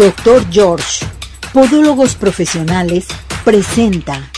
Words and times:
Doctor 0.00 0.46
George, 0.50 1.04
Podólogos 1.52 2.14
Profesionales, 2.14 3.06
presenta. 3.44 4.30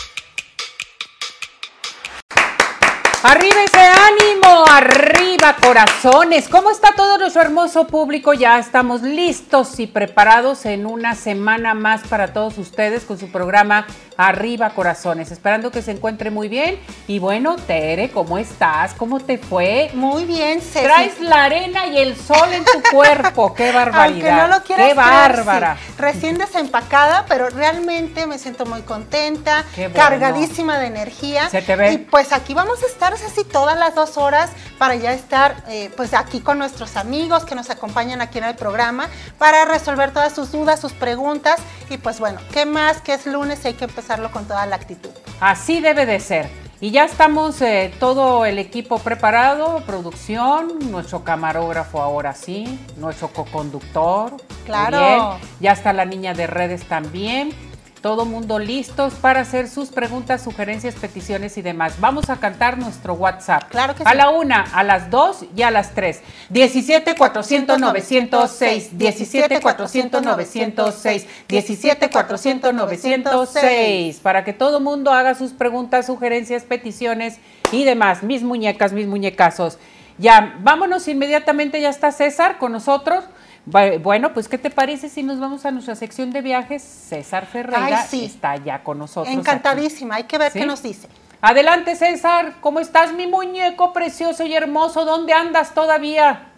Arriba 3.22 3.62
ánimo, 3.82 4.64
arriba 4.70 5.56
corazones. 5.60 6.48
¿Cómo 6.48 6.70
está 6.70 6.94
todo 6.94 7.18
nuestro 7.18 7.42
hermoso 7.42 7.86
público? 7.86 8.32
Ya 8.32 8.58
estamos 8.58 9.02
listos 9.02 9.78
y 9.80 9.86
preparados 9.86 10.66
en 10.66 10.86
una 10.86 11.14
semana 11.14 11.74
más 11.74 12.02
para 12.06 12.32
todos 12.32 12.58
ustedes 12.58 13.04
con 13.04 13.18
su 13.18 13.30
programa 13.30 13.86
Arriba 14.16 14.70
Corazones. 14.70 15.32
Esperando 15.32 15.70
que 15.70 15.82
se 15.82 15.90
encuentre 15.92 16.30
muy 16.30 16.48
bien. 16.48 16.78
Y 17.08 17.18
bueno, 17.18 17.56
Tere, 17.56 18.10
¿cómo 18.10 18.38
estás? 18.38 18.94
¿Cómo 18.94 19.20
te 19.20 19.38
fue? 19.38 19.90
Muy 19.94 20.24
bien, 20.24 20.60
Ceci. 20.60 20.84
Traes 20.84 21.20
la 21.20 21.44
arena 21.44 21.86
y 21.86 21.98
el 21.98 22.16
sol 22.16 22.52
en 22.52 22.64
tu 22.64 22.82
cuerpo. 22.92 23.54
¡Qué 23.54 23.72
barbaridad! 23.72 24.30
Aunque 24.30 24.32
no 24.32 24.58
lo 24.58 24.64
quieras 24.64 24.88
¡Qué 24.88 24.94
bárbara! 24.94 25.76
Sí. 25.76 25.92
Recién 25.98 26.38
desempacada, 26.38 27.24
pero 27.28 27.48
realmente 27.50 28.26
me 28.26 28.38
siento 28.38 28.66
muy 28.66 28.82
contenta, 28.82 29.64
Qué 29.74 29.88
bueno. 29.88 29.96
cargadísima 29.96 30.78
de 30.78 30.86
energía. 30.86 31.48
Se 31.48 31.62
te 31.62 31.74
ve. 31.76 31.92
Y 31.92 31.98
pues 31.98 32.32
aquí 32.32 32.54
vamos 32.54 32.82
a 32.82 32.86
estar 32.86 33.12
así 33.14 33.44
todas 33.72 33.78
las 33.78 33.94
dos 33.94 34.18
horas 34.18 34.50
para 34.78 34.96
ya 34.96 35.12
estar 35.12 35.56
eh, 35.66 35.90
pues 35.96 36.12
aquí 36.12 36.40
con 36.40 36.58
nuestros 36.58 36.96
amigos 36.96 37.44
que 37.44 37.54
nos 37.54 37.70
acompañan 37.70 38.20
aquí 38.20 38.38
en 38.38 38.44
el 38.44 38.54
programa 38.54 39.08
para 39.38 39.64
resolver 39.64 40.12
todas 40.12 40.34
sus 40.34 40.52
dudas, 40.52 40.78
sus 40.78 40.92
preguntas. 40.92 41.58
Y 41.88 41.96
pues 41.96 42.18
bueno, 42.20 42.38
¿qué 42.52 42.66
más 42.66 43.00
que 43.00 43.14
es 43.14 43.26
lunes 43.26 43.64
y 43.64 43.68
hay 43.68 43.74
que 43.74 43.84
empezarlo 43.84 44.30
con 44.30 44.46
toda 44.46 44.66
la 44.66 44.76
actitud? 44.76 45.10
Así 45.40 45.80
debe 45.80 46.04
de 46.04 46.20
ser. 46.20 46.50
Y 46.80 46.90
ya 46.90 47.04
estamos 47.04 47.62
eh, 47.62 47.94
todo 47.98 48.44
el 48.44 48.58
equipo 48.58 48.98
preparado, 48.98 49.82
producción, 49.86 50.90
nuestro 50.90 51.22
camarógrafo 51.22 52.02
ahora 52.02 52.34
sí, 52.34 52.78
nuestro 52.96 53.28
coconductor. 53.28 54.36
Claro. 54.66 54.98
Bien. 54.98 55.50
Ya 55.60 55.72
está 55.72 55.92
la 55.92 56.04
niña 56.04 56.34
de 56.34 56.46
redes 56.46 56.84
también. 56.84 57.54
Todo 58.02 58.24
mundo 58.24 58.58
listos 58.58 59.14
para 59.14 59.42
hacer 59.42 59.68
sus 59.68 59.90
preguntas, 59.90 60.42
sugerencias, 60.42 60.96
peticiones 60.96 61.56
y 61.56 61.62
demás. 61.62 62.00
Vamos 62.00 62.30
a 62.30 62.40
cantar 62.40 62.76
nuestro 62.76 63.14
WhatsApp. 63.14 63.70
Claro 63.70 63.94
que 63.94 64.02
a 64.02 64.10
sí. 64.10 64.16
la 64.16 64.30
una, 64.30 64.62
a 64.62 64.82
las 64.82 65.08
dos 65.08 65.44
y 65.54 65.62
a 65.62 65.70
las 65.70 65.94
tres. 65.94 66.20
17 66.50 67.14
400 67.14 67.78
906, 67.78 68.98
17 68.98 69.60
400 69.60 70.20
906, 70.20 71.26
17 71.46 72.10
400 72.10 72.74
906. 72.74 74.18
Para 74.18 74.42
que 74.42 74.52
todo 74.52 74.80
mundo 74.80 75.12
haga 75.12 75.36
sus 75.36 75.52
preguntas, 75.52 76.06
sugerencias, 76.06 76.64
peticiones 76.64 77.38
y 77.70 77.84
demás. 77.84 78.24
Mis 78.24 78.42
muñecas, 78.42 78.92
mis 78.92 79.06
muñecazos. 79.06 79.78
Ya, 80.18 80.58
vámonos 80.60 81.06
inmediatamente, 81.06 81.80
ya 81.80 81.90
está 81.90 82.10
César 82.10 82.58
con 82.58 82.72
nosotros. 82.72 83.24
Bueno, 83.64 84.34
pues, 84.34 84.48
¿qué 84.48 84.58
te 84.58 84.70
parece 84.70 85.08
si 85.08 85.22
nos 85.22 85.38
vamos 85.38 85.64
a 85.64 85.70
nuestra 85.70 85.94
sección 85.94 86.30
de 86.30 86.42
viajes? 86.42 86.82
César 86.82 87.46
Ferreira 87.46 88.00
Ay, 88.00 88.06
sí. 88.08 88.24
está 88.24 88.56
ya 88.56 88.82
con 88.82 88.98
nosotros. 88.98 89.32
Encantadísima, 89.32 90.16
hay 90.16 90.24
que 90.24 90.36
ver 90.36 90.50
¿Sí? 90.50 90.58
qué 90.58 90.66
nos 90.66 90.82
dice. 90.82 91.08
Adelante, 91.40 91.96
César. 91.96 92.54
¿Cómo 92.60 92.80
estás, 92.80 93.12
mi 93.12 93.26
muñeco 93.26 93.92
precioso 93.92 94.44
y 94.44 94.54
hermoso? 94.54 95.04
¿Dónde 95.04 95.32
andas 95.32 95.74
todavía? 95.74 96.51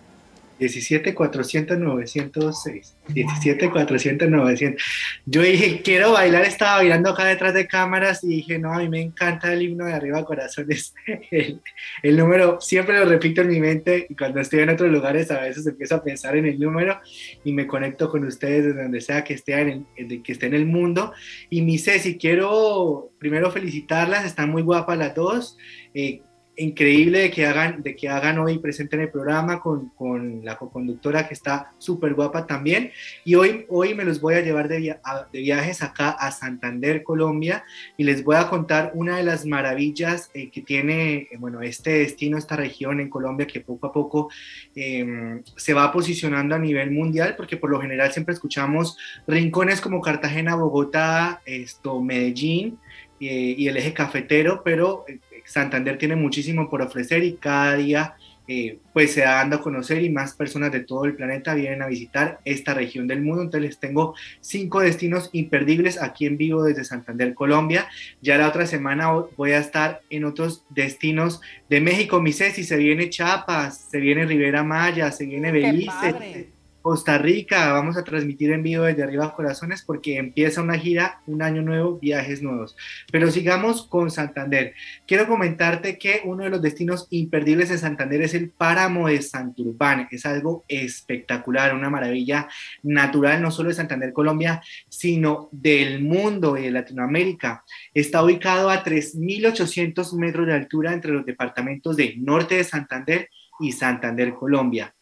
17 0.59 1.15
400 1.15 1.79
906 1.79 2.97
17 3.09 3.71
400 3.71 4.31
900 4.31 4.83
yo 5.27 5.43
dije 5.43 5.83
quiero 5.83 6.13
bailar 6.13 6.45
estaba 6.45 6.77
bailando 6.77 7.11
acá 7.11 7.25
detrás 7.25 7.55
de 7.55 7.67
cámaras 7.67 8.23
y 8.25 8.29
dije 8.29 8.59
no 8.59 8.73
a 8.73 8.79
mí 8.79 8.89
me 8.89 9.01
encanta 9.01 9.53
el 9.53 9.63
himno 9.63 9.87
de 9.87 9.93
arriba 9.93 10.25
corazones 10.25 10.95
el, 11.31 11.61
el, 12.03 12.17
número 12.17 12.61
siempre 12.61 12.99
lo 12.99 13.05
repito 13.05 13.43
en 13.43 13.49
mi 13.49 13.61
mente 13.61 14.07
y 14.09 14.15
cuando 14.15 14.41
estoy 14.41 14.61
en 14.61 14.71
otros 14.71 14.91
lugares 14.91 15.31
a 15.31 15.41
veces 15.41 15.67
empiezo 15.67 15.97
a 15.97 16.05
pensar 16.05 16.37
en 16.37 16.47
el 16.47 16.59
número 16.59 17.01
y 17.45 17.53
me 17.53 17.67
conecto 17.67 18.09
con 18.09 18.25
ustedes 18.25 18.65
desde 18.65 18.83
donde 18.83 19.01
sea 19.01 19.25
que 19.25 19.35
esté 19.35 19.61
en 19.61 19.87
el, 19.97 20.23
que 20.23 20.33
esté 20.33 20.47
en 20.47 20.55
el 20.55 20.67
mundo. 20.67 21.13
Y 21.51 21.63
mi 21.63 21.79
Ceci 21.79 22.19
quiero 22.19 23.13
primero 23.19 23.51
felicitarlas 23.51 24.25
están 24.25 24.51
muy 24.51 24.63
guapas 24.63 24.99
las 24.99 25.15
dos. 25.15 25.57
Eh, 25.95 26.23
increíble 26.57 27.21
de 27.21 27.31
que 27.31 27.47
hagan, 27.47 27.83
de 27.83 27.97
que 27.97 28.09
hagan 28.09 28.39
hoy 28.39 28.59
presente 28.59 28.97
en 28.97 29.03
el 29.03 29.11
programa 29.11 29.61
con, 29.61 29.89
con 29.91 30.45
la 30.45 30.57
coconductora 30.57 31.27
que 31.27 31.35
está 31.35 31.73
súper 31.79 32.15
guapa 32.15 32.47
también. 32.47 32.93
Y 33.25 33.35
hoy, 33.35 33.67
hoy 33.69 33.95
me 33.95 34.05
los 34.05 34.21
voy 34.21 34.35
a 34.35 34.41
llevar 34.41 34.69
de, 34.69 34.79
via 34.79 35.01
a, 35.05 35.27
de, 35.33 35.41
viajes 35.41 35.83
acá 35.83 36.11
a 36.11 36.31
Santander, 36.31 37.03
Colombia, 37.03 37.65
y 37.97 38.05
les 38.05 38.25
voy 38.25 38.37
a 38.37 38.49
contar 38.49 38.93
una 38.95 39.17
de 39.17 39.25
las 39.25 39.47
maravillas 39.47 40.31
eh, 40.35 40.51
que 40.51 40.63
tiene, 40.63 41.29
eh, 41.31 41.37
bueno, 41.39 41.63
este 41.63 41.99
destino, 41.99 42.39
esta 42.39 42.57
región 42.57 43.01
en 43.01 43.11
Colombia 43.11 43.47
que 43.47 43.61
poco 43.61 43.87
a 43.87 43.93
poco 43.93 44.31
eh, 44.75 45.41
se 45.57 45.75
va 45.75 45.93
posicionando 45.93 46.55
a 46.55 46.59
nivel 46.59 46.91
mundial, 46.91 47.35
porque 47.37 47.57
por 47.57 47.71
lo 47.71 47.81
general 47.81 48.13
siempre 48.13 48.35
escuchamos 48.35 48.97
rincones 49.27 49.81
como 49.81 50.01
Cartagena, 50.01 50.55
Bogotá, 50.55 51.43
esto, 51.45 52.01
Medellín 52.01 52.79
eh, 53.21 53.55
y 53.57 53.69
el 53.69 53.77
eje 53.77 53.95
cafetero, 53.95 54.63
pero 54.65 55.05
Santander 55.45 55.99
tiene 55.99 56.17
muchísimo 56.17 56.69
por 56.69 56.83
ofrecer 56.83 57.23
y 57.25 57.35
cada 57.35 57.77
día 57.77 58.15
eh, 58.47 58.79
pues 58.93 59.15
se 59.15 59.23
da 59.23 59.37
dando 59.37 59.57
a 59.57 59.63
conocer 59.63 60.03
y 60.03 60.11
más 60.11 60.35
personas 60.35 60.71
de 60.71 60.81
todo 60.81 61.07
el 61.07 61.15
planeta 61.15 61.55
vienen 61.55 61.81
a 61.81 61.87
visitar 61.87 62.41
esta 62.45 62.75
región 62.75 63.07
del 63.07 63.23
mundo. 63.23 63.43
Entonces 63.43 63.71
les 63.71 63.79
tengo 63.79 64.15
cinco 64.41 64.81
destinos 64.81 65.31
imperdibles 65.33 66.01
aquí 66.01 66.27
en 66.27 66.37
vivo 66.37 66.63
desde 66.63 66.85
Santander, 66.85 67.33
Colombia. 67.33 67.89
Ya 68.21 68.37
la 68.37 68.49
otra 68.49 68.67
semana 68.67 69.11
voy 69.37 69.53
a 69.53 69.59
estar 69.59 70.03
en 70.11 70.25
otros 70.25 70.65
destinos 70.69 71.41
de 71.71 71.81
México. 71.81 72.21
Mi 72.21 72.33
Ceci, 72.33 72.65
se 72.65 72.77
viene 72.77 73.09
Chiapas, 73.09 73.89
se 73.91 73.99
viene 73.99 74.27
Rivera 74.27 74.63
Maya, 74.63 75.11
se 75.11 75.25
viene 75.25 75.51
Belice. 75.51 76.54
Costa 76.85 77.17
Rica, 77.17 77.73
vamos 77.73 77.97
a 77.97 78.05
transmitir 78.05 78.53
en 78.53 78.63
vivo 78.63 78.85
desde 78.85 79.03
arriba 79.03 79.35
corazones 79.35 79.81
porque 79.81 80.19
empieza 80.19 80.61
una 80.61 80.79
gira, 80.79 81.23
un 81.27 81.41
año 81.41 81.63
nuevo, 81.63 81.99
viajes 81.99 82.43
nuevos. 82.43 82.77
Pero 83.11 83.31
sigamos 83.31 83.87
con 83.87 84.11
Santander. 84.11 84.75
Quiero 85.07 85.27
comentarte 85.27 85.97
que 85.97 86.21
uno 86.27 86.45
de 86.45 86.51
los 86.51 86.61
destinos 86.61 87.07
imperdibles 87.09 87.71
en 87.71 87.79
Santander 87.79 88.21
es 88.21 88.35
el 88.35 88.51
páramo 88.51 89.09
de 89.09 89.23
Santurbán. 89.23 90.09
Es 90.11 90.27
algo 90.27 90.67
espectacular, 90.69 91.75
una 91.75 91.89
maravilla 91.89 92.51
natural, 92.83 93.41
no 93.41 93.51
solo 93.51 93.71
de 93.71 93.77
Santander, 93.77 94.13
Colombia, 94.13 94.63
sino 94.91 95.49
del 95.53 96.03
mundo 96.03 96.59
y 96.59 96.65
de 96.65 96.71
Latinoamérica. 96.71 97.65
Está 97.95 98.23
ubicado 98.23 98.69
a 98.69 98.85
3.800 98.85 100.19
metros 100.19 100.47
de 100.47 100.53
altura 100.53 100.93
entre 100.93 101.13
los 101.13 101.25
departamentos 101.25 101.97
de 101.97 102.15
Norte 102.19 102.57
de 102.57 102.65
Santander 102.65 103.31
y 103.59 103.73
Santander, 103.73 104.35
Colombia. 104.35 104.94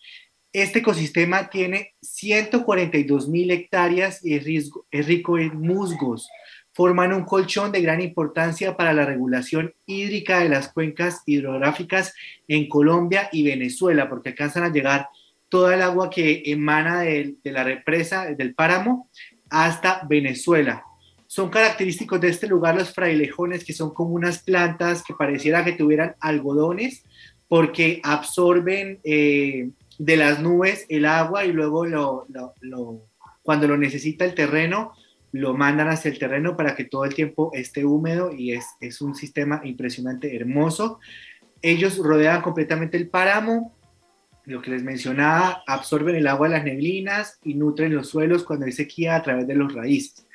Este 0.52 0.80
ecosistema 0.80 1.48
tiene 1.48 1.94
142 2.02 3.28
mil 3.28 3.50
hectáreas 3.50 4.22
y 4.22 4.34
es, 4.34 4.70
es, 4.90 5.06
rico 5.06 5.38
en 5.38 5.58
musgos. 5.58 6.28
Forman 6.74 7.14
un 7.14 7.24
colchón 7.24 7.72
de 7.72 7.80
gran 7.80 8.02
importancia 8.02 8.76
para 8.76 8.92
la 8.92 9.06
regulación 9.06 9.74
hídrica 9.86 10.40
de 10.40 10.50
las 10.50 10.70
cuencas 10.70 11.22
hidrográficas 11.24 12.14
en 12.48 12.68
Colombia 12.68 13.30
y 13.32 13.44
Venezuela, 13.44 14.10
porque 14.10 14.30
alcanzan 14.30 14.64
a 14.64 14.72
llegar 14.72 15.08
toda 15.48 15.74
el 15.74 15.80
agua 15.80 16.10
que 16.10 16.42
emana 16.44 17.00
de, 17.00 17.34
de 17.42 17.52
la 17.52 17.64
represa, 17.64 18.26
del 18.26 18.54
páramo, 18.54 19.08
hasta 19.48 20.06
Venezuela. 20.06 20.84
Son 21.26 21.48
característicos 21.48 22.20
de 22.20 22.28
este 22.28 22.46
lugar 22.46 22.74
los 22.74 22.92
frailejones, 22.92 23.64
que 23.64 23.72
son 23.72 23.94
como 23.94 24.14
unas 24.14 24.42
plantas 24.42 25.02
que 25.02 25.14
pareciera 25.14 25.64
que 25.64 25.72
tuvieran 25.72 26.14
algodones, 26.20 27.04
porque 27.48 28.00
absorben 28.02 29.00
eh, 29.02 29.70
de 29.98 30.16
las 30.16 30.40
nubes 30.40 30.86
el 30.88 31.04
agua 31.04 31.44
y 31.44 31.52
luego 31.52 31.86
lo, 31.86 32.26
cuando 33.42 33.68
lo 33.68 33.76
necesita 33.76 34.24
el 34.24 34.34
terreno, 34.34 34.92
lo 35.32 35.54
mandan 35.54 35.88
hacia 35.88 36.10
el 36.10 36.18
terreno 36.18 36.56
para 36.56 36.74
que 36.74 36.84
todo 36.84 37.04
el 37.04 37.14
tiempo 37.14 37.50
esté 37.54 37.84
húmedo 37.84 38.32
y 38.32 38.52
es, 38.52 38.66
es 38.80 39.00
un 39.00 39.14
sistema 39.14 39.60
impresionante, 39.64 40.36
hermoso. 40.36 41.00
Ellos 41.62 41.98
rodean 41.98 42.42
completamente 42.42 42.96
el 42.96 43.08
páramo, 43.08 43.74
lo 44.44 44.60
que 44.60 44.70
les 44.72 44.82
mencionaba, 44.82 45.62
absorben 45.66 46.16
el 46.16 46.26
agua 46.26 46.48
de 46.48 46.54
las 46.54 46.64
neblinas 46.64 47.38
y 47.44 47.54
nutren 47.54 47.94
los 47.94 48.08
suelos 48.08 48.42
cuando 48.44 48.66
hay 48.66 48.72
sequía 48.72 49.16
a 49.16 49.22
través 49.22 49.46
de, 49.46 49.54
los 49.54 49.72
raíces, 49.72 50.26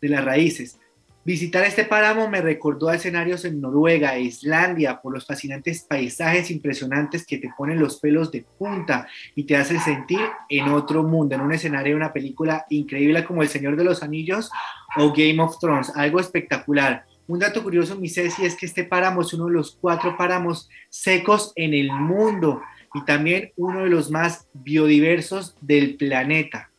de 0.00 0.08
las 0.08 0.24
raíces. 0.24 0.78
Visitar 1.22 1.64
este 1.64 1.84
páramo 1.84 2.30
me 2.30 2.40
recordó 2.40 2.88
a 2.88 2.94
escenarios 2.94 3.44
en 3.44 3.60
Noruega 3.60 4.16
e 4.16 4.22
Islandia 4.22 5.02
por 5.02 5.12
los 5.12 5.26
fascinantes 5.26 5.82
paisajes 5.82 6.50
impresionantes 6.50 7.26
que 7.26 7.36
te 7.36 7.52
ponen 7.58 7.78
los 7.78 8.00
pelos 8.00 8.32
de 8.32 8.46
punta 8.58 9.06
y 9.34 9.44
te 9.44 9.54
hacen 9.54 9.80
sentir 9.80 10.20
en 10.48 10.70
otro 10.70 11.02
mundo, 11.02 11.34
en 11.34 11.42
un 11.42 11.52
escenario 11.52 11.92
de 11.92 11.96
una 11.96 12.14
película 12.14 12.64
increíble 12.70 13.22
como 13.26 13.42
El 13.42 13.50
Señor 13.50 13.76
de 13.76 13.84
los 13.84 14.02
Anillos 14.02 14.50
o 14.96 15.12
Game 15.12 15.42
of 15.42 15.58
Thrones, 15.58 15.92
algo 15.94 16.20
espectacular. 16.20 17.04
Un 17.26 17.38
dato 17.38 17.62
curioso, 17.62 17.96
mi 17.96 18.08
Ceci, 18.08 18.46
es 18.46 18.56
que 18.56 18.64
este 18.64 18.84
páramo 18.84 19.20
es 19.20 19.34
uno 19.34 19.44
de 19.44 19.52
los 19.52 19.76
cuatro 19.78 20.16
páramos 20.16 20.70
secos 20.88 21.52
en 21.54 21.74
el 21.74 21.92
mundo 21.92 22.62
y 22.94 23.04
también 23.04 23.52
uno 23.56 23.84
de 23.84 23.90
los 23.90 24.10
más 24.10 24.48
biodiversos 24.54 25.54
del 25.60 25.96
planeta 25.96 26.69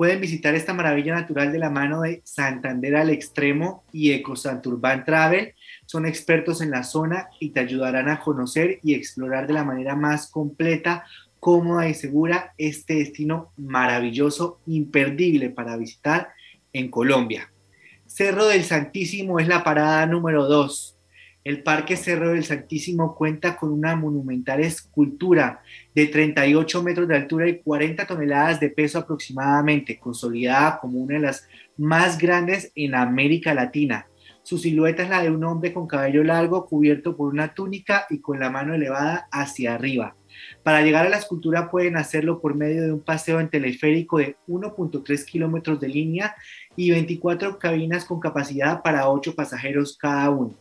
pueden 0.00 0.22
visitar 0.22 0.54
esta 0.54 0.72
maravilla 0.72 1.14
natural 1.14 1.52
de 1.52 1.58
la 1.58 1.68
mano 1.68 2.00
de 2.00 2.22
Santander 2.24 2.96
al 2.96 3.10
Extremo 3.10 3.84
y 3.92 4.12
Ecosanturban 4.12 5.04
Travel. 5.04 5.52
Son 5.84 6.06
expertos 6.06 6.62
en 6.62 6.70
la 6.70 6.84
zona 6.84 7.28
y 7.38 7.50
te 7.50 7.60
ayudarán 7.60 8.08
a 8.08 8.18
conocer 8.18 8.80
y 8.82 8.94
explorar 8.94 9.46
de 9.46 9.52
la 9.52 9.62
manera 9.62 9.96
más 9.96 10.30
completa 10.30 11.04
cómoda 11.38 11.86
y 11.86 11.92
segura 11.92 12.54
este 12.56 12.94
destino 12.94 13.52
maravilloso, 13.58 14.58
imperdible 14.64 15.50
para 15.50 15.76
visitar 15.76 16.30
en 16.72 16.90
Colombia. 16.90 17.52
Cerro 18.06 18.46
del 18.46 18.64
Santísimo 18.64 19.38
es 19.38 19.48
la 19.48 19.62
parada 19.62 20.06
número 20.06 20.46
2. 20.46 20.96
El 21.42 21.62
Parque 21.62 21.96
Cerro 21.96 22.30
del 22.30 22.44
Santísimo 22.44 23.14
cuenta 23.14 23.56
con 23.56 23.72
una 23.72 23.96
monumental 23.96 24.60
escultura 24.60 25.62
de 25.94 26.06
38 26.06 26.82
metros 26.82 27.08
de 27.08 27.16
altura 27.16 27.48
y 27.48 27.60
40 27.60 28.06
toneladas 28.06 28.60
de 28.60 28.68
peso 28.68 28.98
aproximadamente, 28.98 29.98
consolidada 29.98 30.78
como 30.78 30.98
una 30.98 31.14
de 31.14 31.20
las 31.20 31.48
más 31.78 32.18
grandes 32.18 32.72
en 32.74 32.94
América 32.94 33.54
Latina. 33.54 34.06
Su 34.42 34.58
silueta 34.58 35.02
es 35.02 35.08
la 35.08 35.22
de 35.22 35.30
un 35.30 35.42
hombre 35.44 35.72
con 35.72 35.86
cabello 35.86 36.22
largo 36.24 36.66
cubierto 36.66 37.16
por 37.16 37.32
una 37.32 37.54
túnica 37.54 38.04
y 38.10 38.18
con 38.20 38.38
la 38.38 38.50
mano 38.50 38.74
elevada 38.74 39.26
hacia 39.32 39.74
arriba. 39.74 40.16
Para 40.62 40.82
llegar 40.82 41.06
a 41.06 41.10
la 41.10 41.18
escultura 41.18 41.70
pueden 41.70 41.96
hacerlo 41.96 42.40
por 42.40 42.54
medio 42.54 42.82
de 42.82 42.92
un 42.92 43.00
paseo 43.00 43.40
en 43.40 43.48
teleférico 43.48 44.18
de 44.18 44.36
1.3 44.46 45.24
kilómetros 45.24 45.80
de 45.80 45.88
línea 45.88 46.34
y 46.76 46.90
24 46.90 47.58
cabinas 47.58 48.04
con 48.04 48.20
capacidad 48.20 48.82
para 48.82 49.08
8 49.08 49.34
pasajeros 49.34 49.96
cada 49.96 50.28
uno. 50.30 50.54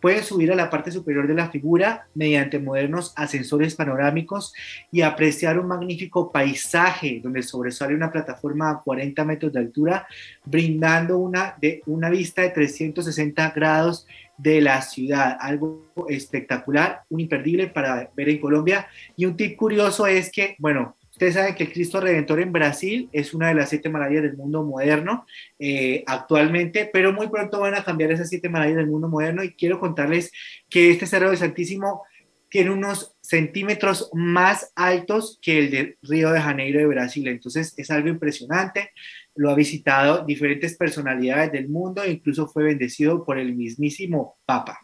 Pueden 0.00 0.24
subir 0.24 0.50
a 0.52 0.56
la 0.56 0.70
parte 0.70 0.90
superior 0.90 1.26
de 1.26 1.34
la 1.34 1.50
figura 1.50 2.06
mediante 2.14 2.58
modernos 2.58 3.12
ascensores 3.16 3.74
panorámicos 3.74 4.52
y 4.90 5.02
apreciar 5.02 5.58
un 5.58 5.68
magnífico 5.68 6.32
paisaje 6.32 7.20
donde 7.22 7.42
sobresale 7.42 7.94
una 7.94 8.10
plataforma 8.10 8.70
a 8.70 8.80
40 8.80 9.24
metros 9.24 9.52
de 9.52 9.60
altura, 9.60 10.06
brindando 10.44 11.18
una, 11.18 11.54
de, 11.60 11.82
una 11.86 12.08
vista 12.08 12.42
de 12.42 12.50
360 12.50 13.50
grados 13.50 14.06
de 14.38 14.60
la 14.60 14.80
ciudad. 14.82 15.36
Algo 15.40 15.92
espectacular, 16.08 17.02
un 17.10 17.20
imperdible 17.20 17.68
para 17.68 18.10
ver 18.16 18.28
en 18.28 18.38
Colombia. 18.38 18.88
Y 19.16 19.26
un 19.26 19.36
tip 19.36 19.56
curioso 19.56 20.06
es 20.06 20.30
que, 20.30 20.56
bueno, 20.58 20.96
Ustedes 21.20 21.34
saben 21.34 21.54
que 21.54 21.64
el 21.64 21.72
Cristo 21.74 22.00
Redentor 22.00 22.40
en 22.40 22.50
Brasil 22.50 23.10
es 23.12 23.34
una 23.34 23.48
de 23.48 23.54
las 23.54 23.68
siete 23.68 23.90
maravillas 23.90 24.22
del 24.22 24.38
mundo 24.38 24.64
moderno 24.64 25.26
eh, 25.58 26.02
actualmente, 26.06 26.88
pero 26.90 27.12
muy 27.12 27.28
pronto 27.28 27.60
van 27.60 27.74
a 27.74 27.84
cambiar 27.84 28.10
esas 28.10 28.30
siete 28.30 28.48
maravillas 28.48 28.78
del 28.78 28.86
mundo 28.86 29.06
moderno 29.06 29.44
y 29.44 29.52
quiero 29.52 29.78
contarles 29.78 30.32
que 30.70 30.90
este 30.90 31.04
Cerro 31.04 31.28
del 31.28 31.36
Santísimo 31.36 32.04
tiene 32.48 32.70
unos 32.70 33.18
centímetros 33.20 34.08
más 34.14 34.72
altos 34.74 35.38
que 35.42 35.58
el 35.58 35.70
de 35.70 35.98
Río 36.00 36.30
de 36.30 36.40
Janeiro 36.40 36.80
de 36.80 36.86
Brasil. 36.86 37.28
Entonces 37.28 37.74
es 37.76 37.90
algo 37.90 38.08
impresionante. 38.08 38.92
Lo 39.34 39.50
ha 39.50 39.54
visitado 39.54 40.24
diferentes 40.24 40.74
personalidades 40.78 41.52
del 41.52 41.68
mundo 41.68 42.02
e 42.02 42.12
incluso 42.12 42.48
fue 42.48 42.64
bendecido 42.64 43.26
por 43.26 43.38
el 43.38 43.54
mismísimo 43.54 44.38
Papa. 44.46 44.78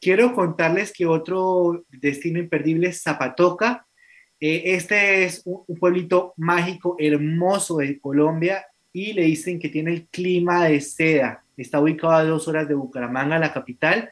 Quiero 0.00 0.36
contarles 0.36 0.92
que 0.92 1.06
otro 1.06 1.84
destino 1.88 2.38
imperdible 2.38 2.90
es 2.90 3.02
Zapatoca, 3.02 3.87
eh, 4.40 4.62
este 4.74 5.24
es 5.24 5.42
un, 5.44 5.64
pueblito 5.78 6.34
mágico, 6.36 6.96
hermoso 6.98 7.78
de 7.78 7.98
Colombia 7.98 8.64
y 8.92 9.12
le 9.12 9.22
dicen 9.22 9.58
que 9.58 9.68
tiene 9.68 9.92
el 9.92 10.06
clima 10.06 10.66
de 10.66 10.80
seda. 10.80 11.42
Está 11.56 11.80
ubicado 11.80 12.12
a 12.12 12.24
dos 12.24 12.46
horas 12.46 12.68
de 12.68 12.74
Bucaramanga, 12.74 13.38
la 13.38 13.52
capital, 13.52 14.10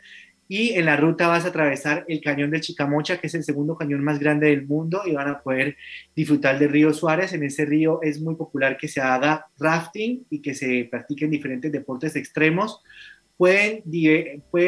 y 0.49 0.73
en 0.73 0.85
la 0.85 0.97
ruta 0.97 1.29
vas 1.29 1.45
a 1.45 1.49
atravesar 1.49 2.05
el 2.09 2.21
cañón 2.21 2.51
de 2.51 2.61
Chicamocha, 2.61 3.19
que 3.19 3.27
es 3.27 3.35
el 3.35 3.45
segundo 3.45 3.77
cañón 3.77 4.03
más 4.05 4.19
grande 4.19 4.49
del 4.49 4.67
mundo, 4.67 5.03
y 5.05 5.13
van 5.13 5.29
a 5.29 5.41
poder 5.41 5.77
disfrutar 6.15 6.59
del 6.59 6.71
río 6.71 6.93
Suárez. 6.93 7.33
En 7.33 7.43
ese 7.43 7.65
río 7.65 8.01
es 8.03 8.21
muy 8.21 8.37
popular 8.37 8.77
que 8.77 8.89
se 8.89 9.01
haga 9.01 9.47
rafting 9.59 10.25
y 10.31 10.41
que 10.41 10.55
se 10.55 10.87
practiquen 10.91 11.31
diferentes 11.31 11.73
deportes 11.73 12.15
extremos. 12.17 12.81
Pueden 13.37 13.83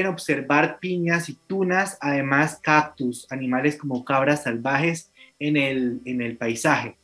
observar 0.06 0.78
piñas 0.78 1.28
y 1.28 1.38
tunas, 1.46 1.96
además 2.00 2.60
cactus, 2.62 3.26
animales 3.30 3.76
como 3.76 4.04
cabras 4.04 4.44
salvajes 4.44 5.12
en 5.38 5.56
el, 5.56 6.00
en 6.04 6.22
el 6.22 6.36
paisaje. 6.36 6.96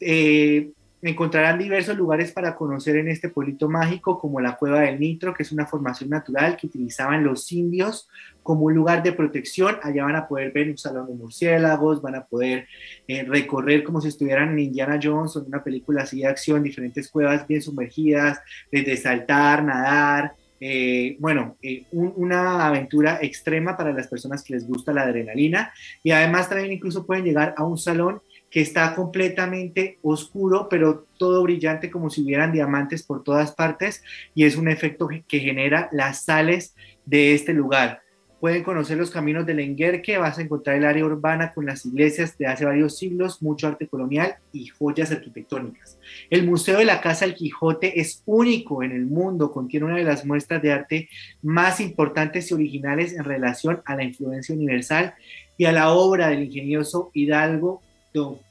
Eh, 0.00 0.70
encontrarán 1.02 1.58
diversos 1.58 1.96
lugares 1.96 2.30
para 2.32 2.54
conocer 2.54 2.96
en 2.96 3.08
este 3.08 3.30
pueblito 3.30 3.68
mágico, 3.68 4.18
como 4.18 4.40
la 4.40 4.56
Cueva 4.56 4.80
del 4.80 5.00
Nitro, 5.00 5.32
que 5.32 5.42
es 5.42 5.52
una 5.52 5.66
formación 5.66 6.10
natural 6.10 6.56
que 6.56 6.66
utilizaban 6.66 7.24
los 7.24 7.50
indios 7.52 8.08
como 8.42 8.66
un 8.66 8.74
lugar 8.74 9.02
de 9.02 9.12
protección. 9.12 9.76
Allá 9.82 10.04
van 10.04 10.16
a 10.16 10.28
poder 10.28 10.52
ver 10.52 10.68
un 10.68 10.76
salón 10.76 11.06
de 11.06 11.14
murciélagos, 11.14 12.02
van 12.02 12.16
a 12.16 12.26
poder 12.26 12.66
eh, 13.08 13.24
recorrer 13.24 13.82
como 13.82 14.00
si 14.00 14.08
estuvieran 14.08 14.50
en 14.50 14.58
Indiana 14.58 14.98
Jones 15.02 15.36
en 15.36 15.46
una 15.46 15.64
película 15.64 16.02
así 16.02 16.20
de 16.20 16.26
acción, 16.26 16.62
diferentes 16.62 17.08
cuevas 17.08 17.46
bien 17.46 17.62
sumergidas, 17.62 18.40
desde 18.70 18.96
saltar, 18.96 19.64
nadar, 19.64 20.34
eh, 20.60 21.16
bueno, 21.18 21.56
eh, 21.62 21.84
una 21.90 22.66
aventura 22.66 23.18
extrema 23.22 23.78
para 23.78 23.94
las 23.94 24.08
personas 24.08 24.42
que 24.42 24.52
les 24.52 24.68
gusta 24.68 24.92
la 24.92 25.02
adrenalina 25.02 25.72
y 26.02 26.10
además 26.10 26.50
también 26.50 26.72
incluso 26.72 27.06
pueden 27.06 27.24
llegar 27.24 27.54
a 27.56 27.64
un 27.64 27.78
salón 27.78 28.20
que 28.50 28.60
está 28.60 28.94
completamente 28.94 29.98
oscuro, 30.02 30.68
pero 30.68 31.06
todo 31.16 31.42
brillante 31.42 31.90
como 31.90 32.10
si 32.10 32.22
hubieran 32.22 32.52
diamantes 32.52 33.02
por 33.02 33.24
todas 33.24 33.52
partes 33.52 34.02
y 34.34 34.44
es 34.44 34.56
un 34.56 34.68
efecto 34.68 35.08
que 35.26 35.40
genera 35.40 35.88
las 35.92 36.24
sales 36.24 36.74
de 37.06 37.34
este 37.34 37.54
lugar. 37.54 38.02
Pueden 38.40 38.62
conocer 38.62 38.96
los 38.96 39.10
caminos 39.10 39.44
del 39.44 39.60
Enguerque, 39.60 40.16
vas 40.16 40.38
a 40.38 40.42
encontrar 40.42 40.76
el 40.76 40.86
área 40.86 41.04
urbana 41.04 41.52
con 41.52 41.66
las 41.66 41.84
iglesias 41.84 42.38
de 42.38 42.46
hace 42.46 42.64
varios 42.64 42.96
siglos, 42.96 43.42
mucho 43.42 43.68
arte 43.68 43.86
colonial 43.86 44.36
y 44.50 44.66
joyas 44.66 45.12
arquitectónicas. 45.12 45.98
El 46.30 46.46
Museo 46.46 46.78
de 46.78 46.86
la 46.86 47.02
Casa 47.02 47.26
del 47.26 47.34
Quijote 47.34 48.00
es 48.00 48.22
único 48.24 48.82
en 48.82 48.92
el 48.92 49.04
mundo, 49.04 49.52
contiene 49.52 49.84
una 49.84 49.96
de 49.96 50.04
las 50.04 50.24
muestras 50.24 50.62
de 50.62 50.72
arte 50.72 51.08
más 51.42 51.80
importantes 51.80 52.50
y 52.50 52.54
originales 52.54 53.12
en 53.12 53.24
relación 53.24 53.82
a 53.84 53.94
la 53.94 54.04
influencia 54.04 54.54
universal 54.54 55.14
y 55.58 55.66
a 55.66 55.72
la 55.72 55.92
obra 55.92 56.28
del 56.28 56.44
ingenioso 56.44 57.10
Hidalgo 57.12 57.82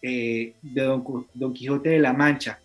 eh, 0.03 0.53
de 0.61 0.81
don 0.83 1.53
Quijote 1.53 1.89
de 1.89 1.99
la 1.99 2.13
Mancha 2.13 2.59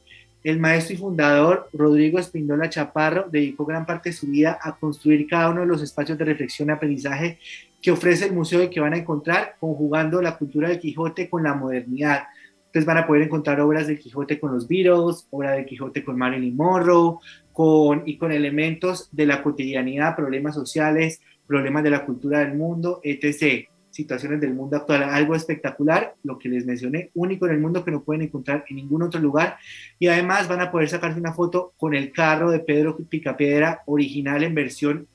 el 0.45 0.61
maestro 0.61 0.95
y 0.95 0.99
fundador 0.99 1.71
Rodrigo 1.73 2.19
Espindola 2.19 2.69
Chaparro 2.69 3.27
dedicó 3.31 3.65
gran 3.65 3.87
parte 3.87 4.11
de 4.11 4.15
su 4.15 4.27
vida 4.27 4.59
a 4.63 4.77
construir 4.77 5.27
cada 5.27 5.49
uno 5.49 5.63
de 5.63 5.67
los 5.67 5.83
espacios 5.83 6.19
de 6.19 6.25
reflexión 6.27 6.69
y 6.69 6.73
aprendizaje 6.73 7.39
que 7.81 7.91
ofrece 7.91 8.27
el 8.27 8.35
museo 8.35 8.63
y 8.63 8.69
que 8.69 8.79
van 8.79 8.93
a 8.93 8.99
encontrar 8.99 9.57
conjugando 9.59 10.21
la 10.21 10.37
cultura 10.37 10.69
del 10.69 10.79
Quijote 10.79 11.31
con 11.31 11.43
la 11.43 11.55
modernidad. 11.55 12.25
Entonces 12.67 12.85
van 12.85 12.99
a 12.99 13.07
poder 13.07 13.23
encontrar 13.23 13.59
obras 13.61 13.87
del 13.87 13.99
Quijote 13.99 14.39
con 14.39 14.53
los 14.53 14.69
Beatles, 14.69 15.27
obra 15.31 15.53
del 15.53 15.65
Quijote 15.65 16.05
con 16.05 16.19
Marilyn 16.19 16.57
Monroe, 16.57 17.19
con, 17.53 18.03
y 18.05 18.19
con 18.19 18.31
elementos 18.31 19.09
de 19.13 19.27
la 19.27 19.43
cotidianidad, 19.43 20.15
problemas 20.15 20.55
sociales, 20.55 21.23
problemas 21.47 21.83
de 21.85 21.91
la 21.91 22.05
cultura 22.05 22.41
del 22.41 22.55
mundo, 22.55 23.01
etc 23.03 23.69
situaciones 23.95 24.41
del 24.41 24.55
mundo 24.55 24.77
actual. 24.77 25.05
Algo 25.05 25.35
espectacular, 25.35 26.15
lo 26.23 26.39
que 26.39 26.49
les 26.49 26.67
mencioné, 26.67 27.11
único 27.15 27.47
en 27.47 27.53
el 27.53 27.61
mundo 27.61 27.85
que 27.85 27.91
no 27.91 28.03
pueden 28.03 28.23
encontrar 28.23 28.65
en 28.69 28.77
ningún 28.77 29.03
otro 29.03 29.21
lugar. 29.21 29.57
Y 29.99 30.09
además 30.09 30.49
van 30.49 30.61
a 30.61 30.71
poder 30.71 30.89
sacarse 30.89 31.21
una 31.21 31.33
foto 31.33 31.73
con 31.77 31.95
el 31.95 32.13
carro 32.13 32.51
de 32.51 32.61
Pedro 32.61 32.97
Picapiedra 32.97 33.83
original 33.87 34.43
en 34.43 34.55
versión 34.55 35.07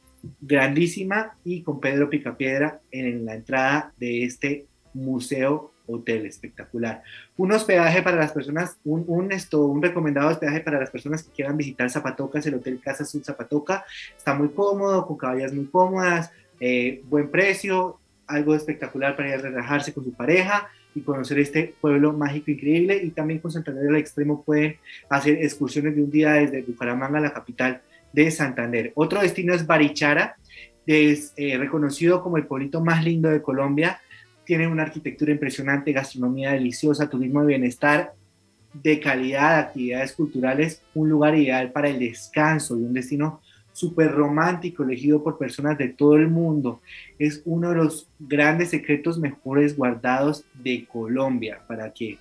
grandísima 0.42 1.38
y 1.44 1.62
con 1.62 1.80
Pedro 1.80 2.10
Picapiedra 2.10 2.82
en 2.92 3.26
la 3.26 3.36
entrada 3.36 3.94
de 3.98 4.24
este 4.24 4.66
museo 4.94 5.72
hotel 5.88 6.26
espectacular. 6.26 7.04
Un 7.38 7.52
hospedaje 7.52 8.02
para 8.02 8.18
las 8.18 8.32
personas, 8.32 8.78
un, 8.84 9.04
un, 9.08 9.32
esto, 9.32 9.66
un 9.66 9.82
recomendado 9.82 10.30
hospedaje 10.30 10.62
para 10.62 10.80
las 10.80 10.92
personas 10.92 11.24
que 11.24 11.32
quieran 11.32 11.58
visitar 11.58 11.90
Zapatoca, 11.90 12.40
es 12.40 12.46
el 12.46 12.56
Hotel 12.56 12.80
Casa 12.80 13.04
Azul 13.04 13.24
Zapatoca. 13.24 13.86
Está 14.16 14.34
muy 14.34 14.50
cómodo, 14.50 15.06
con 15.08 15.18
caballas 15.18 15.54
muy 15.54 15.66
cómodas, 15.66 16.32
eh, 16.60 17.02
buen 17.10 17.30
precio, 17.32 18.00
algo 18.30 18.56
espectacular 18.56 19.16
para 19.16 19.30
ir 19.30 19.36
a 19.36 19.42
relajarse 19.42 19.94
con 19.94 20.06
su 20.06 20.14
pareja 20.14 20.70
y 20.96 21.02
conocer 21.02 21.40
este 21.40 21.74
pueblo 21.82 22.14
mágico 22.14 22.52
increíble 22.52 23.02
y 23.04 23.10
también 23.10 23.40
con 23.40 23.52
Santander 23.52 23.90
al 23.90 23.98
extremo 23.98 24.44
pueden 24.44 24.78
hacer 25.10 25.44
excursiones 25.44 25.96
de 25.96 26.04
un 26.04 26.12
día 26.12 26.34
desde 26.34 26.62
Bucaramanga, 26.62 27.20
la 27.20 27.34
capital 27.34 27.82
de 28.14 28.32
Santander. 28.32 28.92
Otro 28.96 29.22
destino 29.22 29.54
es 29.54 29.66
Barichara, 29.66 30.38
es 30.86 31.34
eh, 31.36 31.58
reconocido 31.58 32.24
como 32.24 32.38
el 32.38 32.46
pueblito 32.46 32.82
más 32.82 33.04
lindo 33.04 33.30
de 33.30 33.42
Colombia, 33.42 34.00
tiene 34.46 34.68
una 34.68 34.84
arquitectura 34.84 35.32
impresionante, 35.32 35.92
gastronomía 35.92 36.54
deliciosa, 36.54 37.10
turismo 37.10 37.42
de 37.42 37.48
bienestar, 37.48 38.14
de 38.74 39.00
calidad, 39.00 39.60
actividades 39.60 40.14
culturales, 40.14 40.82
un 40.94 41.10
lugar 41.10 41.38
ideal 41.38 41.72
para 41.72 41.90
el 41.90 42.00
descanso 42.00 42.78
y 42.78 42.84
un 42.84 42.94
destino 42.94 43.42
súper 43.80 44.12
romántico, 44.12 44.84
elegido 44.84 45.24
por 45.24 45.38
personas 45.38 45.78
de 45.78 45.88
todo 45.88 46.18
el 46.18 46.28
mundo. 46.28 46.82
Es 47.18 47.42
uno 47.46 47.70
de 47.70 47.76
los 47.76 48.10
grandes 48.20 48.72
secretos 48.72 49.18
mejores 49.18 49.78
guardados 49.78 50.44
de 50.54 50.86
Colombia 50.86 51.62
para 51.66 51.94
que 51.94 52.18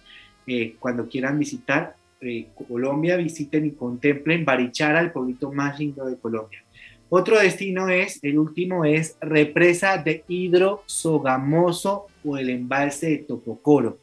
eh, 0.47 0.77
cuando 0.79 1.09
quieran 1.09 1.37
visitar 1.37 1.97
eh, 2.21 2.47
Colombia 2.69 3.17
visiten 3.17 3.67
y 3.67 3.73
contemplen 3.73 4.45
Barichara, 4.45 5.01
el 5.01 5.11
pueblito 5.11 5.53
más 5.53 5.79
lindo 5.79 6.07
de 6.07 6.17
Colombia. 6.17 6.63
Otro 7.09 7.39
destino 7.41 7.89
es, 7.89 8.23
el 8.23 8.39
último 8.39 8.85
es 8.85 9.17
Represa 9.21 9.99
de 9.99 10.25
Hidro 10.29 10.83
Sogamoso 10.87 12.07
o 12.25 12.37
el 12.37 12.51
embalse 12.51 13.11
de 13.11 13.19
Topocoro. 13.19 13.99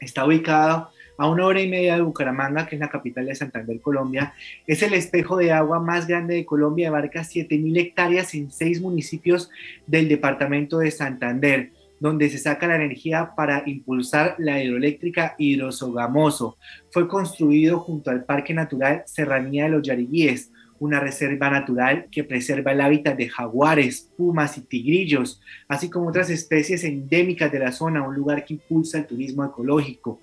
Está 0.00 0.24
ubicado 0.24 0.90
a 1.18 1.28
una 1.28 1.44
hora 1.44 1.60
y 1.60 1.68
media 1.68 1.96
de 1.96 2.02
Bucaramanga, 2.02 2.66
que 2.66 2.76
es 2.76 2.80
la 2.80 2.88
capital 2.88 3.26
de 3.26 3.34
Santander, 3.34 3.80
Colombia. 3.80 4.32
Es 4.66 4.82
el 4.82 4.94
espejo 4.94 5.36
de 5.36 5.52
agua 5.52 5.80
más 5.80 6.06
grande 6.06 6.36
de 6.36 6.46
Colombia, 6.46 6.88
abarca 6.88 7.22
7.000 7.22 7.78
hectáreas 7.78 8.34
en 8.34 8.50
seis 8.50 8.80
municipios 8.80 9.50
del 9.86 10.08
departamento 10.08 10.78
de 10.78 10.90
Santander. 10.90 11.72
donde 12.00 12.30
se 12.30 12.38
saca 12.38 12.68
la 12.68 12.76
energía 12.76 13.32
para 13.34 13.64
impulsar 13.66 14.36
la 14.38 14.62
hidroeléctrica 14.62 15.34
Hidrosogamoso. 15.36 16.56
Fue 16.92 17.08
construido 17.08 17.80
junto 17.80 18.12
al 18.12 18.24
Parque 18.24 18.54
Natural 18.54 19.02
Serranía 19.04 19.64
de 19.64 19.70
los 19.70 19.82
Yariguíes, 19.82 20.52
una 20.78 21.00
reserva 21.00 21.50
natural 21.50 22.06
que 22.10 22.24
preserva 22.24 22.72
el 22.72 22.80
hábitat 22.80 23.16
de 23.16 23.28
jaguares, 23.28 24.10
pumas 24.16 24.56
y 24.58 24.60
tigrillos, 24.60 25.40
así 25.66 25.90
como 25.90 26.08
otras 26.08 26.30
especies 26.30 26.84
endémicas 26.84 27.50
de 27.50 27.58
la 27.58 27.72
zona, 27.72 28.06
un 28.06 28.14
lugar 28.14 28.44
que 28.44 28.54
impulsa 28.54 28.98
el 28.98 29.06
turismo 29.06 29.44
ecológico. 29.44 30.20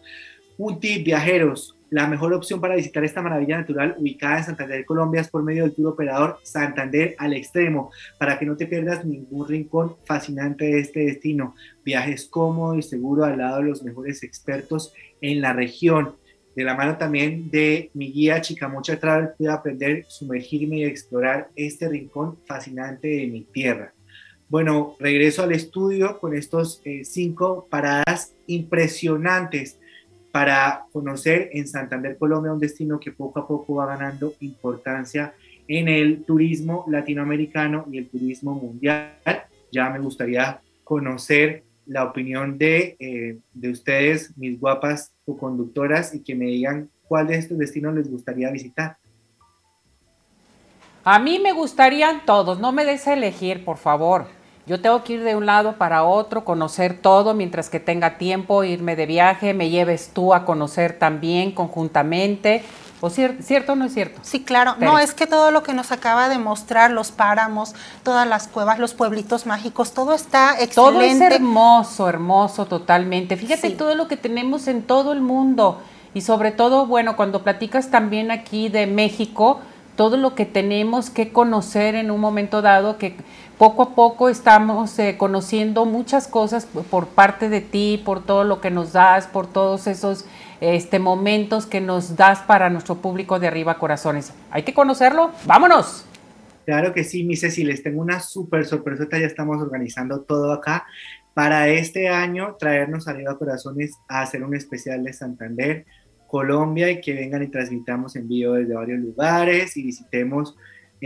Un 0.58 0.80
tip, 0.80 1.04
viajeros, 1.04 1.78
la 1.90 2.08
mejor 2.08 2.34
opción 2.34 2.62
para 2.62 2.76
visitar 2.76 3.04
esta 3.04 3.22
maravilla 3.22 3.58
natural 3.58 3.96
ubicada 4.00 4.38
en 4.38 4.46
Santander, 4.46 4.86
Colombia, 4.86 5.20
es 5.20 5.30
por 5.30 5.44
medio 5.44 5.64
del 5.64 5.74
tour 5.74 5.88
operador 5.88 6.40
Santander 6.44 7.14
al 7.18 7.34
Extremo, 7.34 7.92
para 8.18 8.40
que 8.40 8.46
no 8.46 8.56
te 8.56 8.66
pierdas 8.66 9.06
ningún 9.06 9.48
rincón 9.48 9.98
fascinante 10.06 10.66
de 10.66 10.80
este 10.80 11.02
destino. 11.02 11.56
Viajes 11.84 12.26
cómodo 12.26 12.76
y 12.76 12.82
seguro 12.84 13.26
al 13.26 13.38
lado 13.38 13.58
de 13.58 13.70
los 13.70 13.84
mejores 13.84 14.24
expertos 14.24 14.94
en 15.20 15.42
la 15.42 15.52
región. 15.52 16.16
De 16.56 16.64
la 16.64 16.76
mano 16.76 16.98
también 16.98 17.50
de 17.52 17.92
mi 17.94 18.14
guía 18.14 18.40
Chicamocha 18.40 18.98
Travel, 18.98 19.32
pude 19.38 19.52
aprender, 19.52 20.06
sumergirme 20.08 20.78
y 20.78 20.84
explorar 20.86 21.50
este 21.58 21.90
rincón 21.90 22.40
fascinante 22.46 23.10
de 23.10 23.28
mi 23.28 23.42
tierra. 23.42 23.94
Bueno, 24.48 24.96
regreso 25.00 25.44
al 25.44 25.52
estudio 25.52 26.20
con 26.20 26.34
estos 26.34 26.82
eh, 26.86 27.04
cinco 27.04 27.68
paradas 27.70 28.36
impresionantes 28.48 29.80
para 30.36 30.86
conocer 30.92 31.50
en 31.54 31.65
Santander, 31.65 32.18
Colombia, 32.18 32.51
un 32.51 32.60
destino 32.60 33.00
que 33.00 33.13
poco 33.13 33.39
a 33.39 33.48
poco 33.48 33.75
va 33.75 33.86
ganando 33.86 34.34
importancia 34.42 35.34
en 35.65 35.88
el 35.88 36.25
turismo 36.25 36.84
latinoamericano 36.89 37.86
y 37.89 38.00
el 38.00 38.10
turismo 38.10 38.54
mundial. 38.54 39.13
Ya 39.72 39.89
me 39.92 40.00
gustaría 40.00 40.60
conocer 40.84 41.63
la 41.86 42.04
opinión 42.04 42.58
de, 42.58 42.98
eh, 43.00 43.38
de 43.54 43.70
ustedes, 43.70 44.38
mis 44.38 44.60
guapas 44.60 45.13
co-conductoras, 45.25 46.13
y 46.13 46.22
que 46.22 46.36
me 46.36 46.48
digan 46.48 46.89
cuál 47.08 47.27
de 47.27 47.38
estos 47.38 47.58
destinos 47.58 47.96
les 47.96 48.12
gustaría 48.12 48.51
visitar. 48.51 48.98
A 51.06 51.18
mí 51.18 51.39
me 51.39 51.54
gustarían 51.54 52.25
todos, 52.25 52.60
no 52.60 52.74
me 52.74 52.84
des 52.84 53.08
elegir, 53.08 53.63
por 53.63 53.77
favor. 53.77 54.35
Yo 54.68 54.82
tengo 54.82 55.04
que 55.04 55.14
ir 55.14 55.24
de 55.24 55.36
un 55.36 55.46
lado 55.46 55.74
para 55.74 56.04
otro, 56.04 56.44
conocer 56.44 56.98
todo 57.00 57.36
mientras 57.36 57.70
que 57.70 57.80
tenga 57.80 58.18
tiempo, 58.18 58.64
irme 58.64 58.96
de 58.96 59.06
viaje, 59.06 59.54
me 59.54 59.70
lleves 59.70 60.10
tú 60.12 60.34
a 60.34 60.44
conocer 60.44 60.98
también 60.98 61.52
conjuntamente. 61.52 62.64
¿O 63.00 63.12
cierto 63.12 63.74
o 63.74 63.76
no 63.76 63.86
es 63.86 63.94
cierto? 63.94 64.20
Sí, 64.24 64.44
claro. 64.44 64.76
No, 64.80 64.98
es 64.98 65.14
que 65.14 65.28
todo 65.28 65.52
lo 65.52 65.62
que 65.62 65.74
nos 65.74 65.92
acaba 65.92 66.30
de 66.30 66.40
mostrar, 66.40 66.90
los 66.90 67.12
páramos, 67.12 67.76
todas 68.02 68.28
las 68.28 68.48
cuevas, 68.48 68.80
los 68.80 68.96
pueblitos 68.96 69.46
mágicos, 69.46 69.94
todo 69.94 70.16
está 70.16 70.54
excelente. 70.54 70.74
Todo 70.74 71.02
es 71.02 71.22
hermoso, 71.22 72.10
hermoso 72.10 72.66
totalmente. 72.66 73.38
Fíjate 73.38 73.70
todo 73.72 73.94
lo 73.94 74.08
que 74.08 74.18
tenemos 74.18 74.68
en 74.68 74.82
todo 74.82 75.14
el 75.14 75.22
mundo. 75.22 75.82
Y 76.16 76.22
sobre 76.22 76.52
todo, 76.52 76.88
bueno, 76.88 77.16
cuando 77.16 77.44
platicas 77.44 77.92
también 77.92 78.32
aquí 78.32 78.70
de 78.70 78.88
México, 78.88 79.60
todo 79.96 80.18
lo 80.18 80.34
que 80.34 80.46
tenemos 80.46 81.10
que 81.10 81.32
conocer 81.32 81.96
en 81.96 82.10
un 82.10 82.20
momento 82.20 82.62
dado, 82.62 82.98
que 82.98 83.16
poco 83.58 83.84
a 83.84 83.96
poco 83.96 84.30
estamos 84.30 84.98
eh, 85.00 85.16
conociendo 85.18 85.86
muchas 85.86 86.28
cosas 86.28 86.66
por 86.66 87.08
parte 87.08 87.50
de 87.50 87.62
ti, 87.62 88.02
por 88.04 88.24
todo 88.24 88.44
lo 88.44 88.62
que 88.62 88.72
nos 88.72 88.94
das, 88.94 89.28
por 89.28 89.48
todos 89.48 89.88
esos 89.88 90.26
este, 90.62 91.00
momentos 91.00 91.66
que 91.66 91.82
nos 91.82 92.16
das 92.16 92.40
para 92.42 92.70
nuestro 92.70 92.96
público 92.96 93.40
de 93.40 93.48
Arriba 93.48 93.78
Corazones. 93.78 94.34
Hay 94.52 94.64
que 94.64 94.74
conocerlo. 94.74 95.32
¡Vámonos! 95.46 96.06
Claro 96.66 96.94
que 96.94 97.04
sí, 97.04 97.24
mi 97.24 97.36
Ceci, 97.36 97.64
les 97.64 97.84
tengo 97.84 98.02
una 98.02 98.20
súper 98.20 98.66
sorpresa. 98.66 99.08
Ya 99.12 99.28
estamos 99.28 99.62
organizando 99.62 100.22
todo 100.22 100.52
acá 100.52 100.86
para 101.34 101.68
este 101.68 102.10
año 102.10 102.56
traernos 102.58 103.08
Arriba 103.08 103.38
Corazones 103.38 104.00
a 104.08 104.22
hacer 104.22 104.44
un 104.44 104.56
especial 104.56 105.04
de 105.04 105.14
Santander, 105.14 105.86
Colombia 106.28 106.90
y 106.90 107.02
que 107.02 107.14
vengan 107.14 107.44
y 107.44 107.48
transmitamos 107.48 108.16
en 108.16 108.28
vivo 108.28 108.54
desde 108.54 108.74
varios 108.74 109.00
lugares 109.00 109.78
y 109.78 109.84
visitemos 109.84 110.56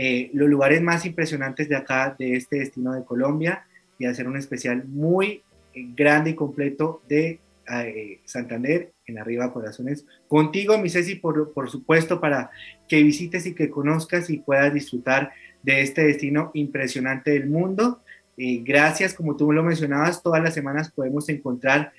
eh, 0.02 0.30
los 0.32 0.48
lugares 0.48 0.80
más 0.80 1.04
impresionantes 1.04 1.68
de 1.68 1.76
acá, 1.76 2.16
de 2.18 2.34
este 2.34 2.60
destino 2.60 2.94
de 2.94 3.04
Colombia, 3.04 3.66
y 3.98 4.06
hacer 4.06 4.26
un 4.26 4.38
especial 4.38 4.84
muy 4.86 5.42
eh, 5.74 5.88
grande 5.94 6.30
y 6.30 6.34
completo 6.34 7.02
de 7.06 7.38
eh, 7.70 8.20
Santander 8.24 8.92
en 9.04 9.18
Arriba 9.18 9.52
Corazones. 9.52 10.06
Contigo, 10.26 10.78
mi 10.78 10.88
Ceci, 10.88 11.16
por, 11.16 11.52
por 11.52 11.68
supuesto, 11.68 12.18
para 12.18 12.50
que 12.88 13.02
visites 13.02 13.44
y 13.44 13.54
que 13.54 13.68
conozcas 13.68 14.30
y 14.30 14.38
puedas 14.38 14.72
disfrutar 14.72 15.32
de 15.62 15.82
este 15.82 16.06
destino 16.06 16.50
impresionante 16.54 17.32
del 17.32 17.50
mundo. 17.50 18.00
gracias, 18.38 19.12
como 19.12 19.36
tú 19.36 19.52
lo 19.52 19.62
mencionabas, 19.62 20.22
todas 20.22 20.42
las 20.42 20.54
semanas 20.54 20.90
podemos 20.90 21.28
encontrar 21.28 21.92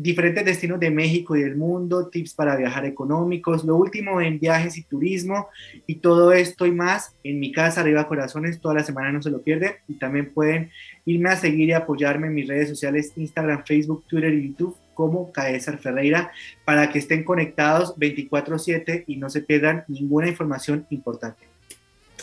diferentes 0.00 0.44
destinos 0.44 0.78
de 0.78 0.90
México 0.90 1.34
y 1.34 1.42
del 1.42 1.56
mundo, 1.56 2.08
tips 2.08 2.34
para 2.34 2.54
viajar 2.54 2.84
económicos, 2.84 3.64
lo 3.64 3.74
último 3.74 4.20
en 4.20 4.38
viajes 4.38 4.78
y 4.78 4.84
turismo 4.84 5.48
y 5.88 5.96
todo 5.96 6.32
esto 6.32 6.66
y 6.66 6.70
más 6.70 7.16
en 7.24 7.40
mi 7.40 7.50
casa 7.50 7.80
Arriba 7.80 8.06
Corazones, 8.06 8.60
toda 8.60 8.74
la 8.74 8.84
semana 8.84 9.10
no 9.10 9.20
se 9.20 9.30
lo 9.30 9.42
pierden 9.42 9.72
y 9.88 9.94
también 9.94 10.32
pueden 10.32 10.70
irme 11.04 11.30
a 11.30 11.36
seguir 11.36 11.70
y 11.70 11.72
apoyarme 11.72 12.28
en 12.28 12.34
mis 12.34 12.46
redes 12.46 12.68
sociales 12.68 13.12
Instagram, 13.16 13.64
Facebook, 13.64 14.04
Twitter 14.06 14.32
y 14.32 14.48
YouTube 14.48 14.76
como 14.94 15.32
Caesar 15.32 15.78
Ferreira 15.78 16.30
para 16.64 16.90
que 16.90 17.00
estén 17.00 17.24
conectados 17.24 17.96
24/7 17.98 19.04
y 19.08 19.16
no 19.16 19.28
se 19.30 19.42
pierdan 19.42 19.84
ninguna 19.88 20.28
información 20.28 20.86
importante. 20.90 21.44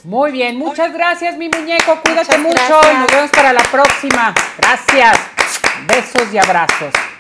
Muy 0.06 0.32
bien, 0.32 0.58
muchas 0.58 0.94
gracias 0.94 1.38
mi 1.38 1.50
muñeco, 1.50 2.00
cuídate 2.04 2.38
mucho 2.38 2.80
y 2.92 2.98
nos 3.00 3.12
vemos 3.12 3.32
para 3.32 3.52
la 3.52 3.64
próxima. 3.72 4.34
Gracias. 4.58 5.18
Besos 5.88 6.34
y 6.34 6.38
abrazos. 6.38 7.15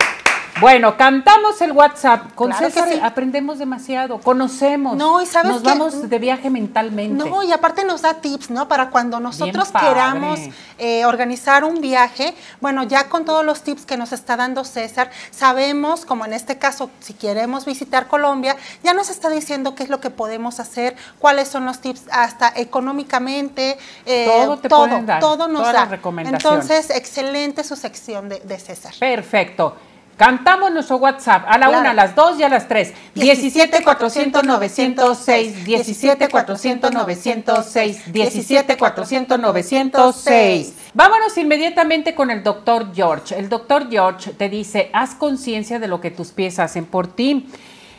Bueno, 0.60 0.96
cantamos 0.96 1.60
el 1.62 1.74
WhatsApp. 1.74 2.34
Con 2.34 2.54
César 2.54 2.88
aprendemos 3.04 3.60
demasiado, 3.60 4.20
conocemos. 4.20 4.96
No, 4.96 5.22
y 5.22 5.26
sabes 5.26 5.52
Nos 5.52 5.64
vamos 5.64 6.10
de 6.10 6.20
viaje 6.20 6.50
mentalmente. 6.50 7.30
No, 7.30 7.44
y 7.44 7.52
aparte 7.52 7.84
nos 7.84 8.02
da 8.02 8.16
tips, 8.16 8.50
¿no? 8.50 8.68
Para 8.68 8.90
cuando 8.90 9.20
nosotros 9.20 9.70
queramos 9.72 10.40
eh, 10.78 11.06
organizar 11.06 11.64
un 11.66 11.82
viaje, 11.82 12.34
bueno, 12.62 12.84
ya 12.84 13.10
con 13.10 13.26
todos 13.26 13.44
los 13.44 13.64
tips 13.64 13.86
que 13.86 13.98
nos 13.98 14.14
está 14.14 14.38
dando 14.38 14.64
César, 14.64 15.12
sabemos, 15.32 16.06
como 16.06 16.26
en 16.26 16.34
este 16.34 16.58
caso, 16.58 16.90
si 17.00 17.14
queremos 17.14 17.66
visitar 17.66 18.08
Colombia, 18.08 18.56
ya 18.84 18.94
nos 18.94 19.10
está 19.10 19.30
diciendo 19.30 19.76
qué 19.76 19.84
es 19.84 19.90
lo 19.90 20.00
que 20.00 20.10
podemos 20.10 20.60
hacer, 20.60 20.96
cuáles 21.20 21.50
son 21.50 21.66
los 21.66 21.80
tips, 21.80 22.04
hasta 22.12 22.54
económicamente, 22.56 23.78
eh, 24.06 24.26
todo, 24.26 24.58
te 24.60 24.70
todo, 24.70 24.90
todo 25.20 25.48
nos 25.50 25.72
da. 25.72 25.90
Entonces, 26.26 26.90
excelente 26.92 27.64
su 27.64 27.76
sección 27.76 28.30
de, 28.30 28.40
de 28.40 28.58
César. 28.58 28.94
Perfecto. 28.98 29.76
Cantamos 30.18 30.72
nuestro 30.72 30.96
WhatsApp 30.96 31.44
a 31.46 31.58
la 31.58 31.70
una, 31.70 31.92
a 31.92 31.94
las 31.94 32.16
dos 32.16 32.40
y 32.40 32.44
a 32.44 32.50
las 32.50 32.70
tres. 32.70 32.94
17 33.16 33.84
400 33.84 34.44
906, 34.46 35.66
17 35.66 36.30
400 36.30 36.94
906, 36.94 38.14
17 38.14 38.78
400 38.78 39.40
906. 39.40 40.74
Vámonos 40.94 41.38
inmediatamente 41.38 42.16
con 42.16 42.32
el 42.32 42.44
doctor 42.44 42.96
George. 42.96 43.38
El 43.38 43.50
doctor 43.50 43.90
George 43.90 44.32
te 44.32 44.48
dice, 44.48 44.90
haz 44.94 45.16
conciencia 45.16 45.80
de 45.80 45.90
lo 45.90 46.00
que 46.00 46.12
tus 46.12 46.32
pies 46.32 46.60
hacen 46.60 46.86
por 46.86 47.08
ti. 47.08 47.48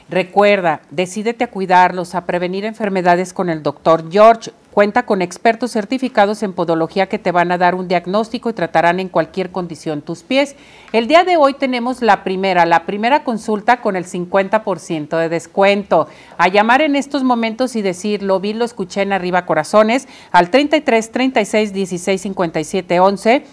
Recuerda, 0.09 0.83
decídete 0.93 1.43
a 1.43 1.51
cuidarlos, 1.51 2.15
a 2.15 2.27
prevenir 2.27 2.65
enfermedades 2.65 3.33
con 3.33 3.51
el 3.51 3.65
doctor 3.65 4.09
George. 4.09 4.53
Cuenta 4.71 5.05
con 5.05 5.21
expertos 5.21 5.73
certificados 5.73 6.45
en 6.45 6.53
podología 6.53 7.09
que 7.09 7.19
te 7.19 7.33
van 7.33 7.51
a 7.51 7.59
dar 7.59 7.75
un 7.75 7.89
diagnóstico 7.89 8.51
y 8.51 8.53
tratarán 8.53 9.01
en 9.01 9.09
cualquier 9.09 9.51
condición 9.51 10.03
tus 10.03 10.23
pies. 10.23 10.55
El 10.93 11.09
día 11.09 11.25
de 11.25 11.37
hoy 11.37 11.55
tenemos 11.55 12.03
la 12.03 12.23
primera, 12.23 12.67
la 12.67 12.85
primera 12.85 13.25
consulta 13.25 13.81
con 13.81 13.97
el 13.97 14.05
50% 14.05 15.19
de 15.19 15.29
descuento. 15.29 16.07
A 16.37 16.49
llamar 16.49 16.83
en 16.83 16.95
estos 16.95 17.25
momentos 17.25 17.75
y 17.75 17.83
decir, 17.83 18.23
lo 18.23 18.39
vi, 18.39 18.53
lo 18.53 18.65
escuché 18.65 19.03
en 19.03 19.13
Arriba 19.13 19.45
Corazones, 19.45 20.07
al 20.31 20.51
33 20.51 21.11
36 21.11 21.73
16 21.73 22.21
57 22.21 23.01
11 23.01 23.45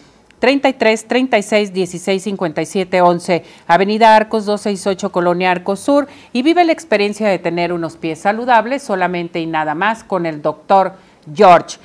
33 0.44 1.08
36 1.08 1.72
16 1.72 2.22
57 2.22 3.02
11, 3.02 3.46
Avenida 3.66 4.14
Arcos 4.14 4.46
268, 4.46 5.10
Colonia 5.10 5.52
Arcos 5.52 5.80
Sur, 5.80 6.10
y 6.34 6.42
vive 6.42 6.66
la 6.66 6.74
experiencia 6.74 7.30
de 7.30 7.40
tener 7.40 7.72
unos 7.72 7.96
pies 7.96 8.20
saludables 8.20 8.84
solamente 8.84 9.40
y 9.40 9.46
nada 9.46 9.74
más 9.74 10.04
con 10.04 10.26
el 10.26 10.42
doctor 10.42 10.96
George. 11.34 11.78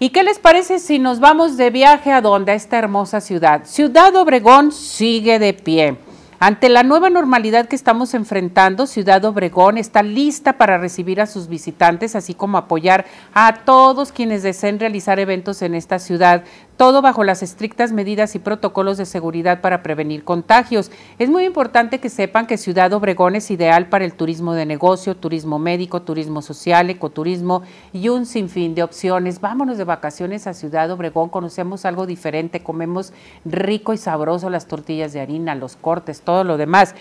¿Y 0.00 0.08
qué 0.08 0.24
les 0.24 0.40
parece 0.40 0.80
si 0.80 0.98
nos 0.98 1.20
vamos 1.20 1.56
de 1.56 1.70
viaje 1.70 2.10
a 2.10 2.20
donde? 2.20 2.50
A 2.50 2.56
esta 2.56 2.78
hermosa 2.78 3.20
ciudad. 3.20 3.60
Ciudad 3.64 4.12
Obregón 4.16 4.72
sigue 4.72 5.38
de 5.38 5.52
pie. 5.52 5.96
Ante 6.40 6.68
la 6.68 6.82
nueva 6.82 7.08
normalidad 7.08 7.68
que 7.68 7.76
estamos 7.76 8.12
enfrentando, 8.12 8.86
Ciudad 8.86 9.24
Obregón 9.24 9.78
está 9.78 10.02
lista 10.02 10.54
para 10.58 10.76
recibir 10.76 11.20
a 11.22 11.26
sus 11.26 11.48
visitantes, 11.48 12.14
así 12.16 12.34
como 12.34 12.58
apoyar 12.58 13.06
a 13.32 13.60
todos 13.64 14.12
quienes 14.12 14.42
deseen 14.42 14.78
realizar 14.78 15.18
eventos 15.18 15.62
en 15.62 15.74
esta 15.74 15.98
ciudad, 15.98 16.44
todo 16.76 17.02
bajo 17.02 17.22
las 17.22 17.42
estrictas 17.42 17.92
medidas 17.92 18.34
y 18.34 18.38
protocolos 18.38 18.98
de 18.98 19.06
seguridad 19.06 19.60
para 19.60 19.82
prevenir 19.82 20.24
contagios. 20.24 20.90
Es 21.18 21.28
muy 21.28 21.44
importante 21.44 22.00
que 22.00 22.08
sepan 22.08 22.46
que 22.46 22.58
Ciudad 22.58 22.92
Obregón 22.92 23.36
es 23.36 23.50
ideal 23.50 23.88
para 23.88 24.04
el 24.04 24.14
turismo 24.14 24.54
de 24.54 24.66
negocio, 24.66 25.16
turismo 25.16 25.58
médico, 25.58 26.02
turismo 26.02 26.42
social, 26.42 26.90
ecoturismo 26.90 27.62
y 27.92 28.08
un 28.08 28.26
sinfín 28.26 28.74
de 28.74 28.82
opciones. 28.82 29.40
Vámonos 29.40 29.78
de 29.78 29.84
vacaciones 29.84 30.46
a 30.46 30.54
Ciudad 30.54 30.90
Obregón, 30.90 31.28
conocemos 31.28 31.84
algo 31.84 32.06
diferente, 32.06 32.62
comemos 32.62 33.12
rico 33.44 33.92
y 33.92 33.98
sabroso 33.98 34.50
las 34.50 34.66
tortillas 34.66 35.12
de 35.12 35.20
harina, 35.20 35.54
los 35.54 35.76
cortes, 35.76 36.22
todo 36.22 36.42
lo 36.42 36.56
demás. 36.56 36.94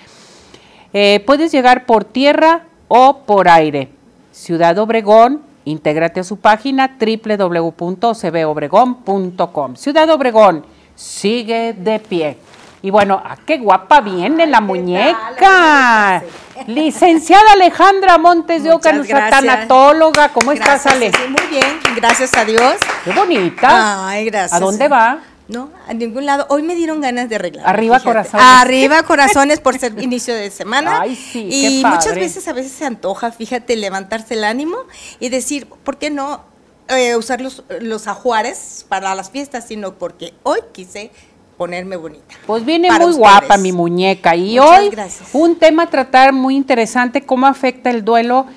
Eh, 0.93 1.23
puedes 1.25 1.51
llegar 1.51 1.87
por 1.87 2.03
tierra 2.03 2.65
o 2.87 3.21
por 3.25 3.49
aire. 3.49 3.89
Ciudad 4.31 4.77
Obregón, 4.77 5.41
intégrate 5.65 6.19
a 6.19 6.23
su 6.23 6.37
página 6.37 6.97
www.cbobregón.com. 6.99 9.75
Ciudad 9.75 10.09
Obregón, 10.09 10.65
sigue 10.95 11.73
de 11.73 11.99
pie. 11.99 12.37
Y 12.81 12.89
bueno, 12.89 13.21
¿a 13.23 13.37
qué 13.37 13.57
guapa 13.57 14.01
viene 14.01 14.45
la 14.45 14.59
muñeca? 14.59 16.21
Licenciada 16.67 17.53
Alejandra 17.53 18.17
Montes 18.17 18.63
de 18.63 18.73
Oca, 18.73 18.91
nuestra 18.91 19.29
tanatóloga. 19.29 20.29
¿Cómo 20.29 20.51
estás, 20.51 20.85
Ale? 20.85 21.11
Sí, 21.11 21.23
muy 21.29 21.47
bien, 21.49 21.79
gracias 21.95 22.35
a 22.35 22.43
Dios. 22.43 22.75
Qué 23.05 23.11
bonita. 23.11 24.07
Ay, 24.07 24.25
gracias. 24.25 24.53
¿A 24.53 24.59
dónde 24.59 24.89
va? 24.89 25.19
No, 25.53 25.69
a 25.87 25.93
ningún 25.93 26.25
lado. 26.25 26.47
Hoy 26.49 26.63
me 26.63 26.73
dieron 26.75 26.99
ganas 26.99 27.29
de 27.29 27.35
arreglar. 27.35 27.67
Arriba 27.69 27.99
fíjate. 27.99 28.09
corazones. 28.09 28.45
Arriba 28.45 29.03
corazones 29.03 29.59
por 29.59 29.77
ser 29.77 29.93
inicio 30.01 30.33
de 30.35 30.49
semana. 30.49 31.01
Ay, 31.01 31.15
sí, 31.15 31.47
Y 31.51 31.77
qué 31.77 31.81
padre. 31.83 31.95
muchas 31.97 32.15
veces, 32.15 32.47
a 32.47 32.53
veces 32.53 32.71
se 32.71 32.85
antoja, 32.85 33.31
fíjate, 33.31 33.75
levantarse 33.75 34.33
el 34.33 34.43
ánimo 34.43 34.77
y 35.19 35.29
decir, 35.29 35.67
¿por 35.67 35.97
qué 35.97 36.09
no 36.09 36.41
eh, 36.89 37.15
usar 37.15 37.39
los, 37.41 37.63
los 37.81 38.07
ajuares 38.07 38.85
para 38.89 39.13
las 39.15 39.29
fiestas? 39.29 39.65
Sino 39.67 39.93
porque 39.93 40.33
hoy 40.43 40.59
quise 40.71 41.11
ponerme 41.57 41.95
bonita. 41.97 42.35
Pues 42.47 42.65
viene 42.65 42.89
muy 42.89 42.97
ustedes. 42.97 43.17
guapa 43.17 43.57
mi 43.57 43.71
muñeca 43.71 44.35
y 44.35 44.57
Muchas 44.59 44.79
hoy 44.79 44.89
gracias. 44.89 45.29
un 45.33 45.55
tema 45.57 45.83
a 45.83 45.87
tratar 45.87 46.33
muy 46.33 46.55
interesante, 46.55 47.21
cómo 47.25 47.45
afecta 47.45 47.91
el 47.91 48.03
duelo 48.03 48.47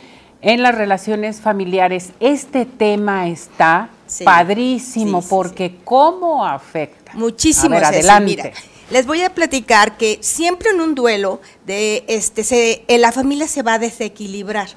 en 0.41 0.63
las 0.63 0.75
relaciones 0.75 1.41
familiares. 1.43 2.13
Este 2.21 2.65
tema 2.65 3.29
está 3.29 3.91
Sí. 4.07 4.25
padrísimo 4.25 5.21
Sí, 5.21 5.27
sí, 5.27 5.31
porque 5.31 5.77
cómo 5.85 6.45
afecta. 6.47 7.13
Muchísimo. 7.15 7.75
A 7.77 7.79
ver, 7.79 7.85
adelante. 7.87 8.25
Mira, 8.25 8.53
les 8.91 9.07
voy 9.07 9.23
a 9.23 9.35
platicar 9.35 9.97
que 9.97 10.19
siempre 10.23 10.71
en 10.71 10.81
un 10.81 10.95
duelo 10.95 11.41
de 11.65 12.05
este 12.07 12.45
se, 12.45 12.85
eh, 12.87 12.99
la 12.99 13.11
familia 13.11 13.49
se 13.49 13.63
va 13.63 13.75
a 13.75 13.79
desequilibrar 13.79 14.69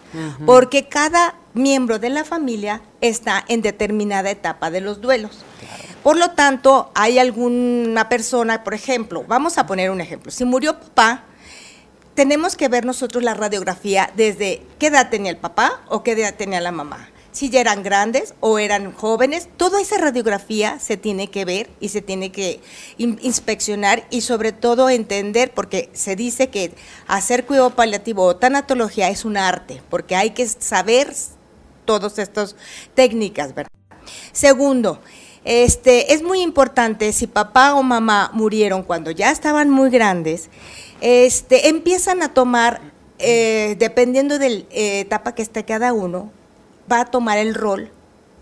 porque 0.46 0.88
cada 0.88 1.36
miembro 1.54 2.00
de 2.00 2.10
la 2.10 2.24
familia 2.24 2.82
está 3.02 3.46
en 3.48 3.62
determinada 3.62 4.32
etapa 4.32 4.72
de 4.72 4.82
los 4.82 5.02
duelos. 5.02 5.44
Por 6.04 6.18
lo 6.18 6.32
tanto, 6.32 6.92
hay 6.96 7.20
alguna 7.20 8.10
persona, 8.10 8.64
por 8.64 8.74
ejemplo, 8.74 9.26
vamos 9.28 9.58
a 9.58 9.68
poner 9.68 9.92
un 9.92 10.02
ejemplo. 10.02 10.32
Si 10.32 10.46
murió 10.46 10.80
papá, 10.80 11.26
tenemos 12.16 12.56
que 12.56 12.68
ver 12.68 12.86
nosotros 12.86 13.24
la 13.24 13.34
radiografía 13.34 14.12
desde 14.16 14.64
qué 14.80 14.88
edad 14.88 15.10
tenía 15.10 15.32
el 15.32 15.38
papá 15.38 15.82
o 15.88 16.02
qué 16.02 16.14
edad 16.14 16.34
tenía 16.36 16.62
la 16.62 16.72
mamá. 16.72 17.10
Si 17.40 17.50
ya 17.50 17.62
eran 17.62 17.84
grandes 17.84 18.34
o 18.42 18.60
eran 18.60 18.92
jóvenes, 18.92 19.48
toda 19.56 19.80
esa 19.80 19.98
radiografía 19.98 20.78
se 20.78 20.98
tiene 20.98 21.30
que 21.30 21.46
ver 21.46 21.70
y 21.80 21.88
se 21.88 22.02
tiene 22.02 22.34
que 22.34 22.60
in- 22.98 23.18
inspeccionar 23.22 24.06
y 24.10 24.20
sobre 24.20 24.52
todo 24.52 24.90
entender, 24.90 25.54
porque 25.54 25.90
se 25.94 26.18
dice 26.18 26.50
que 26.50 26.74
hacer 27.08 27.46
cuidado 27.46 27.70
paliativo 27.70 28.24
o 28.26 28.36
tanatología 28.36 29.08
es 29.08 29.24
un 29.24 29.38
arte, 29.38 29.82
porque 29.90 30.18
hay 30.18 30.32
que 30.32 30.46
saber 30.50 31.14
todas 31.86 32.20
estas 32.20 32.58
técnicas, 32.94 33.56
¿verdad? 33.56 33.72
Segundo, 34.34 35.00
este, 35.46 36.14
es 36.14 36.22
muy 36.22 36.42
importante 36.42 37.14
si 37.14 37.26
papá 37.26 37.74
o 37.74 37.84
mamá 37.84 38.32
murieron 38.34 38.84
cuando 38.84 39.12
ya 39.12 39.32
estaban 39.32 39.70
muy 39.70 39.90
grandes, 39.90 40.50
este, 41.00 41.70
empiezan 41.70 42.22
a 42.22 42.34
tomar, 42.34 42.82
eh, 43.18 43.78
dependiendo 43.80 44.40
de 44.40 44.50
la 44.50 44.66
etapa 44.74 45.34
que 45.36 45.42
esté 45.42 45.64
cada 45.64 45.94
uno, 45.94 46.34
va 46.92 47.02
a 47.02 47.06
tomar 47.06 47.38
el 47.38 47.54
rol 47.56 47.92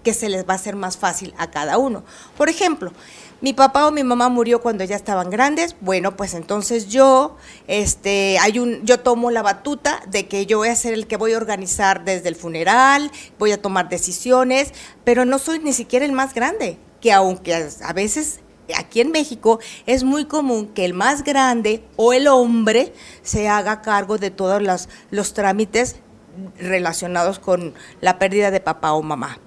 que 0.04 0.14
se 0.14 0.30
les 0.30 0.48
va 0.48 0.54
a 0.54 0.56
hacer 0.56 0.76
más 0.76 0.98
fácil 0.98 1.34
a 1.38 1.52
cada 1.52 1.78
uno. 1.78 2.04
Por 2.38 2.48
ejemplo, 2.48 2.94
mi 3.42 3.54
papá 3.54 3.86
o 3.88 3.92
mi 3.92 4.04
mamá 4.04 4.30
murió 4.30 4.62
cuando 4.62 4.84
ya 4.84 4.96
estaban 4.96 5.30
grandes, 5.30 5.76
bueno, 5.82 6.16
pues 6.16 6.34
entonces 6.34 6.88
yo, 6.88 7.36
este, 7.68 8.40
hay 8.40 8.58
un, 8.58 8.86
yo 8.86 9.02
tomo 9.02 9.32
la 9.32 9.44
batuta 9.44 10.02
de 10.08 10.28
que 10.28 10.46
yo 10.46 10.60
voy 10.60 10.70
a 10.70 10.76
ser 10.76 10.94
el 10.94 11.08
que 11.08 11.18
voy 11.18 11.34
a 11.34 11.38
organizar 11.38 12.06
desde 12.06 12.30
el 12.30 12.36
funeral, 12.36 13.12
voy 13.38 13.52
a 13.52 13.62
tomar 13.62 13.90
decisiones, 13.90 14.74
pero 15.04 15.26
no 15.26 15.40
soy 15.40 15.60
ni 15.60 15.74
siquiera 15.74 16.06
el 16.06 16.14
más 16.14 16.34
grande, 16.34 16.78
que 17.02 17.12
aunque 17.12 17.54
a 17.54 17.94
veces 17.94 18.40
aquí 18.76 19.02
en 19.02 19.12
México 19.12 19.60
es 19.86 20.04
muy 20.04 20.26
común 20.26 20.70
que 20.70 20.86
el 20.86 20.94
más 20.94 21.24
grande 21.24 21.84
o 21.96 22.14
el 22.14 22.28
hombre 22.28 22.94
se 23.22 23.50
haga 23.50 23.82
cargo 23.82 24.18
de 24.18 24.32
todos 24.32 24.62
los, 24.62 24.90
los 25.12 25.34
trámites 25.34 25.98
relacionados 26.58 27.40
con 27.40 27.74
la 28.02 28.20
pérdida 28.20 28.52
de 28.52 28.60
papá 28.60 28.94
o 28.94 29.02
mamá. 29.02 29.40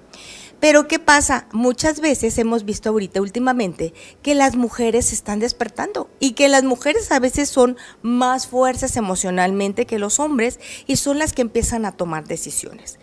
Pero 0.59 0.87
¿qué 0.87 0.99
pasa? 0.99 1.47
Muchas 1.53 2.01
veces 2.01 2.37
hemos 2.37 2.65
visto 2.65 2.89
ahorita 2.89 3.19
últimamente 3.19 3.95
que 4.21 4.35
las 4.35 4.55
mujeres 4.55 5.07
se 5.07 5.15
están 5.15 5.39
despertando 5.39 6.07
y 6.19 6.33
que 6.33 6.49
las 6.49 6.63
mujeres 6.63 7.11
a 7.11 7.19
veces 7.19 7.49
son 7.49 7.77
más 8.03 8.45
fuertes 8.45 8.95
emocionalmente 8.95 9.87
que 9.87 9.97
los 9.97 10.19
hombres 10.19 10.59
y 10.85 10.97
son 10.97 11.17
las 11.17 11.33
que 11.33 11.41
empiezan 11.41 11.83
a 11.85 11.93
tomar 11.93 12.27
decisiones. 12.27 12.99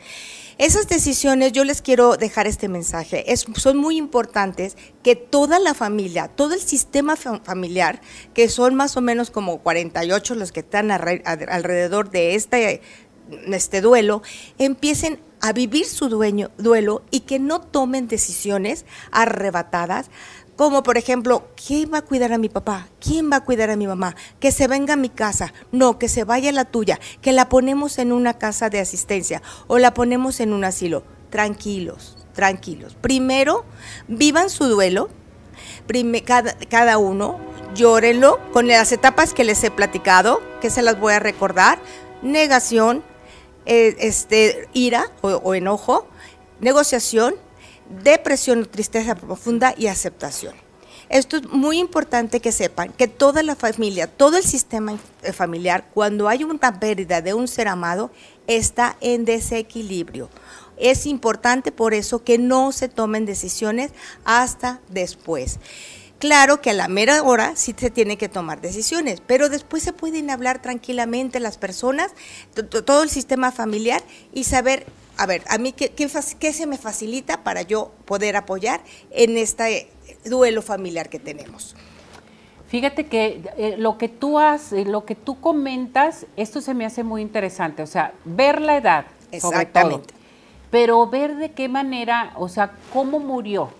Esas 0.59 0.89
decisiones, 0.89 1.53
yo 1.53 1.63
les 1.65 1.83
quiero 1.83 2.17
dejar 2.17 2.49
este 2.49 2.69
mensaje, 2.69 3.33
es- 3.33 3.47
son 3.57 3.77
muy 3.77 3.97
importantes 3.97 4.77
que 5.05 5.15
toda 5.15 5.59
la 5.61 5.73
familia, 5.73 6.27
todo 6.29 6.55
el 6.55 6.61
sistema 6.61 7.15
fa- 7.17 7.41
familiar, 7.45 8.01
que 8.35 8.49
son 8.49 8.75
más 8.75 8.97
o 8.97 9.01
menos 9.01 9.31
como 9.31 9.59
48 9.63 10.35
los 10.35 10.51
que 10.51 10.61
están 10.61 10.91
alrededor 10.91 12.11
de 12.11 12.35
este, 12.35 12.83
este 13.53 13.81
duelo, 13.81 14.23
empiecen 14.59 15.21
a 15.41 15.53
vivir 15.53 15.87
su 15.87 16.09
dueño, 16.09 16.51
duelo 16.59 17.03
y 17.11 17.21
que 17.21 17.39
no 17.39 17.61
tomen 17.61 18.09
decisiones 18.09 18.85
arrebatadas, 19.13 20.11
como 20.57 20.83
por 20.83 20.99
ejemplo, 20.99 21.47
¿quién 21.55 21.93
va 21.95 21.99
a 21.99 22.03
cuidar 22.03 22.33
a 22.33 22.39
mi 22.39 22.49
papá? 22.49 22.89
¿Quién 23.01 23.31
va 23.31 23.37
a 23.37 23.45
cuidar 23.45 23.71
a 23.71 23.77
mi 23.77 23.87
mamá? 23.87 24.17
Que 24.41 24.51
se 24.51 24.67
venga 24.67 24.95
a 24.95 24.97
mi 24.97 25.09
casa. 25.09 25.53
No, 25.71 26.01
que 26.01 26.09
se 26.09 26.25
vaya 26.25 26.51
a 26.51 26.53
la 26.53 26.65
tuya, 26.65 26.99
que 27.23 27.31
la 27.33 27.49
ponemos 27.49 27.99
en 28.01 28.11
una 28.11 28.35
casa 28.39 28.69
de 28.69 28.81
asistencia 28.81 29.41
o 29.69 29.79
la 29.79 29.95
ponemos 29.95 30.41
en 30.41 30.53
un 30.53 30.65
asilo. 30.65 31.05
Tranquilos, 31.31 32.17
tranquilos. 32.33 32.97
Primero, 33.01 33.65
vivan 34.09 34.51
su 34.51 34.65
duelo, 34.65 35.11
prime- 35.87 36.25
cada, 36.25 36.57
cada 36.69 36.99
uno, 36.99 37.39
llórenlo 37.77 38.41
con 38.53 38.67
las 38.67 38.91
etapas 38.91 39.35
que 39.35 39.45
les 39.45 39.63
he 39.63 39.71
platicado, 39.71 40.41
que 40.61 40.71
se 40.71 40.83
las 40.83 40.99
voy 40.99 41.13
a 41.13 41.21
recordar. 41.21 41.79
Negación, 42.23 43.05
eh, 43.69 43.95
este, 44.01 44.69
ira 44.73 45.13
o, 45.21 45.29
o 45.29 45.55
enojo, 45.55 46.09
negociación, 46.61 47.35
depresión 48.03 48.63
o 48.63 48.67
tristeza 48.67 49.15
profunda 49.15 49.75
y 49.77 49.87
aceptación. 49.87 50.55
Esto 51.09 51.39
es 51.39 51.49
muy 51.49 51.79
importante 51.79 52.41
que 52.41 52.53
sepan 52.53 52.93
que 52.93 53.09
toda 53.09 53.43
la 53.43 53.57
familia, 53.57 54.07
todo 54.07 54.37
el 54.37 54.43
sistema 54.43 54.99
eh, 55.23 55.33
familiar, 55.33 55.87
cuando 55.95 56.29
hay 56.29 56.45
una 56.45 56.81
pérdida 56.81 57.23
de 57.23 57.33
un 57.33 57.49
ser 57.49 57.69
amado, 57.69 58.11
está 58.47 58.97
en 59.01 59.25
desequilibrio. 59.25 60.29
Es 60.77 61.07
importante 61.07 61.73
por 61.73 61.95
eso 61.95 62.23
que 62.23 62.39
no 62.39 62.73
se 62.73 62.89
tomen 62.89 63.25
decisiones 63.25 63.93
hasta 64.25 64.81
después. 64.89 65.59
Claro 66.19 66.61
que 66.61 66.71
a 66.71 66.75
la 66.75 66.89
mera 66.89 67.23
hora 67.23 67.55
sí 67.55 67.75
se 67.77 67.91
tiene 67.91 68.19
que 68.19 68.29
tomar 68.29 68.61
decisiones, 68.61 69.23
pero 69.25 69.49
después 69.49 69.85
se 69.85 69.93
pueden 69.93 70.31
hablar 70.31 70.61
tranquilamente 70.61 71.39
las 71.39 71.59
personas, 71.59 72.13
to- 72.55 72.67
to- 72.67 72.85
todo 72.85 73.05
el 73.05 73.11
sistema 73.11 73.53
familiar 73.53 74.03
y 74.33 74.45
saber, 74.45 74.85
a 75.17 75.27
ver, 75.27 75.45
a 75.49 75.59
mí 75.59 75.73
qué, 75.73 75.91
qué 75.91 76.53
se 76.53 76.67
me 76.67 76.77
facilita 76.77 77.45
para 77.45 77.63
yo 77.63 77.93
poder 78.05 78.35
apoyar 78.35 78.81
en 79.13 79.37
este 79.39 79.91
duelo 80.25 80.61
familiar 80.61 81.09
que 81.09 81.21
tenemos. 81.21 81.77
Fíjate 82.69 83.07
que 83.07 83.41
eh, 83.57 83.77
lo 83.79 83.97
que 83.97 84.09
tú 84.09 84.41
has, 84.41 84.73
eh, 84.73 84.85
lo 84.85 85.05
que 85.07 85.15
tú 85.15 85.41
comentas, 85.41 86.27
esto 86.37 86.61
se 86.61 86.75
me 86.75 86.85
hace 86.85 87.05
muy 87.05 87.23
interesante, 87.23 87.83
o 87.83 87.87
sea, 87.87 88.13
ver 88.25 88.61
la 88.61 88.77
edad, 88.77 89.07
sobre 89.31 89.41
todo, 89.41 89.53
Exactamente. 89.53 90.15
pero 90.71 91.07
ver 91.07 91.37
de 91.37 91.53
qué 91.53 91.69
manera, 91.69 92.33
o 92.37 92.49
sea, 92.49 92.73
cómo 92.93 93.21
murió. 93.21 93.71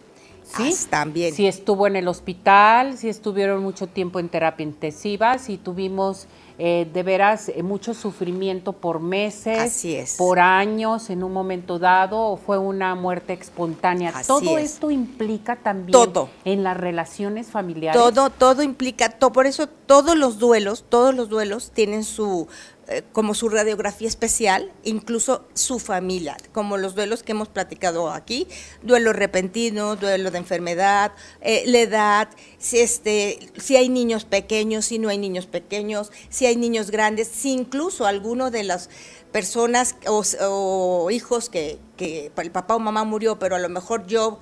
¿Sí? 0.57 0.75
Ah, 0.75 0.87
también. 0.91 1.35
Si 1.35 1.47
estuvo 1.47 1.87
en 1.87 1.97
el 1.97 2.09
hospital, 2.09 2.97
si 2.99 3.09
estuvieron 3.09 3.63
mucho 3.63 3.87
tiempo 3.87 4.19
en 4.19 4.29
terapia 4.29 4.65
intensiva, 4.65 5.39
si 5.39 5.59
tuvimos 5.59 6.27
eh, 6.61 6.89
de 6.93 7.03
veras 7.05 7.49
eh, 7.51 7.63
mucho 7.63 7.95
sufrimiento 7.95 8.73
por 8.73 8.99
meses, 8.99 9.59
Así 9.61 9.95
es. 9.95 10.17
por 10.17 10.41
años 10.41 11.09
en 11.11 11.23
un 11.23 11.33
momento 11.33 11.79
dado, 11.79 12.19
o 12.21 12.37
fue 12.37 12.59
una 12.59 12.97
muerte 12.97 13.33
espontánea. 13.35 14.11
Así 14.13 14.27
Todo 14.27 14.59
es. 14.59 14.73
esto 14.73 14.91
implica 14.91 15.55
también 15.57 15.93
Todo. 15.93 16.29
en 16.45 16.65
las 16.65 16.77
relaciones 16.77 17.47
familiares. 17.49 18.01
Todo, 18.01 18.31
todo 18.31 18.63
implica, 18.65 19.09
to- 19.11 19.31
por 19.31 19.47
eso 19.47 19.69
todos 19.69 20.17
los 20.19 20.39
duelos, 20.41 20.85
todos 20.89 21.15
los 21.15 21.29
duelos 21.29 21.71
tienen 21.71 22.03
su 22.03 22.49
eh, 22.91 23.03
como 23.13 23.35
su 23.35 23.51
radiografía 23.51 24.09
especial, 24.09 24.73
incluso 24.83 25.45
su 25.53 25.79
familia, 25.79 26.39
como 26.53 26.79
los 26.79 26.95
duelos 26.95 27.23
que 27.23 27.33
hemos 27.33 27.49
platicado 27.49 28.11
aquí, 28.11 28.49
duelo 28.83 29.13
repentino, 29.13 29.95
duelo 29.97 30.31
de 30.31 30.39
enfermedad, 30.39 31.13
eh, 31.43 31.65
la 31.67 31.81
edad, 31.81 32.29
si 32.57 32.79
este, 32.79 33.51
si 33.59 33.77
hay 33.77 33.91
niños 33.91 34.25
pequeños, 34.25 34.87
si 34.87 34.99
no 34.99 35.11
hay 35.11 35.19
niños 35.19 35.47
pequeños, 35.47 36.11
si 36.31 36.47
hay 36.47 36.57
niños 36.57 36.91
grandes, 36.91 37.29
si 37.29 37.53
incluso 37.53 38.07
alguno 38.07 38.51
de 38.51 38.65
las 38.65 38.89
personas 39.33 39.97
o, 40.07 41.11
hijos 41.11 41.51
que, 41.51 41.79
que 41.99 42.33
el 42.39 42.51
papá 42.51 42.75
o 42.75 42.79
mamá 42.79 43.05
murió, 43.05 43.39
pero 43.39 43.57
a 43.57 43.59
lo 43.59 43.69
mejor 43.69 44.07
yo 44.07 44.41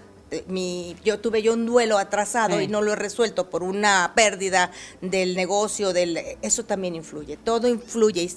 mi, 0.49 0.97
yo 1.05 1.21
tuve 1.21 1.43
yo 1.43 1.53
un 1.53 1.67
duelo 1.67 1.99
atrasado 1.99 2.59
Sí. 2.59 2.65
y 2.65 2.69
no 2.69 2.83
lo 2.83 2.93
he 2.93 2.97
resuelto 2.97 3.49
por 3.49 3.63
una 3.63 4.13
pérdida 4.17 4.73
del 5.01 5.37
negocio, 5.37 5.93
del, 5.93 6.19
eso 6.43 6.65
también 6.65 6.95
influye, 6.95 7.37
todo 7.37 7.69
influye, 7.69 8.23
y 8.23 8.27
es, 8.27 8.37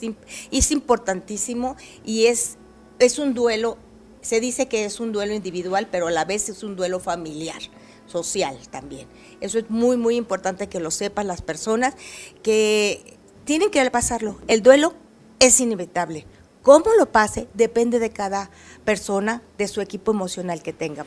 es 0.52 0.72
importantísimo 0.72 1.76
y 2.06 2.26
es, 2.26 2.58
es 3.00 3.18
un 3.18 3.34
duelo, 3.34 3.78
se 4.22 4.40
dice 4.40 4.68
que 4.68 4.86
es 4.86 5.00
un 5.00 5.12
duelo 5.12 5.34
individual, 5.34 5.88
pero 5.92 6.08
a 6.08 6.12
la 6.12 6.26
vez 6.26 6.50
es 6.50 6.64
un 6.64 6.76
duelo 6.76 7.00
familiar, 7.00 7.62
social 8.06 8.58
también. 8.70 9.08
Eso 9.42 9.58
es 9.60 9.70
muy, 9.70 9.98
muy 9.98 10.16
importante 10.16 10.68
que 10.68 10.80
lo 10.80 10.92
sepan 10.92 11.28
las 11.28 11.42
personas, 11.42 11.96
que 12.44 13.18
tienen 13.46 13.72
que 13.72 13.90
pasarlo. 13.90 14.38
El 14.48 14.62
duelo 14.62 14.94
es 15.40 15.60
inevitable. 15.60 16.26
¿Cómo 16.62 16.86
lo 16.98 17.12
pase? 17.12 17.48
Depende 17.54 18.00
de 18.00 18.12
cada 18.12 18.52
persona, 18.84 19.42
de 19.58 19.68
su 19.68 19.82
equipo 19.82 20.12
emocional 20.12 20.62
que 20.62 20.74
tenga. 20.74 21.06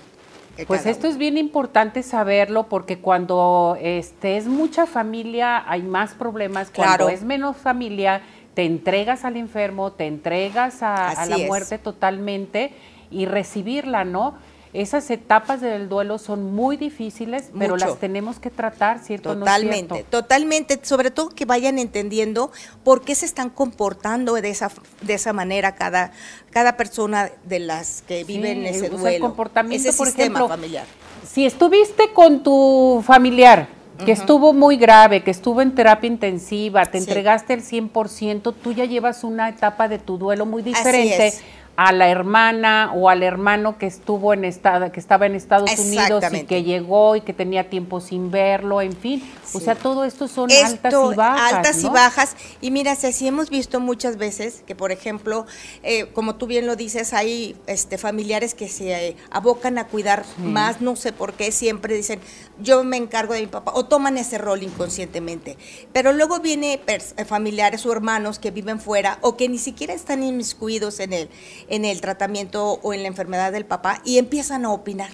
Pues 0.66 0.86
esto 0.86 1.06
uno. 1.06 1.10
es 1.12 1.18
bien 1.18 1.38
importante 1.38 2.02
saberlo 2.02 2.68
porque 2.68 2.98
cuando 2.98 3.76
este 3.80 4.36
es 4.36 4.46
mucha 4.46 4.86
familia 4.86 5.62
hay 5.70 5.82
más 5.82 6.14
problemas. 6.14 6.70
Cuando 6.70 6.96
Claro. 6.96 7.08
es 7.08 7.22
menos 7.24 7.56
familia, 7.56 8.22
te 8.54 8.64
entregas 8.64 9.24
al 9.24 9.36
enfermo, 9.36 9.92
te 9.92 10.06
entregas 10.06 10.82
a, 10.82 11.26
la 11.26 11.36
es. 11.36 11.46
muerte 11.46 11.78
totalmente 11.78 12.72
y 13.10 13.26
recibirla, 13.26 14.04
¿no? 14.04 14.34
Esas 14.72 15.10
etapas 15.10 15.60
del 15.60 15.90
duelo 15.90 16.16
son 16.18 16.54
muy 16.54 16.78
difíciles, 16.78 17.50
pero 17.58 17.76
las 17.76 17.98
tenemos 17.98 18.38
que 18.38 18.48
tratar, 18.48 19.00
¿cierto? 19.00 19.28
¿No 19.34 19.34
es 19.34 19.38
Totalmente, 19.40 19.94
cierto? 19.96 20.10
totalmente, 20.22 20.80
sobre 20.82 21.10
todo 21.10 21.28
que 21.28 21.44
vayan 21.44 21.78
entendiendo 21.78 22.50
por 22.82 23.02
qué 23.02 23.14
se 23.14 23.26
están 23.26 23.50
comportando 23.50 24.32
de 24.34 24.48
esa, 24.48 24.70
de 25.02 25.12
esa 25.14 25.34
manera 25.34 25.74
cada, 25.74 26.12
cada 26.50 26.78
persona 26.78 27.30
de 27.44 27.58
las 27.58 28.00
que 28.08 28.24
viven 28.24 28.62
Sí, 28.62 28.68
ese 28.68 28.88
duelo, 28.88 29.26
comportamiento, 29.26 29.88
ese 29.88 29.96
por 29.96 30.06
sistema 30.06 30.24
ejemplo, 30.24 30.48
familiar. 30.48 30.86
Si 31.30 31.44
estuviste 31.44 32.12
con 32.14 32.42
tu 32.42 33.02
familiar 33.06 33.68
que 34.06 34.12
estuvo 34.12 34.52
muy 34.52 34.78
grave, 34.78 35.22
que 35.22 35.30
estuvo 35.30 35.60
en 35.62 35.74
terapia 35.76 36.08
intensiva, 36.08 36.84
te 36.86 36.98
Sí. 36.98 37.08
entregaste 37.08 37.52
el 37.54 37.62
100%, 37.62 38.52
tú 38.52 38.72
ya 38.72 38.84
llevas 38.84 39.22
una 39.22 39.48
etapa 39.48 39.86
de 39.86 39.98
tu 39.98 40.18
duelo 40.18 40.44
muy 40.46 40.62
diferente 40.62 41.28
es. 41.28 41.40
A 41.76 41.92
la 41.92 42.08
hermana 42.08 42.92
o 42.94 43.08
al 43.08 43.22
hermano 43.22 43.78
que 43.78 43.86
estuvo 43.86 44.34
en 44.34 44.44
estado, 44.44 44.92
que 44.92 45.00
estaba 45.00 45.26
en 45.26 45.34
Estados 45.34 45.70
Unidos 45.78 46.22
y 46.32 46.44
que 46.44 46.62
llegó 46.62 47.16
y 47.16 47.22
que 47.22 47.32
tenía 47.32 47.70
tiempo 47.70 48.00
sin 48.00 48.30
verlo, 48.30 48.82
en 48.82 48.94
fin. 48.94 49.22
O 49.54 49.60
sea, 49.60 49.74
todo 49.74 50.04
esto 50.04 50.28
son 50.28 50.50
Esto, 50.50 50.66
altas 50.66 50.92
y 50.92 51.16
bajas. 51.16 51.52
altas 51.52 51.84
y 51.84 51.88
bajas. 51.88 52.36
Y 52.60 52.70
mira, 52.70 52.94
si 52.94 53.26
hemos 53.26 53.50
visto 53.50 53.80
muchas 53.80 54.16
veces 54.16 54.62
que, 54.66 54.74
por 54.74 54.92
ejemplo, 54.92 55.46
eh, 55.82 56.06
como 56.12 56.36
tú 56.36 56.46
bien 56.46 56.66
lo 56.66 56.76
dices, 56.76 57.12
hay 57.12 57.56
este, 57.66 57.98
familiares 57.98 58.54
que 58.54 58.68
se 58.68 59.08
eh, 59.08 59.16
abocan 59.30 59.78
a 59.78 59.86
cuidar 59.86 60.24
más, 60.38 60.80
no 60.80 60.96
sé 60.96 61.12
por 61.12 61.34
qué, 61.34 61.52
siempre 61.52 61.94
dicen, 61.94 62.20
yo 62.60 62.84
me 62.84 62.96
encargo 62.96 63.34
de 63.34 63.40
mi 63.40 63.46
papá, 63.46 63.72
o 63.74 63.84
toman 63.86 64.18
ese 64.18 64.38
rol 64.38 64.62
inconscientemente. 64.62 65.56
Pero 65.92 66.12
luego 66.12 66.40
viene 66.40 66.80
eh, 66.86 67.24
familiares 67.24 67.84
o 67.86 67.92
hermanos 67.92 68.38
que 68.38 68.50
viven 68.50 68.80
fuera 68.80 69.18
o 69.22 69.36
que 69.36 69.48
ni 69.48 69.58
siquiera 69.58 69.94
están 69.94 70.22
inmiscuidos 70.22 71.00
en 71.00 71.12
el, 71.12 71.30
en 71.68 71.84
el 71.84 72.00
tratamiento 72.00 72.80
o 72.82 72.94
en 72.94 73.02
la 73.02 73.08
enfermedad 73.08 73.52
del 73.52 73.64
papá 73.64 74.00
y 74.04 74.18
empiezan 74.18 74.64
a 74.64 74.72
opinar. 74.72 75.10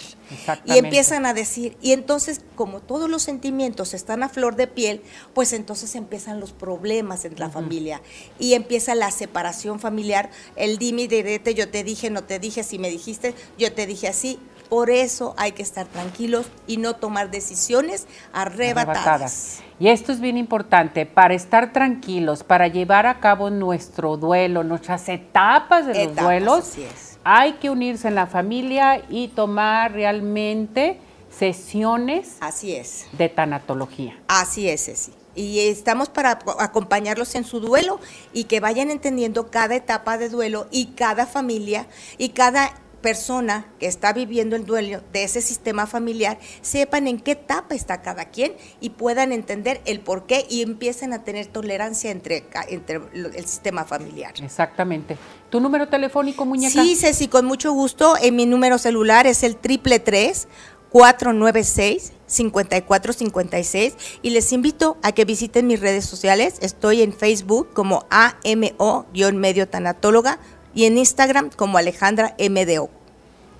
Y 0.65 0.77
empiezan 0.77 1.25
a 1.25 1.33
decir, 1.35 1.77
y 1.81 1.93
entonces 1.93 2.43
como 2.55 2.81
todos 2.81 3.09
los 3.09 3.23
sentimientos 3.23 3.95
están 3.95 4.23
a 4.23 4.29
flor 4.29 4.57
de 4.57 4.67
piel, 4.67 5.03
pues 5.35 5.53
entonces 5.53 5.95
empiezan 5.95 6.41
los 6.41 6.53
problemas 6.53 7.25
en 7.25 7.39
la 7.39 7.51
familia 7.51 8.03
y 8.39 8.55
empieza 8.55 8.95
la 8.95 9.11
separación 9.11 9.81
familiar, 9.81 10.31
el 10.57 10.79
dime 10.79 11.03
y 11.03 11.09
direte, 11.09 11.55
yo 11.55 11.71
te 11.71 11.85
dije, 11.85 12.11
no 12.11 12.25
te 12.25 12.39
dije, 12.39 12.63
si 12.63 12.79
me 12.79 12.91
dijiste, 12.91 13.35
yo 13.59 13.73
te 13.73 13.87
dije 13.87 14.09
así. 14.09 14.39
Por 14.69 14.91
eso 14.91 15.35
hay 15.37 15.53
que 15.53 15.63
estar 15.63 15.87
tranquilos 15.87 16.47
y 16.67 16.77
no 16.77 16.95
tomar 16.97 17.31
decisiones 17.31 18.07
arrebatadas. 18.33 18.89
arrebatadas. 18.99 19.61
Y 19.81 19.89
esto 19.89 20.13
es 20.13 20.21
bien 20.21 20.37
importante, 20.37 21.07
para 21.07 21.35
estar 21.35 21.73
tranquilos, 21.73 22.43
para 22.43 22.69
llevar 22.69 23.07
a 23.07 23.21
cabo 23.21 23.49
nuestro 23.51 24.17
duelo, 24.17 24.65
nuestras 24.65 25.09
etapas 25.09 25.87
de 25.87 26.07
los 26.07 26.17
duelos, 26.17 26.59
así 26.59 26.83
es. 26.83 27.19
hay 27.25 27.53
que 27.55 27.71
unirse 27.71 28.09
en 28.09 28.17
la 28.17 28.27
familia 28.27 29.03
y 29.09 29.29
tomar 29.29 29.93
realmente 29.93 30.99
sesiones 31.31 32.37
Así 32.41 32.75
es. 32.75 33.07
de 33.13 33.29
tanatología. 33.29 34.19
Así 34.27 34.69
es, 34.69 34.87
Ceci. 34.87 35.13
Y 35.35 35.61
estamos 35.61 36.09
para 36.09 36.41
acompañarlos 36.59 37.37
en 37.37 37.45
su 37.45 37.61
duelo 37.61 38.01
y 38.33 38.45
que 38.45 38.59
vayan 38.59 38.91
entendiendo 38.91 39.51
cada 39.51 39.77
etapa 39.77 40.19
de 40.19 40.29
duelo 40.29 40.67
y 40.73 40.87
cada 40.87 41.27
familia 41.27 41.87
y 42.17 42.31
cada 42.31 42.73
persona 43.01 43.67
que 43.79 43.87
está 43.87 44.13
viviendo 44.13 44.57
el 44.57 44.65
duelo 44.65 45.01
de 45.13 45.25
ese 45.25 45.41
sistema 45.41 45.87
familiar, 45.87 46.39
sepan 46.61 47.09
en 47.09 47.19
qué 47.19 47.33
etapa 47.33 47.75
está 47.75 48.03
cada 48.03 48.27
quien 48.27 48.55
y 48.81 48.91
puedan 48.91 49.33
entender 49.33 49.81
el 49.85 50.01
por 50.01 50.27
qué 50.27 50.47
y 50.49 50.63
empiecen 50.63 51.13
a 51.13 51.25
tener 51.25 51.47
tolerancia 51.47 52.11
entre, 52.11 52.45
entre 52.69 53.01
el 53.13 53.47
sistema 53.47 53.85
familiar. 53.85 54.35
Exactamente. 54.43 55.17
¿Tu 55.51 55.61
número 55.61 55.89
telefónico, 55.89 56.45
muñeca? 56.45 56.83
Sí, 56.83 56.97
Ceci, 56.97 57.29
con 57.29 57.47
mucho 57.47 57.73
gusto. 57.73 58.17
En 58.21 58.37
mi 58.37 58.47
número 58.47 58.79
celular 58.79 59.27
es 59.27 59.43
el 59.43 59.57
triple 59.57 59.99
tres 59.99 60.49
496 60.91 62.13
5456 62.27 63.97
y 64.23 64.31
les 64.31 64.53
invito 64.53 64.99
a 65.03 65.13
que 65.13 65.25
visiten 65.25 65.67
mis 65.67 65.81
redes 65.81 66.05
sociales. 66.05 66.59
Estoy 66.61 67.03
en 67.03 67.13
Facebook 67.13 67.73
como 67.73 68.07
AMO-medio 68.11 69.69
tanatóloga 69.69 70.39
y 70.79 70.85
en 70.85 70.97
Instagram 70.97 71.51
como 71.57 71.77
Alejandra 71.77 72.37
MDO. 72.39 72.89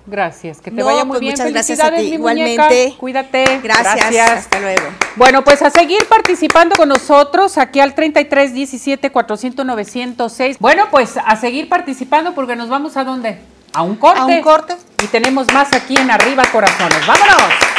Gracias, 0.05 0.61
que 0.61 0.71
te 0.71 0.77
No, 0.77 0.85
vaya 0.85 1.03
muy 1.03 1.15
pues 1.17 1.19
bien. 1.19 1.33
muchas 1.33 1.51
gracias 1.51 1.79
a 1.81 1.91
ti. 1.91 2.11
mi 2.11 2.17
muñeca. 2.17 2.53
Igualmente. 2.53 2.95
Cuídate. 2.97 3.59
Gracias, 3.61 4.29
hasta 4.31 4.59
luego. 4.61 4.83
Bueno, 5.17 5.43
pues 5.43 5.61
a 5.61 5.69
seguir 5.69 6.07
participando 6.07 6.77
con 6.77 6.87
nosotros 6.87 7.57
aquí 7.57 7.81
al 7.81 7.93
33 7.93 8.53
17 8.53 9.11
400 9.11 9.65
906. 9.65 10.57
Bueno, 10.59 10.87
pues 10.89 11.17
a 11.17 11.35
seguir 11.35 11.67
participando 11.67 12.33
porque 12.33 12.55
nos 12.55 12.69
vamos 12.69 12.95
a 12.95 13.03
dónde? 13.03 13.37
A 13.73 13.81
un 13.81 13.97
corte. 13.97 14.21
A 14.21 14.25
un 14.25 14.41
corte. 14.41 14.77
Y 15.03 15.07
tenemos 15.07 15.45
más 15.53 15.73
aquí 15.73 15.97
en 15.97 16.09
Arriba 16.09 16.43
Corazones. 16.53 17.05
¡Vámonos! 17.05 17.78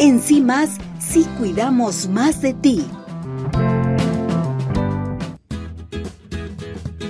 En 0.00 0.20
sí 0.22 0.40
más, 0.40 0.78
sí 1.00 1.26
cuidamos 1.38 2.08
más 2.08 2.40
de 2.40 2.54
ti. 2.54 2.86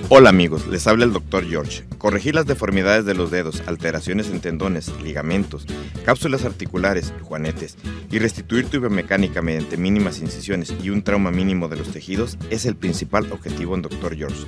Hola 0.09 0.31
amigos, 0.31 0.65
les 0.65 0.87
habla 0.87 1.05
el 1.05 1.13
Dr. 1.13 1.47
George. 1.47 1.85
Corregir 1.99 2.33
las 2.33 2.47
deformidades 2.47 3.05
de 3.05 3.13
los 3.13 3.29
dedos, 3.29 3.61
alteraciones 3.67 4.31
en 4.31 4.39
tendones, 4.39 4.91
ligamentos, 5.03 5.67
cápsulas 6.03 6.45
articulares, 6.45 7.13
juanetes 7.21 7.77
y 8.09 8.17
restituir 8.17 8.65
tu 8.65 8.79
biomecánica 8.79 9.43
mediante 9.43 9.77
mínimas 9.77 10.19
incisiones 10.19 10.73
y 10.81 10.89
un 10.89 11.03
trauma 11.03 11.29
mínimo 11.29 11.67
de 11.67 11.75
los 11.75 11.91
tejidos 11.91 12.39
es 12.49 12.65
el 12.65 12.75
principal 12.75 13.31
objetivo 13.31 13.75
en 13.75 13.83
Dr. 13.83 14.17
George. 14.17 14.47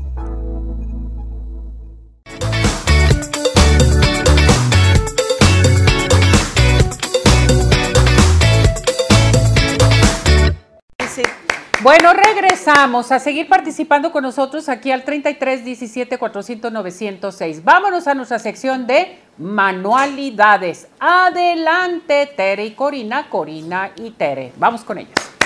Bueno, 11.83 12.13
regresamos 12.13 13.11
a 13.11 13.17
seguir 13.17 13.49
participando 13.49 14.11
con 14.11 14.21
nosotros 14.21 14.69
aquí 14.69 14.91
al 14.91 15.03
33 15.03 15.65
17 15.65 16.19
400 16.19 16.71
906. 16.71 17.63
Vámonos 17.63 18.05
a 18.05 18.13
nuestra 18.13 18.37
sección 18.37 18.85
de 18.85 19.17
manualidades. 19.39 20.87
Adelante, 20.99 22.31
Tere 22.37 22.65
y 22.65 22.75
Corina, 22.75 23.31
Corina 23.31 23.93
y 23.95 24.11
Tere. 24.11 24.53
Vamos 24.57 24.83
con 24.83 24.99
ellas. 24.99 25.40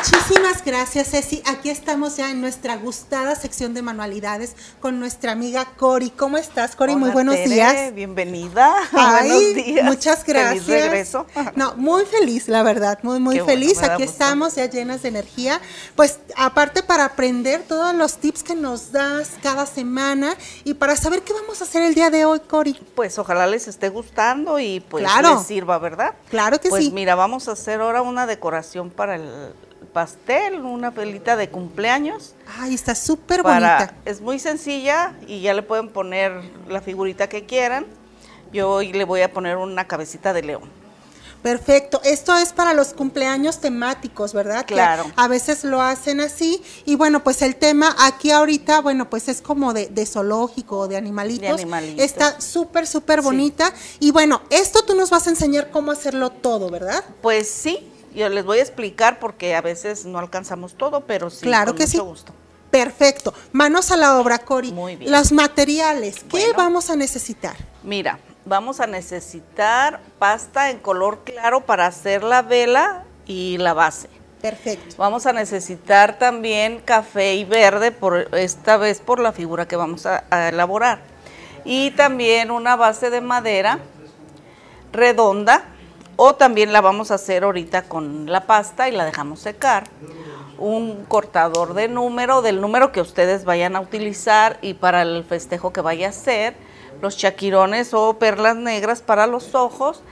Muchísimas 0.00 0.64
gracias, 0.64 1.10
Ceci. 1.10 1.42
Aquí 1.44 1.68
estamos 1.68 2.16
ya 2.16 2.30
en 2.30 2.40
nuestra 2.40 2.76
gustada 2.78 3.34
sección 3.34 3.74
de 3.74 3.82
manualidades 3.82 4.56
con 4.80 4.98
nuestra 4.98 5.32
amiga 5.32 5.66
Cori. 5.76 6.08
¿Cómo 6.08 6.38
estás, 6.38 6.74
Cori? 6.74 6.96
muy 6.96 7.10
buenos 7.10 7.34
Tere, 7.34 7.48
días. 7.50 7.94
Bienvenida. 7.94 8.74
Ay, 8.92 9.28
buenos 9.28 9.54
días. 9.66 9.84
Muchas 9.84 10.24
gracias. 10.24 10.64
Feliz 10.64 10.82
regreso. 10.84 11.26
No, 11.54 11.74
muy 11.76 12.06
feliz, 12.06 12.48
la 12.48 12.62
verdad, 12.62 12.98
muy, 13.02 13.20
muy 13.20 13.36
Qué 13.40 13.44
feliz. 13.44 13.82
Aquí 13.82 14.02
estamos 14.02 14.54
ya 14.54 14.70
llenas 14.70 15.02
de 15.02 15.08
energía. 15.10 15.60
Pues 15.96 16.18
aparte 16.34 16.82
para 16.82 17.04
aprender 17.04 17.62
todos 17.68 17.94
los 17.94 18.16
tips 18.16 18.42
que 18.42 18.54
nos 18.54 18.92
das 18.92 19.32
cada 19.42 19.66
semana 19.66 20.34
y 20.64 20.72
para 20.74 20.96
saber 20.96 21.20
qué 21.22 21.34
vamos 21.34 21.60
a 21.60 21.64
hacer 21.64 21.82
el 21.82 21.94
día 21.94 22.08
de 22.08 22.24
hoy, 22.24 22.40
Cori. 22.40 22.72
Pues 22.94 23.18
ojalá 23.18 23.46
les 23.46 23.68
esté 23.68 23.90
gustando 23.90 24.58
y 24.58 24.80
pues 24.80 25.04
Claro. 25.04 25.34
les 25.36 25.46
sirva, 25.46 25.78
¿verdad? 25.78 26.14
Claro 26.30 26.58
que 26.58 26.70
pues 26.70 26.84
sí. 26.86 26.90
mira, 26.90 27.14
vamos 27.16 27.48
a 27.48 27.52
hacer 27.52 27.82
ahora 27.82 28.00
una 28.00 28.26
decoración 28.26 28.88
para 28.88 29.16
el 29.16 29.52
pastel, 29.92 30.60
una 30.60 30.90
velita 30.90 31.36
de 31.36 31.48
cumpleaños. 31.50 32.34
Ay, 32.58 32.74
está 32.74 32.94
súper 32.94 33.42
bonita. 33.42 33.94
Es 34.04 34.20
muy 34.20 34.38
sencilla 34.38 35.14
y 35.26 35.40
ya 35.40 35.54
le 35.54 35.62
pueden 35.62 35.88
poner 35.88 36.32
la 36.68 36.80
figurita 36.80 37.28
que 37.28 37.44
quieran. 37.46 37.86
Yo 38.52 38.70
hoy 38.70 38.92
le 38.92 39.04
voy 39.04 39.22
a 39.22 39.32
poner 39.32 39.56
una 39.56 39.86
cabecita 39.86 40.32
de 40.32 40.42
león. 40.42 40.80
Perfecto. 41.42 42.02
Esto 42.04 42.36
es 42.36 42.52
para 42.52 42.74
los 42.74 42.88
cumpleaños 42.92 43.60
temáticos, 43.60 44.34
¿verdad? 44.34 44.66
Que 44.66 44.74
Claro. 44.74 45.10
a 45.16 45.26
veces 45.26 45.64
lo 45.64 45.80
hacen 45.80 46.20
así. 46.20 46.62
Y 46.84 46.96
bueno, 46.96 47.24
pues 47.24 47.40
el 47.40 47.56
tema 47.56 47.96
aquí 47.98 48.30
ahorita, 48.30 48.82
bueno, 48.82 49.08
pues 49.08 49.26
es 49.28 49.40
como 49.40 49.72
de, 49.72 49.86
de 49.86 50.04
zoológico, 50.04 50.86
de 50.86 50.98
animalitos. 50.98 51.56
De 51.56 51.62
animalitos. 51.62 52.04
Está 52.04 52.40
súper, 52.42 52.86
súper 52.86 53.20
Sí. 53.20 53.24
bonita. 53.24 53.72
Y 54.00 54.10
bueno, 54.10 54.42
esto 54.50 54.84
tú 54.84 54.94
nos 54.94 55.08
vas 55.08 55.26
a 55.26 55.30
enseñar 55.30 55.70
cómo 55.70 55.92
hacerlo 55.92 56.28
todo, 56.28 56.68
¿verdad? 56.68 57.02
Pues 57.22 57.48
sí, 57.48 57.90
yo 58.14 58.28
les 58.28 58.44
voy 58.44 58.58
a 58.58 58.62
explicar 58.62 59.18
porque 59.18 59.54
a 59.54 59.60
veces 59.60 60.04
no 60.04 60.18
alcanzamos 60.18 60.74
todo, 60.74 61.02
pero 61.02 61.30
sí, 61.30 61.42
Claro 61.46 61.72
con 61.72 61.78
que 61.78 61.84
mucho 61.84 61.92
sí. 61.92 61.98
gusto. 61.98 62.32
Perfecto. 62.70 63.34
Manos 63.52 63.90
a 63.90 63.96
la 63.96 64.18
obra, 64.18 64.38
Cori. 64.38 64.70
Muy 64.72 64.96
bien. 64.96 65.10
Los 65.10 65.32
materiales, 65.32 66.20
¿qué 66.20 66.26
Bueno. 66.30 66.54
vamos 66.56 66.88
a 66.90 66.96
necesitar? 66.96 67.56
Mira, 67.82 68.18
vamos 68.44 68.78
a 68.80 68.86
necesitar 68.86 70.00
pasta 70.18 70.70
en 70.70 70.78
color 70.78 71.20
claro 71.24 71.62
para 71.62 71.86
hacer 71.86 72.22
la 72.22 72.42
vela 72.42 73.04
y 73.26 73.58
la 73.58 73.72
base. 73.74 74.08
Perfecto. 74.40 74.94
Vamos 74.98 75.26
a 75.26 75.32
necesitar 75.32 76.18
también 76.18 76.80
café 76.84 77.34
y 77.34 77.44
verde, 77.44 77.90
por 77.92 78.28
esta 78.36 78.76
vez 78.76 79.00
por 79.00 79.18
la 79.20 79.32
figura 79.32 79.66
que 79.68 79.76
vamos 79.76 80.06
a, 80.06 80.24
a 80.30 80.48
elaborar. 80.48 81.00
Y 81.64 81.90
también 81.90 82.50
una 82.50 82.74
base 82.76 83.10
de 83.10 83.20
madera 83.20 83.80
redonda, 84.92 85.64
o 86.22 86.34
también 86.34 86.70
la 86.74 86.82
vamos 86.82 87.10
a 87.10 87.14
hacer 87.14 87.44
ahorita 87.44 87.84
con 87.84 88.30
la 88.30 88.42
pasta 88.46 88.90
y 88.90 88.92
la 88.92 89.06
dejamos 89.06 89.40
secar. 89.40 89.84
Un 90.58 91.06
cortador 91.06 91.72
de 91.72 91.88
número, 91.88 92.42
del 92.42 92.60
número 92.60 92.92
que 92.92 93.00
ustedes 93.00 93.46
vayan 93.46 93.74
a 93.74 93.80
utilizar 93.80 94.58
y 94.60 94.74
para 94.74 95.00
el 95.00 95.24
festejo 95.24 95.72
que 95.72 95.80
vaya 95.80 96.08
a 96.08 96.10
hacer, 96.10 96.54
los 97.00 97.16
chaquirones 97.16 97.94
o 97.94 98.18
perlas 98.18 98.56
negras 98.56 99.00
para 99.00 99.26
los 99.26 99.54
ojos 99.54 100.02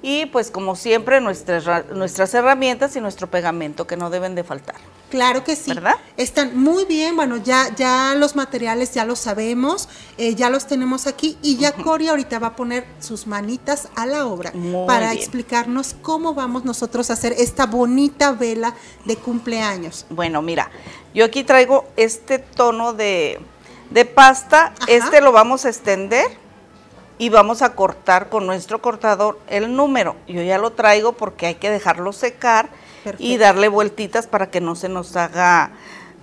y 0.00 0.24
pues 0.26 0.50
como 0.50 0.74
siempre 0.74 1.20
nuestras, 1.20 1.66
ra- 1.66 1.84
nuestras 1.92 2.32
herramientas 2.32 2.96
y 2.96 3.02
nuestro 3.02 3.26
pegamento 3.26 3.86
que 3.86 3.98
no 3.98 4.08
deben 4.08 4.34
de 4.34 4.44
faltar. 4.44 4.76
Claro 5.10 5.42
que 5.42 5.56
sí. 5.56 5.72
¿Verdad? 5.72 5.94
Están 6.16 6.56
muy 6.56 6.84
bien, 6.84 7.16
bueno, 7.16 7.38
ya, 7.38 7.74
ya 7.76 8.14
los 8.14 8.36
materiales 8.36 8.92
ya 8.92 9.04
los 9.06 9.18
sabemos, 9.18 9.88
eh, 10.18 10.34
ya 10.34 10.50
los 10.50 10.66
tenemos 10.66 11.06
aquí 11.06 11.38
y 11.42 11.56
ya 11.56 11.72
Cori 11.72 12.08
ahorita 12.08 12.38
va 12.38 12.48
a 12.48 12.56
poner 12.56 12.86
sus 13.00 13.26
manitas 13.26 13.88
a 13.96 14.04
la 14.04 14.26
obra 14.26 14.50
Muy 14.52 14.86
para 14.86 15.10
bien. 15.10 15.18
explicarnos 15.22 15.94
cómo 16.02 16.34
vamos 16.34 16.64
nosotros 16.64 17.08
a 17.08 17.14
hacer 17.14 17.32
esta 17.38 17.66
bonita 17.66 18.32
vela 18.32 18.74
de 19.06 19.16
cumpleaños. 19.16 20.04
Bueno, 20.10 20.42
mira, 20.42 20.70
yo 21.14 21.24
aquí 21.24 21.42
traigo 21.42 21.86
este 21.96 22.38
tono 22.38 22.92
de, 22.92 23.40
de 23.90 24.04
pasta, 24.04 24.74
Ajá. 24.78 24.92
este 24.92 25.20
lo 25.22 25.32
vamos 25.32 25.64
a 25.64 25.70
extender 25.70 26.26
y 27.16 27.30
vamos 27.30 27.62
a 27.62 27.74
cortar 27.74 28.28
con 28.28 28.46
nuestro 28.46 28.82
cortador 28.82 29.40
el 29.48 29.74
número. 29.74 30.16
Yo 30.28 30.42
ya 30.42 30.58
lo 30.58 30.72
traigo 30.72 31.14
porque 31.14 31.46
hay 31.46 31.54
que 31.54 31.70
dejarlo 31.70 32.12
secar 32.12 32.68
y 33.18 33.36
darle 33.36 33.68
vueltitas 33.68 34.26
para 34.26 34.50
que 34.50 34.60
no 34.60 34.74
se 34.74 34.88
nos 34.88 35.16
haga, 35.16 35.72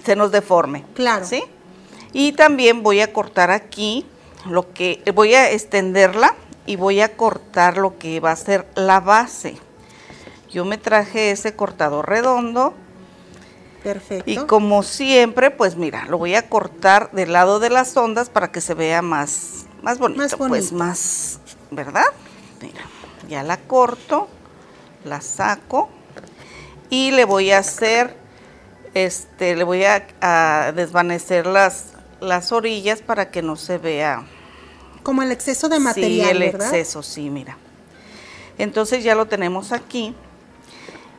se 0.03 0.15
nos 0.15 0.31
deforme. 0.31 0.83
Claro. 0.93 1.25
¿Sí? 1.25 1.43
Y 2.13 2.31
también 2.31 2.83
voy 2.83 3.01
a 3.01 3.11
cortar 3.11 3.51
aquí 3.51 4.05
lo 4.49 4.71
que, 4.73 5.03
voy 5.13 5.33
a 5.33 5.51
extenderla 5.51 6.35
y 6.65 6.75
voy 6.75 7.01
a 7.01 7.15
cortar 7.17 7.77
lo 7.77 7.97
que 7.97 8.19
va 8.19 8.31
a 8.31 8.35
ser 8.35 8.67
la 8.75 8.99
base. 8.99 9.57
Yo 10.49 10.65
me 10.65 10.77
traje 10.77 11.31
ese 11.31 11.55
cortador 11.55 12.07
redondo. 12.07 12.73
Perfecto. 13.83 14.29
Y 14.29 14.37
como 14.45 14.81
siempre, 14.81 15.51
pues 15.51 15.75
mira, 15.75 16.05
lo 16.05 16.17
voy 16.17 16.35
a 16.35 16.49
cortar 16.49 17.11
del 17.11 17.33
lado 17.33 17.59
de 17.59 17.69
las 17.69 17.95
ondas 17.97 18.29
para 18.29 18.51
que 18.51 18.61
se 18.61 18.73
vea 18.73 19.01
más, 19.01 19.65
más 19.81 19.99
bonito, 19.99 20.21
Más 20.21 20.35
pues 20.35 20.71
bonito. 20.71 20.75
más, 20.75 21.39
¿verdad? 21.69 22.05
Mira, 22.61 22.81
ya 23.27 23.43
la 23.43 23.57
corto, 23.57 24.27
la 25.03 25.21
saco 25.21 25.89
y 26.89 27.11
le 27.11 27.25
voy 27.25 27.51
a 27.51 27.59
hacer, 27.59 28.15
este, 28.93 29.55
le 29.55 29.63
voy 29.63 29.85
a, 29.85 30.07
a 30.21 30.71
desvanecer 30.73 31.47
las, 31.47 31.93
las 32.21 32.51
orillas 32.51 33.01
para 33.01 33.31
que 33.31 33.41
no 33.41 33.55
se 33.57 33.77
vea 33.77 34.25
Como 35.03 35.23
el 35.23 35.31
exceso 35.31 35.69
de 35.69 35.79
material, 35.79 36.37
sí, 36.37 36.43
el 36.43 36.51
¿verdad? 36.51 36.79
exceso, 36.79 37.03
sí, 37.03 37.29
mira. 37.29 37.57
Entonces 38.57 39.03
ya 39.03 39.15
lo 39.15 39.27
tenemos 39.27 39.71
aquí. 39.71 40.15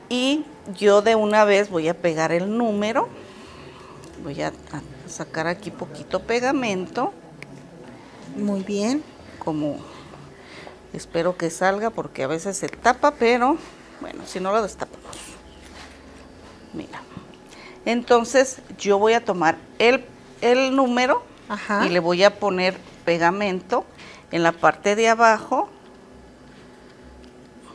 Y 0.08 0.46
yo 0.78 1.02
de 1.02 1.16
una 1.16 1.44
vez 1.44 1.70
voy 1.70 1.88
a 1.88 1.94
pegar 2.00 2.32
el 2.32 2.56
número 2.56 3.08
Voy 4.22 4.42
a, 4.42 4.48
a 4.48 4.82
sacar 5.08 5.46
aquí 5.46 5.70
poquito 5.70 6.22
pegamento, 6.26 7.14
Muy 8.36 8.62
bien. 8.62 9.04
como 9.38 9.78
espero 10.92 11.36
que 11.36 11.50
salga 11.50 11.90
porque 11.90 12.24
a 12.24 12.26
veces 12.26 12.56
se 12.56 12.68
tapa, 12.68 13.12
pero 13.12 13.58
bueno, 14.00 14.26
si 14.26 14.40
no 14.40 14.52
lo 14.52 14.62
destapamos. 14.62 15.35
Mira. 16.76 17.00
Entonces 17.84 18.60
yo 18.78 18.98
voy 18.98 19.14
a 19.14 19.24
tomar 19.24 19.56
el, 19.78 20.04
el 20.40 20.76
número 20.76 21.22
Ajá. 21.48 21.86
y 21.86 21.88
le 21.88 21.98
voy 22.00 22.22
a 22.22 22.38
poner 22.38 22.76
pegamento 23.04 23.84
en 24.30 24.42
la 24.42 24.52
parte 24.52 24.94
de 24.96 25.08
abajo 25.08 25.68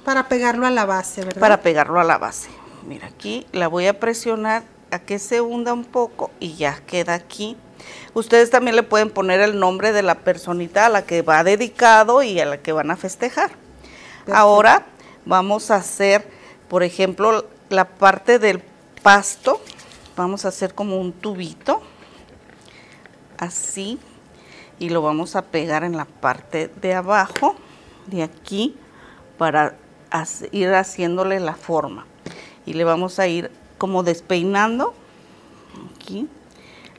Para 0.05 0.27
pegarlo 0.27 0.65
a 0.67 0.71
la 0.71 0.85
base, 0.85 1.23
¿verdad? 1.25 1.39
para 1.39 1.61
pegarlo 1.61 1.99
a 1.99 2.03
la 2.03 2.17
base. 2.17 2.49
Mira, 2.87 3.07
aquí 3.07 3.45
la 3.51 3.67
voy 3.67 3.87
a 3.87 3.99
presionar 3.99 4.63
a 4.91 4.99
que 4.99 5.19
se 5.19 5.39
hunda 5.41 5.73
un 5.73 5.85
poco 5.85 6.31
y 6.39 6.55
ya 6.55 6.81
queda 6.85 7.13
aquí. 7.13 7.55
Ustedes 8.13 8.49
también 8.49 8.75
le 8.75 8.83
pueden 8.83 9.09
poner 9.09 9.39
el 9.39 9.59
nombre 9.59 9.91
de 9.93 10.03
la 10.03 10.15
personita 10.15 10.85
a 10.85 10.89
la 10.89 11.03
que 11.05 11.21
va 11.21 11.43
dedicado 11.43 12.21
y 12.23 12.39
a 12.39 12.45
la 12.45 12.57
que 12.57 12.73
van 12.73 12.91
a 12.91 12.97
festejar. 12.97 13.51
Ahora 14.31 14.85
vamos 15.25 15.71
a 15.71 15.77
hacer, 15.77 16.27
por 16.67 16.83
ejemplo, 16.83 17.45
la 17.69 17.85
parte 17.85 18.37
del 18.37 18.61
pasto. 19.01 19.61
Vamos 20.15 20.45
a 20.45 20.49
hacer 20.49 20.73
como 20.75 20.99
un 20.99 21.13
tubito, 21.13 21.81
así, 23.37 23.97
y 24.77 24.89
lo 24.89 25.01
vamos 25.01 25.35
a 25.35 25.43
pegar 25.43 25.83
en 25.83 25.95
la 25.95 26.05
parte 26.05 26.67
de 26.81 26.93
abajo, 26.93 27.55
de 28.07 28.23
aquí, 28.23 28.75
para 29.37 29.75
ir 30.51 30.73
haciéndole 30.73 31.39
la 31.39 31.53
forma. 31.53 32.05
Y 32.65 32.73
le 32.73 32.83
vamos 32.83 33.19
a 33.19 33.27
ir 33.27 33.49
como 33.77 34.03
despeinando, 34.03 34.93
aquí, 35.95 36.27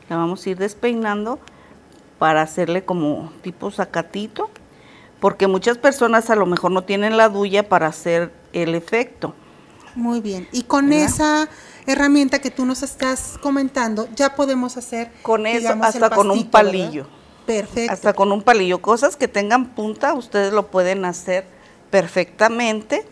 la 0.09 0.17
vamos 0.17 0.45
a 0.47 0.51
ir 0.51 0.59
despeinando 0.59 1.39
para 2.19 2.43
hacerle 2.43 2.85
como 2.85 3.33
tipo 3.43 3.71
sacatito, 3.71 4.51
porque 5.21 5.47
muchas 5.47 5.79
personas 5.79 6.31
a 6.31 6.35
lo 6.37 6.47
mejor 6.47 6.73
no 6.73 6.83
tienen 6.83 7.17
la 7.17 7.29
duya 7.29 7.69
para 7.69 7.87
hacer 7.87 8.33
el 8.53 8.75
efecto. 8.75 9.35
Muy 9.95 10.21
bien. 10.21 10.49
Y 10.51 10.63
con 10.63 10.89
¿Verdad? 10.89 11.05
esa 11.05 11.49
herramienta 11.87 12.41
que 12.41 12.51
tú 12.51 12.65
nos 12.65 12.83
estás 12.83 13.39
comentando, 13.41 14.09
ya 14.15 14.35
podemos 14.35 14.77
hacer 14.77 15.11
Con 15.23 15.47
eso, 15.47 15.59
digamos, 15.59 15.87
hasta 15.87 16.11
con 16.11 16.31
un 16.31 16.51
palillo. 16.51 17.07
Perfecto. 17.47 17.93
Hasta 17.93 18.13
con 18.13 18.31
un 18.33 18.43
palillo. 18.43 18.81
Cosas 18.81 19.17
que 19.17 19.29
tengan 19.29 19.75
punta, 19.75 20.15
ustedes 20.15 20.53
lo 20.53 20.69
pueden 20.71 21.05
hacer 21.05 21.45
perfectamente 21.91 23.05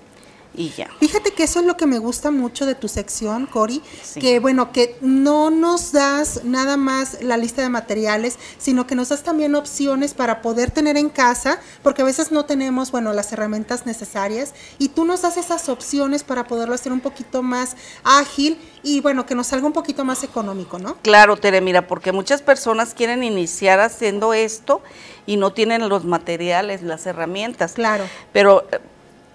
y 0.60 0.70
ya. 0.76 0.90
Fíjate 1.00 1.32
que 1.32 1.44
eso 1.44 1.60
es 1.60 1.66
lo 1.66 1.76
que 1.76 1.86
me 1.86 1.98
gusta 1.98 2.30
mucho 2.30 2.66
de 2.66 2.74
tu 2.74 2.86
sección, 2.88 3.46
Cori, 3.46 3.80
Sí. 4.02 4.20
que 4.20 4.40
bueno, 4.40 4.72
que 4.72 4.96
no 5.00 5.50
nos 5.50 5.92
das 5.92 6.44
nada 6.44 6.76
más 6.76 7.22
la 7.22 7.36
lista 7.36 7.62
de 7.62 7.68
materiales, 7.68 8.36
sino 8.58 8.86
que 8.86 8.94
nos 8.94 9.08
das 9.08 9.22
también 9.22 9.54
opciones 9.54 10.12
para 10.14 10.42
poder 10.42 10.70
tener 10.70 10.96
en 10.96 11.08
casa, 11.08 11.58
porque 11.82 12.02
a 12.02 12.04
veces 12.04 12.30
no 12.30 12.44
tenemos, 12.44 12.90
bueno, 12.90 13.12
las 13.12 13.32
herramientas 13.32 13.86
necesarias, 13.86 14.52
y 14.78 14.88
tú 14.90 15.04
nos 15.04 15.22
das 15.22 15.36
esas 15.36 15.68
opciones 15.68 16.24
para 16.24 16.46
poderlo 16.46 16.74
hacer 16.74 16.92
un 16.92 17.00
poquito 17.00 17.42
más 17.42 17.76
ágil 18.04 18.58
y 18.82 19.00
bueno, 19.00 19.24
que 19.26 19.34
nos 19.34 19.48
salga 19.48 19.66
un 19.66 19.72
poquito 19.72 20.04
más 20.04 20.24
económico, 20.24 20.78
¿no? 20.78 20.96
Claro, 21.02 21.36
Tere, 21.36 21.60
mira, 21.60 21.86
porque 21.86 22.12
muchas 22.12 22.42
personas 22.42 22.94
quieren 22.94 23.22
iniciar 23.22 23.80
haciendo 23.80 24.34
esto 24.34 24.82
y 25.26 25.36
no 25.36 25.52
tienen 25.52 25.88
los 25.88 26.04
materiales, 26.04 26.82
las 26.82 27.06
herramientas. 27.06 27.72
Claro. 27.72 28.04
Pero 28.32 28.66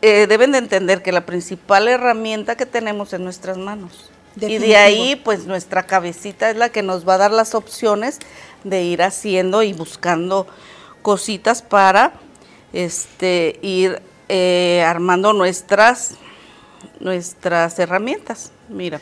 eh, 0.07 0.27
deben 0.27 0.51
de 0.51 0.57
entender 0.59 1.01
que 1.01 1.11
la 1.11 1.25
principal 1.25 1.87
herramienta 1.87 2.55
que 2.55 2.65
tenemos 2.65 3.13
es 3.13 3.19
nuestras 3.19 3.57
manos. 3.57 4.09
Y 4.39 4.57
de 4.57 4.75
ahí, 4.75 5.15
pues 5.15 5.45
nuestra 5.45 5.83
cabecita 5.83 6.49
es 6.49 6.57
la 6.57 6.69
que 6.69 6.81
nos 6.83 7.07
va 7.07 7.13
a 7.15 7.17
dar 7.17 7.31
las 7.31 7.55
opciones 7.55 8.19
de 8.65 8.83
ir 8.83 9.01
haciendo 9.01 9.63
y 9.63 9.71
buscando 9.73 10.45
cositas 11.01 11.61
para 11.61 12.13
este 12.73 13.57
ir 13.61 14.01
eh, 14.27 14.83
armando 14.85 15.31
nuestras 15.33 16.15
nuestras 16.99 17.77
herramientas. 17.79 18.51
Mira, 18.69 18.99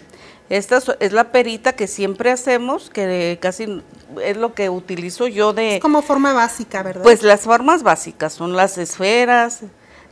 esta 0.50 0.78
es- 0.78 0.92
es 1.00 1.12
la 1.14 1.32
perita 1.32 1.74
que 1.74 1.88
siempre 1.88 2.32
hacemos, 2.32 2.90
que 2.90 3.38
casi 3.42 3.82
es 4.24 4.38
lo 4.38 4.54
que 4.54 4.70
utilizo 4.70 5.28
yo 5.28 5.54
de... 5.54 5.76
Es 5.78 5.82
como 5.82 6.02
forma 6.02 6.34
básica, 6.34 6.84
¿verdad? 6.84 7.02
Pues 7.04 7.24
las 7.24 7.42
formas 7.42 7.84
básicas 7.84 8.34
son 8.34 8.56
las 8.56 8.78
esferas, 8.78 9.62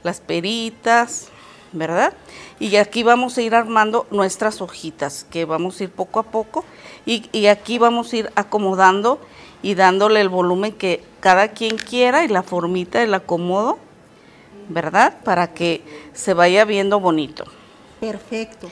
las 0.04 0.20
peritas, 0.20 1.28
¿verdad? 1.72 2.14
Y 2.60 2.76
aquí 2.76 3.04
vamos 3.04 3.38
a 3.38 3.42
ir 3.42 3.56
armando 3.56 4.06
nuestras 4.12 4.62
hojitas, 4.62 5.26
que 5.30 5.46
vamos 5.46 5.80
a 5.80 5.84
ir 5.86 5.90
poco 5.90 6.20
a 6.20 6.24
poco. 6.24 6.66
Y, 7.06 7.30
y 7.32 7.48
aquí 7.48 7.78
vamos 7.78 8.14
a 8.14 8.18
ir 8.18 8.32
acomodando 8.36 9.20
y 9.64 9.76
dándole 9.76 10.22
el 10.22 10.30
volumen 10.30 10.74
que 10.74 11.04
cada 11.20 11.50
quien 11.50 11.78
quiera 11.78 12.24
y 12.24 12.28
la 12.28 12.44
formita, 12.44 13.02
el 13.02 13.14
acomodo, 13.14 13.78
¿verdad? 14.70 15.18
Para 15.24 15.54
que 15.54 15.82
se 16.14 16.34
vaya 16.34 16.66
viendo 16.66 17.00
bonito. 17.00 17.46
Perfecto. 18.00 18.70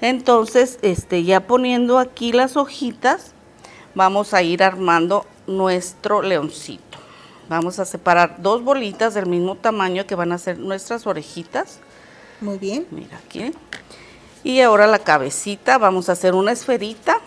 Entonces, 0.00 0.78
este, 0.82 1.22
ya 1.22 1.46
poniendo 1.46 1.98
aquí 1.98 2.32
las 2.32 2.56
hojitas, 2.56 3.32
vamos 3.94 4.34
a 4.34 4.42
ir 4.42 4.62
armando 4.62 5.26
nuestro 5.46 6.22
leoncito. 6.22 6.98
Vamos 7.52 7.78
a 7.78 7.84
separar 7.84 8.36
dos 8.40 8.64
bolitas 8.64 9.12
del 9.12 9.26
mismo 9.26 9.56
tamaño 9.56 10.06
que 10.06 10.14
van 10.14 10.32
a 10.32 10.38
ser 10.38 10.58
nuestras 10.58 11.06
orejitas. 11.06 11.80
Muy 12.40 12.56
bien. 12.56 12.86
Mira 12.90 13.18
aquí. 13.18 13.52
Y 14.42 14.62
ahora 14.62 14.86
la 14.86 15.00
cabecita, 15.00 15.76
vamos 15.76 16.08
a 16.08 16.12
hacer 16.12 16.34
una 16.34 16.52
esferita 16.52 17.18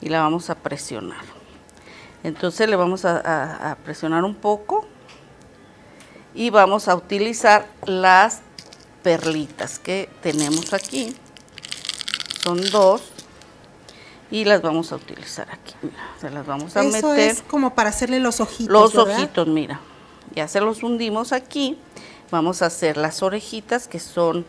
y 0.00 0.08
la 0.08 0.20
vamos 0.20 0.50
a 0.50 0.54
presionar. 0.54 1.24
Entonces 2.22 2.68
le 2.68 2.76
vamos 2.76 3.04
a, 3.04 3.16
a- 3.18 3.72
a 3.72 3.74
presionar 3.74 4.22
un 4.22 4.36
poco 4.36 4.86
y 6.32 6.50
vamos 6.50 6.86
a 6.86 6.94
utilizar 6.94 7.66
las 7.86 8.38
perlitas 9.02 9.80
que 9.80 10.08
tenemos 10.22 10.72
aquí. 10.74 11.16
Son 12.44 12.60
dos 12.70 13.02
y 14.30 14.44
las 14.44 14.62
vamos 14.62 14.92
a 14.92 14.96
utilizar 14.96 15.48
aquí. 15.50 15.74
Mira, 15.82 15.96
se 16.20 16.30
las 16.30 16.46
vamos 16.46 16.76
a 16.76 16.82
Eso 16.82 17.08
meter. 17.10 17.30
es 17.30 17.42
como 17.42 17.74
para 17.74 17.90
hacerle 17.90 18.20
los 18.20 18.40
ojitos. 18.40 18.72
Los 18.72 18.94
¿verdad? 18.94 19.16
ojitos, 19.16 19.48
mira. 19.48 19.80
Ya 20.34 20.48
se 20.48 20.60
los 20.60 20.82
hundimos 20.82 21.32
aquí. 21.32 21.78
Vamos 22.30 22.60
a 22.60 22.66
hacer 22.66 22.96
las 22.98 23.22
orejitas, 23.22 23.88
que 23.88 23.98
son 23.98 24.44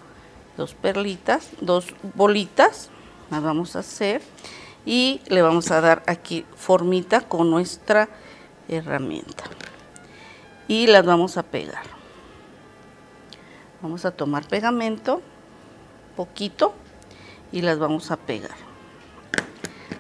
dos 0.58 0.74
perlitas, 0.74 1.50
dos 1.62 1.88
bolitas. 2.16 2.90
Las 3.32 3.42
vamos 3.42 3.76
a 3.76 3.80
hacer. 3.80 4.22
Y 4.86 5.22
le 5.28 5.42
vamos 5.42 5.72
a 5.72 5.82
dar 5.82 6.04
aquí 6.08 6.46
formita 6.56 7.22
con 7.22 7.50
nuestra 7.50 8.10
herramienta. 8.68 9.44
Y 10.68 10.88
las 10.88 11.06
vamos 11.06 11.38
a 11.38 11.44
pegar. 11.44 11.84
Vamos 13.82 14.04
a 14.04 14.12
tomar 14.12 14.46
pegamento, 14.46 15.22
poquito, 16.18 16.74
y 17.52 17.62
las 17.62 17.80
vamos 17.80 18.12
a 18.12 18.18
pegar. 18.18 18.69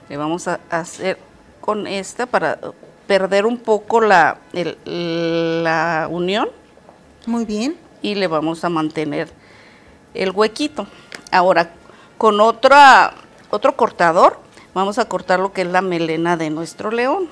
Le 0.09 0.17
vamos 0.17 0.47
a 0.47 0.59
hacer 0.69 1.17
con 1.61 1.87
esta 1.87 2.25
para 2.25 2.59
perder 3.07 3.45
un 3.45 3.57
poco 3.57 4.01
la, 4.01 4.37
el- 4.53 5.63
la 5.63 6.07
unión 6.09 6.49
Muy 7.25 7.45
bien. 7.45 7.75
y 8.01 8.15
le 8.15 8.27
vamos 8.27 8.63
a 8.63 8.69
mantener 8.69 9.29
el 10.13 10.31
huequito. 10.31 10.87
Ahora, 11.31 11.71
con 12.17 12.41
otra, 12.41 13.13
otro 13.51 13.75
cortador, 13.75 14.39
vamos 14.73 14.97
a 14.99 15.05
cortar 15.05 15.39
lo 15.39 15.53
que 15.53 15.61
es 15.61 15.67
la 15.67 15.81
melena 15.81 16.37
de 16.37 16.49
nuestro 16.49 16.91
león. 16.91 17.27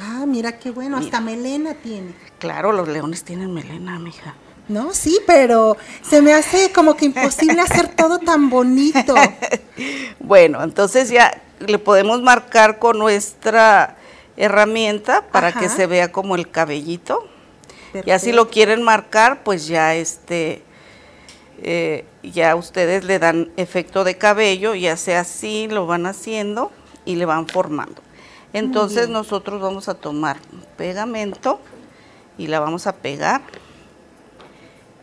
Ah, 0.00 0.24
mira 0.26 0.58
qué 0.58 0.70
bueno, 0.70 0.96
hasta 0.96 1.20
melena 1.20 1.74
tiene. 1.74 2.14
Claro, 2.38 2.72
los 2.72 2.88
leones 2.88 3.24
tienen 3.24 3.52
melena, 3.52 3.98
mija. 3.98 4.34
No, 4.68 4.94
sí, 4.94 5.18
pero 5.26 5.76
se 6.02 6.22
me 6.22 6.32
hace 6.32 6.72
como 6.72 6.96
que 6.96 7.04
imposible 7.04 7.60
hacer 7.60 7.88
todo 7.94 8.18
tan 8.18 8.48
bonito. 8.48 9.14
Bueno, 10.20 10.62
entonces 10.62 11.08
ya 11.10 11.41
le 11.66 11.78
podemos 11.78 12.22
marcar 12.22 12.78
con 12.78 12.98
nuestra 12.98 13.96
herramienta 14.36 15.26
para 15.30 15.52
que 15.52 15.68
se 15.68 15.86
vea 15.86 16.12
como 16.12 16.34
el 16.34 16.50
cabellito. 16.50 17.28
Ya 17.92 18.18
si 18.18 18.26
Perfecto. 18.30 18.36
lo 18.36 18.50
quieren 18.50 18.82
marcar, 18.82 19.42
pues 19.44 19.66
ya 19.66 19.94
este, 19.94 20.62
eh, 21.62 22.06
ya 22.22 22.56
ustedes 22.56 23.04
le 23.04 23.18
dan 23.18 23.52
efecto 23.56 24.04
de 24.04 24.16
cabello, 24.16 24.74
ya 24.74 24.96
sea 24.96 25.20
así, 25.20 25.68
lo 25.68 25.86
van 25.86 26.06
haciendo 26.06 26.72
y 27.04 27.16
le 27.16 27.26
van 27.26 27.46
formando. 27.46 28.00
Entonces 28.52 29.08
nosotros 29.08 29.60
vamos 29.60 29.88
a 29.88 29.94
tomar 29.94 30.38
pegamento 30.76 31.60
y 32.36 32.46
la 32.46 32.60
vamos 32.60 32.86
a 32.86 32.96
pegar 32.96 33.42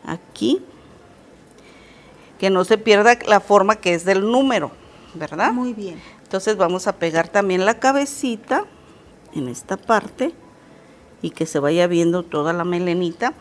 aquí, 0.06 0.64
que 2.40 2.50
no 2.50 2.64
se 2.64 2.78
pierda 2.78 3.18
la 3.26 3.40
forma 3.40 3.76
que 3.76 3.94
es 3.94 4.06
del 4.06 4.22
número, 4.22 4.72
¿verdad? 5.14 5.52
Muy 5.52 5.74
bien. 5.74 6.00
Entonces 6.30 6.58
vamos 6.58 6.86
a 6.86 6.98
pegar 6.98 7.28
también 7.28 7.66
la 7.66 7.80
cabecita 7.80 8.66
en 9.34 9.50
esta 9.50 9.78
parte 9.78 10.32
y 11.24 11.32
que 11.32 11.48
se 11.48 11.58
vaya 11.58 11.88
viendo 11.88 12.22
toda 12.22 12.54
la 12.54 12.64
melenita. 12.64 13.34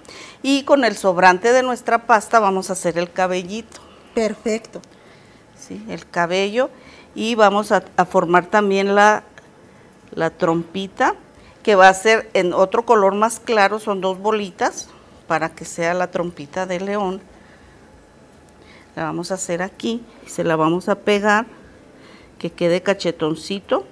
Y 0.42 0.62
con 0.62 0.86
el 0.86 0.96
sobrante 0.96 1.52
de 1.52 1.62
nuestra 1.62 2.06
pasta 2.06 2.40
vamos 2.40 2.70
a 2.70 2.72
hacer 2.72 2.96
el 2.96 3.12
cabellito. 3.12 3.82
Perfecto. 4.14 4.80
¿sí? 5.58 5.84
el 5.90 6.08
cabello 6.08 6.70
y 7.14 7.34
vamos 7.34 7.72
a, 7.72 7.84
a 7.98 8.06
formar 8.06 8.46
también 8.46 8.94
la, 8.94 9.22
la 10.14 10.30
trompita 10.30 11.14
que 11.62 11.74
va 11.74 11.90
a 11.90 11.94
ser 11.94 12.30
en 12.32 12.54
otro 12.54 12.86
color 12.86 13.14
más 13.14 13.38
claro, 13.38 13.80
son 13.80 14.00
dos 14.00 14.18
bolitas 14.18 14.88
para 15.26 15.50
que 15.50 15.66
sea 15.66 15.92
la 15.92 16.10
trompita 16.10 16.64
de 16.64 16.80
león. 16.80 17.20
La 18.96 19.04
vamos 19.04 19.30
a 19.30 19.34
hacer 19.34 19.60
aquí 19.60 20.02
y 20.26 20.30
se 20.30 20.42
la 20.42 20.56
vamos 20.56 20.88
a 20.88 20.94
pegar 20.94 21.57
que 22.38 22.50
quede 22.50 22.82
cachetoncito. 22.82 23.84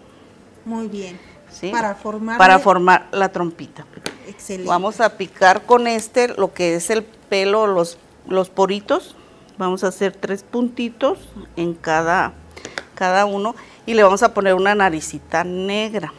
Muy 0.65 0.89
bien. 0.89 1.19
¿sí? 1.51 1.71
Para 1.71 1.95
formar. 1.95 2.39
Para 2.39 2.59
formar 2.59 3.09
la 3.13 3.31
trompita. 3.31 3.85
Excelente. 4.27 4.69
Vamos 4.69 5.01
a 5.01 5.17
picar 5.17 5.63
con 5.63 5.87
este 5.87 6.29
lo 6.29 6.53
que 6.53 6.75
es 6.75 6.91
el 6.91 7.05
pelo, 7.05 7.67
los, 7.67 7.99
los 8.27 8.51
poritos. 8.51 9.15
Vamos 9.59 9.85
a 9.85 9.89
hacer 9.89 10.13
tres 10.13 10.43
puntitos 10.43 11.19
en 11.57 11.75
cada, 11.75 12.35
cada 12.95 13.25
uno 13.25 13.55
y 13.87 13.95
le 13.95 14.03
vamos 14.03 14.23
a 14.23 14.35
poner 14.35 14.55
una 14.55 14.75
naricita 14.75 15.45
negra 15.45 16.13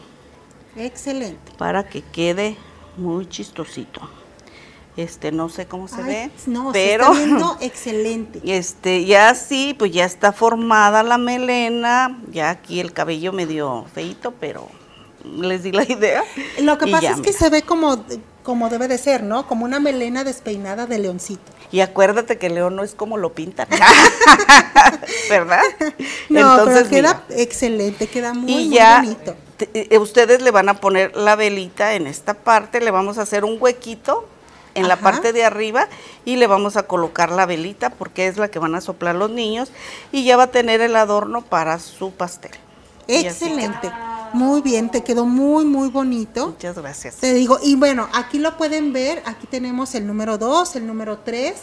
Excelente. 0.76 1.52
para 1.56 1.84
que 1.88 2.02
quede 2.02 2.56
muy 2.96 3.28
chistosito. 3.28 4.00
Este, 4.98 5.30
no 5.30 5.48
sé 5.48 5.66
cómo 5.66 5.86
se 5.86 6.02
Ay, 6.02 6.04
ve, 6.04 6.30
No, 6.46 6.72
pero 6.72 7.04
se 7.04 7.10
está 7.12 7.24
viendo 7.24 7.56
excelente. 7.60 8.40
este, 8.44 9.04
ya 9.04 9.28
así, 9.30 9.74
pues 9.78 9.92
ya 9.92 10.04
está 10.04 10.32
formada 10.32 11.04
la 11.04 11.18
melena, 11.18 12.18
ya 12.32 12.50
aquí 12.50 12.80
el 12.80 12.92
cabello 12.92 13.32
medio 13.32 13.84
feito, 13.94 14.32
pero 14.40 14.66
les 15.24 15.62
di 15.62 15.70
la 15.70 15.84
idea. 15.84 16.24
Lo 16.62 16.78
que 16.78 16.88
pasa 16.88 17.02
ya, 17.02 17.10
es 17.10 17.20
que 17.20 17.28
mira. 17.28 17.38
se 17.38 17.48
ve 17.48 17.62
como, 17.62 18.04
como 18.42 18.68
debe 18.70 18.88
de 18.88 18.98
ser, 18.98 19.22
¿no? 19.22 19.46
Como 19.46 19.64
una 19.66 19.78
melena 19.78 20.24
despeinada 20.24 20.86
de 20.86 20.98
leoncito. 20.98 21.52
Y 21.70 21.78
acuérdate 21.80 22.36
que 22.38 22.48
León 22.50 22.74
no 22.74 22.82
es 22.82 22.94
como 22.96 23.18
lo 23.18 23.34
pintan, 23.34 23.68
¿verdad? 25.30 25.60
No, 26.28 26.56
pero 26.64 26.70
mira, 26.70 26.88
queda 26.88 27.22
excelente, 27.30 28.06
queda 28.08 28.32
muy, 28.34 28.50
y 28.52 28.68
muy 28.68 28.76
ya 28.76 29.00
bonito. 29.02 29.36
te- 29.58 29.70
eh, 29.94 29.98
ustedes 29.98 30.40
le 30.42 30.50
van 30.50 30.68
a 30.70 30.80
poner 30.80 31.14
la 31.16 31.36
velita 31.36 31.94
en 31.94 32.06
esta 32.06 32.34
parte, 32.34 32.80
le 32.80 32.90
vamos 32.90 33.18
a 33.18 33.22
hacer 33.22 33.44
un 33.44 33.58
huequito 33.60 34.26
en 34.78 34.88
la 34.88 34.96
parte 34.96 35.32
de 35.32 35.44
arriba 35.44 35.88
y 36.24 36.36
le 36.36 36.46
vamos 36.46 36.76
a 36.76 36.84
colocar 36.84 37.30
la 37.30 37.46
velita 37.46 37.90
porque 37.90 38.26
es 38.26 38.36
la 38.36 38.48
que 38.48 38.58
van 38.58 38.74
a 38.74 38.80
soplar 38.80 39.14
los 39.14 39.30
niños 39.30 39.70
y 40.12 40.24
ya 40.24 40.36
va 40.36 40.44
a 40.44 40.50
tener 40.50 40.80
el 40.80 40.96
adorno 40.96 41.42
para 41.42 41.78
su 41.78 42.12
pastel. 42.12 42.52
Excelente. 43.06 43.90
Muy 44.32 44.60
bien, 44.60 44.90
te 44.90 45.02
quedó 45.02 45.24
muy, 45.24 45.64
muy 45.64 45.88
bonito. 45.88 46.48
Muchas 46.48 46.76
gracias. 46.76 47.16
Te 47.16 47.32
digo, 47.32 47.58
y 47.62 47.76
bueno, 47.76 48.08
aquí 48.12 48.38
lo 48.38 48.56
pueden 48.56 48.92
ver, 48.92 49.22
aquí 49.24 49.46
tenemos 49.46 49.94
el 49.94 50.06
número 50.06 50.36
2, 50.36 50.76
el 50.76 50.86
número 50.86 51.18
3, 51.18 51.54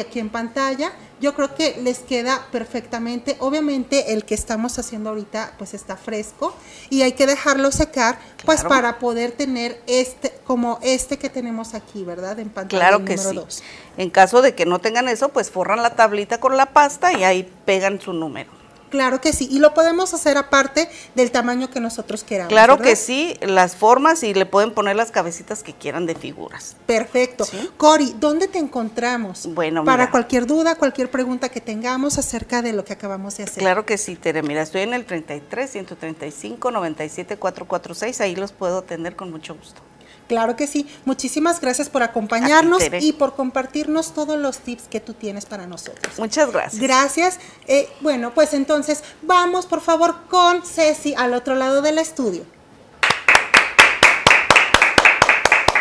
aquí 0.00 0.20
en 0.20 0.30
pantalla. 0.30 0.92
Yo 1.24 1.32
creo 1.32 1.54
que 1.54 1.80
les 1.80 2.00
queda 2.00 2.46
perfectamente. 2.52 3.36
Obviamente 3.40 4.12
el 4.12 4.26
que 4.26 4.34
estamos 4.34 4.78
haciendo 4.78 5.08
ahorita 5.08 5.54
pues 5.56 5.72
está 5.72 5.96
fresco 5.96 6.54
y 6.90 7.00
hay 7.00 7.12
que 7.12 7.26
dejarlo 7.26 7.72
secar 7.72 8.18
pues 8.44 8.60
Claro. 8.60 8.68
para 8.68 8.98
poder 8.98 9.32
tener 9.32 9.80
este 9.86 10.34
como 10.44 10.78
este 10.82 11.18
que 11.18 11.30
tenemos 11.30 11.72
aquí, 11.72 12.04
¿verdad? 12.04 12.38
En 12.40 12.50
pantalla 12.50 12.78
Claro 12.78 13.04
que 13.06 13.16
número 13.16 13.30
sí. 13.30 13.36
dos. 13.36 13.62
En 13.96 14.10
caso 14.10 14.42
de 14.42 14.54
que 14.54 14.66
no 14.66 14.80
tengan 14.80 15.08
eso, 15.08 15.30
pues 15.30 15.50
forran 15.50 15.82
la 15.82 15.96
tablita 15.96 16.40
con 16.40 16.58
la 16.58 16.66
pasta 16.66 17.14
y 17.14 17.24
ahí 17.24 17.50
pegan 17.64 18.02
su 18.02 18.12
número. 18.12 18.50
Claro 18.90 19.20
que 19.20 19.32
sí, 19.32 19.48
y 19.50 19.58
lo 19.58 19.74
podemos 19.74 20.14
hacer 20.14 20.36
aparte 20.36 20.88
del 21.14 21.30
tamaño 21.30 21.70
que 21.70 21.80
nosotros 21.80 22.24
queramos. 22.24 22.50
Claro 22.50 22.76
¿verdad? 22.76 22.90
que 22.90 22.96
sí, 22.96 23.36
las 23.40 23.76
formas 23.76 24.22
y 24.22 24.34
le 24.34 24.46
pueden 24.46 24.72
poner 24.72 24.96
las 24.96 25.10
cabecitas 25.10 25.62
que 25.62 25.72
quieran 25.72 26.06
de 26.06 26.14
figuras. 26.14 26.76
Perfecto. 26.86 27.44
¿Sí? 27.44 27.70
Cori, 27.76 28.14
¿dónde 28.18 28.48
te 28.48 28.58
encontramos? 28.58 29.46
Bueno, 29.54 29.84
Para 29.84 30.10
cualquier 30.10 30.46
duda, 30.46 30.76
cualquier 30.76 31.10
pregunta 31.10 31.48
que 31.48 31.60
tengamos 31.60 32.18
acerca 32.18 32.62
de 32.62 32.72
lo 32.72 32.84
que 32.84 32.92
acabamos 32.92 33.36
de 33.36 33.44
hacer. 33.44 33.58
Claro 33.58 33.84
que 33.86 33.98
sí, 33.98 34.16
Tere. 34.16 34.42
Mira, 34.42 34.62
estoy 34.62 34.82
en 34.82 34.94
el 34.94 35.04
33 35.04 35.70
135 35.70 36.70
97 36.70 37.36
446. 37.36 38.20
Ahí 38.20 38.36
los 38.36 38.52
puedo 38.52 38.78
atender 38.78 39.16
con 39.16 39.30
mucho 39.30 39.54
gusto. 39.54 39.80
Claro 40.28 40.56
que 40.56 40.66
sí. 40.66 40.86
Muchísimas 41.04 41.60
gracias 41.60 41.88
por 41.88 42.02
acompañarnos 42.02 42.78
ti, 42.78 42.96
y 43.00 43.12
por 43.12 43.34
compartirnos 43.34 44.12
todos 44.14 44.38
los 44.38 44.58
tips 44.58 44.84
que 44.88 45.00
tú 45.00 45.12
tienes 45.12 45.44
para 45.46 45.66
nosotros. 45.66 46.18
Muchas 46.18 46.50
gracias. 46.50 46.82
Gracias. 46.82 47.40
Eh, 47.66 47.88
bueno, 48.00 48.32
pues 48.32 48.54
entonces 48.54 49.04
vamos 49.22 49.66
por 49.66 49.80
favor 49.80 50.16
con 50.30 50.64
Ceci 50.64 51.14
al 51.14 51.34
otro 51.34 51.54
lado 51.54 51.82
del 51.82 51.98
estudio. 51.98 52.44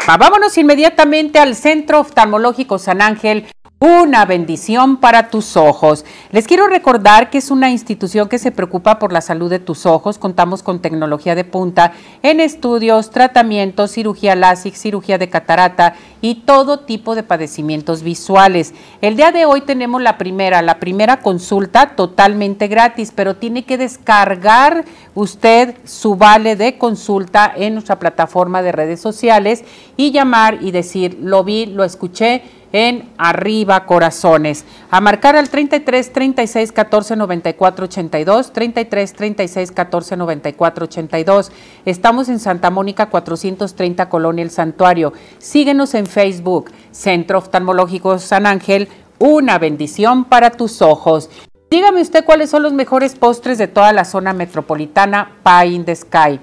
Vámonos 0.05 0.57
inmediatamente 0.57 1.39
al 1.39 1.55
Centro 1.55 2.01
Oftalmológico 2.01 2.77
San 2.77 3.01
Ángel. 3.01 3.47
Una 3.85 4.23
bendición 4.23 4.95
para 4.95 5.29
tus 5.29 5.57
ojos. 5.57 6.05
Les 6.31 6.47
quiero 6.47 6.67
recordar 6.67 7.29
que 7.29 7.39
es 7.39 7.51
una 7.51 7.69
institución 7.69 8.29
que 8.29 8.39
se 8.39 8.53
preocupa 8.53 8.97
por 8.97 9.11
la 9.11 9.19
salud 9.19 9.49
de 9.49 9.59
tus 9.59 9.85
ojos. 9.85 10.17
Contamos 10.17 10.63
con 10.63 10.79
tecnología 10.79 11.35
de 11.35 11.43
punta 11.43 11.91
en 12.21 12.39
estudios, 12.39 13.11
tratamientos, 13.11 13.91
cirugía 13.91 14.37
LASIK, 14.37 14.73
cirugía 14.75 15.17
de 15.17 15.29
catarata 15.29 15.95
y 16.21 16.35
todo 16.45 16.79
tipo 16.79 17.13
de 17.13 17.23
padecimientos 17.23 18.03
visuales. 18.03 18.73
El 19.01 19.17
día 19.17 19.33
de 19.33 19.43
hoy 19.43 19.59
tenemos 19.59 20.01
la 20.01 20.17
primera, 20.17 20.61
la 20.61 20.79
primera 20.79 21.19
consulta 21.19 21.97
totalmente 21.97 22.69
gratis, 22.69 23.11
pero 23.13 23.35
tiene 23.35 23.65
que 23.65 23.77
descargar 23.77 24.85
usted 25.13 25.75
su 25.83 26.15
vale 26.15 26.55
de 26.55 26.77
consulta 26.77 27.51
en 27.53 27.73
nuestra 27.73 27.99
plataforma 27.99 28.61
de 28.61 28.71
redes 28.71 29.01
sociales 29.01 29.65
y 29.97 30.11
llamar 30.11 30.59
y 30.61 30.71
decir, 30.71 31.17
lo 31.21 31.43
vi, 31.43 31.65
lo 31.65 31.83
escuché 31.83 32.43
en 32.73 33.09
Arriba 33.17 33.85
Corazones. 33.85 34.65
A 34.91 34.99
marcar 34.99 35.37
al 35.37 35.49
33 35.49 36.11
36 36.11 36.71
14 36.73 37.15
94 37.15 37.85
82, 37.85 38.51
33 38.51 39.13
36 39.13 39.71
14 39.71 40.17
94 40.17 40.85
82. 40.85 41.51
Estamos 41.85 42.27
en 42.27 42.39
Santa 42.39 42.69
Mónica 42.71 43.09
430 43.09 44.09
Colonia 44.09 44.43
El 44.43 44.49
Santuario. 44.49 45.13
Síguenos 45.37 45.93
en 45.93 46.07
Facebook, 46.07 46.71
Centro 46.91 47.37
Oftalmológico 47.37 48.19
San 48.19 48.47
Ángel, 48.47 48.89
una 49.19 49.59
bendición 49.59 50.25
para 50.25 50.49
tus 50.49 50.81
ojos. 50.81 51.29
Dígame 51.69 52.01
usted 52.01 52.25
cuáles 52.25 52.49
son 52.49 52.63
los 52.63 52.73
mejores 52.73 53.15
postres 53.15 53.57
de 53.57 53.67
toda 53.67 53.93
la 53.93 54.05
zona 54.05 54.33
metropolitana 54.33 55.31
Pie 55.43 55.73
in 55.73 55.85
the 55.85 55.95
Sky. 55.95 56.39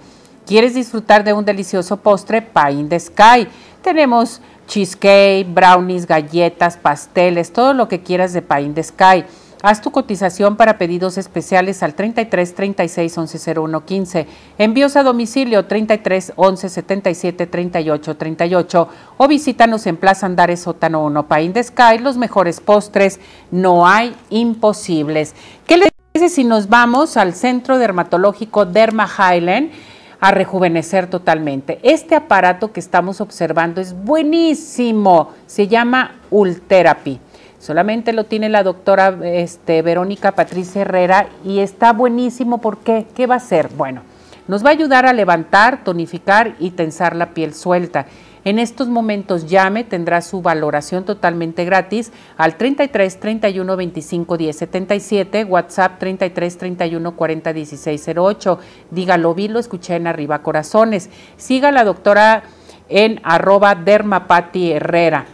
¿Quieres 0.47 0.75
disfrutar 0.75 1.23
de 1.23 1.33
un 1.33 1.45
delicioso 1.45 1.99
postre? 1.99 2.43
Pie 2.43 2.73
in 2.73 2.89
the 2.89 2.99
Sky. 2.99 3.47
Tenemos 3.83 4.41
cheesecake, 4.71 5.53
brownies, 5.53 6.07
galletas, 6.07 6.77
pasteles, 6.77 7.53
todo 7.53 7.75
lo 7.75 7.89
que 7.89 8.01
quieras 8.01 8.33
de 8.33 8.41
Pie 8.41 8.63
in 8.63 8.75
the 8.75 8.83
Sky. 8.83 9.25
Haz 9.63 9.83
tu 9.83 9.91
cotización 9.91 10.57
para 10.57 10.79
pedidos 10.79 11.19
especiales 11.19 11.83
al 11.83 11.95
33 11.95 12.55
36 12.55 13.19
11 13.19 13.61
01 13.61 13.85
15. 13.85 14.27
Envíos 14.57 14.97
a 14.97 15.03
domicilio 15.03 15.67
33 15.67 16.33
11 16.37 16.69
77 16.71 17.47
38 17.47 18.17
38 18.17 18.89
o 19.19 19.29
visítanos 19.29 19.87
en 19.87 19.99
Plaza 19.99 20.25
Andares 20.25 20.61
Sótano 20.61 21.05
1 21.05 21.29
Pie 21.29 21.43
in 21.43 21.53
the 21.53 21.63
Sky. 21.63 21.99
Los 22.01 22.17
mejores 22.17 22.61
postres, 22.61 23.21
no 23.51 23.87
hay 23.87 24.15
imposibles. 24.31 25.35
¿Qué 25.67 25.77
les 25.77 25.91
parece 26.13 26.35
si 26.35 26.45
nos 26.45 26.71
vamos 26.71 27.19
al 27.19 27.35
Centro 27.35 27.77
Dermatológico 27.77 28.65
Derma 28.65 29.07
Highland? 29.07 29.73
A 30.21 30.31
rejuvenecer 30.31 31.07
totalmente. 31.07 31.81
Este 31.83 32.15
aparato 32.15 32.73
que 32.73 32.81
estamos 32.81 33.21
observando 33.21 33.81
es 33.81 33.95
buenísimo, 33.95 35.33
se 35.47 35.67
llama 35.67 36.17
Ultherapy. 36.31 37.21
Solamente 37.59 38.13
lo 38.13 38.25
tiene 38.25 38.49
la 38.49 38.63
doctora 38.63 39.19
este, 39.23 39.83
Verónica 39.83 40.33
Patricia 40.33 40.83
Herrera 40.83 41.29
y 41.45 41.59
está 41.59 41.93
buenísimo. 41.93 42.59
¿Por 42.59 42.79
qué? 42.79 43.07
¿Qué 43.15 43.27
va 43.27 43.35
a 43.35 43.39
hacer? 43.39 43.69
Bueno, 43.77 44.03
nos 44.49 44.65
va 44.65 44.71
a 44.71 44.73
ayudar 44.73 45.05
a 45.05 45.13
levantar, 45.13 45.85
tonificar 45.85 46.55
y 46.59 46.71
tensar 46.71 47.15
la 47.15 47.35
piel 47.35 47.55
suelta. 47.55 48.07
En 48.43 48.59
estos 48.59 48.89
momentos 48.89 49.51
llame, 49.51 49.85
tendrá 49.85 50.23
su 50.23 50.41
valoración 50.41 51.05
totalmente 51.05 51.67
gratis 51.67 52.11
al 52.39 52.57
33 52.57 53.21
31 53.21 53.77
25 53.77 54.39
10 54.39 54.57
77, 54.57 55.45
WhatsApp 55.45 55.99
33 55.99 56.57
31 56.57 57.17
40 57.17 57.53
16 57.53 58.11
08. 58.17 58.59
Dígalo, 58.91 59.35
vi, 59.35 59.49
lo 59.49 59.59
escuché 59.59 59.97
en 59.97 60.07
Arriba 60.07 60.41
Corazones. 60.43 61.11
Siga 61.37 61.69
a 61.69 61.73
la 61.73 61.85
doctora 61.85 62.45
en 62.89 63.21
arroba 63.25 63.75
dermapati 63.75 64.73
Herrera. 64.73 65.27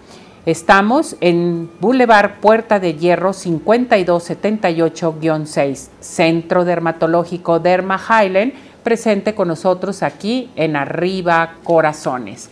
Estamos 0.45 1.15
en 1.21 1.71
Boulevard 1.81 2.41
Puerta 2.41 2.81
de 2.81 2.95
Hierro 2.95 3.31
5278-6, 3.31 5.89
Centro 6.01 6.65
Dermatológico 6.65 7.59
Derma 7.59 7.99
Highland, 7.99 8.53
presente 8.85 9.35
con 9.35 9.49
nosotros 9.49 10.05
aquí 10.05 10.53
en 10.55 10.77
Arriba 10.77 11.55
Corazones. 11.65 12.49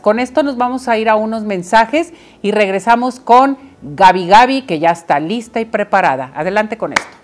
Con 0.00 0.18
esto 0.18 0.42
nos 0.42 0.56
vamos 0.56 0.88
a 0.88 0.96
ir 0.96 1.10
a 1.10 1.16
unos 1.16 1.44
mensajes 1.44 2.14
y 2.40 2.52
regresamos 2.52 3.20
con 3.20 3.58
Gaby 3.82 4.26
Gaby, 4.28 4.62
que 4.62 4.78
ya 4.78 4.90
está 4.90 5.20
lista 5.20 5.60
y 5.60 5.66
preparada. 5.66 6.32
Adelante 6.34 6.78
con 6.78 6.94
esto. 6.94 7.23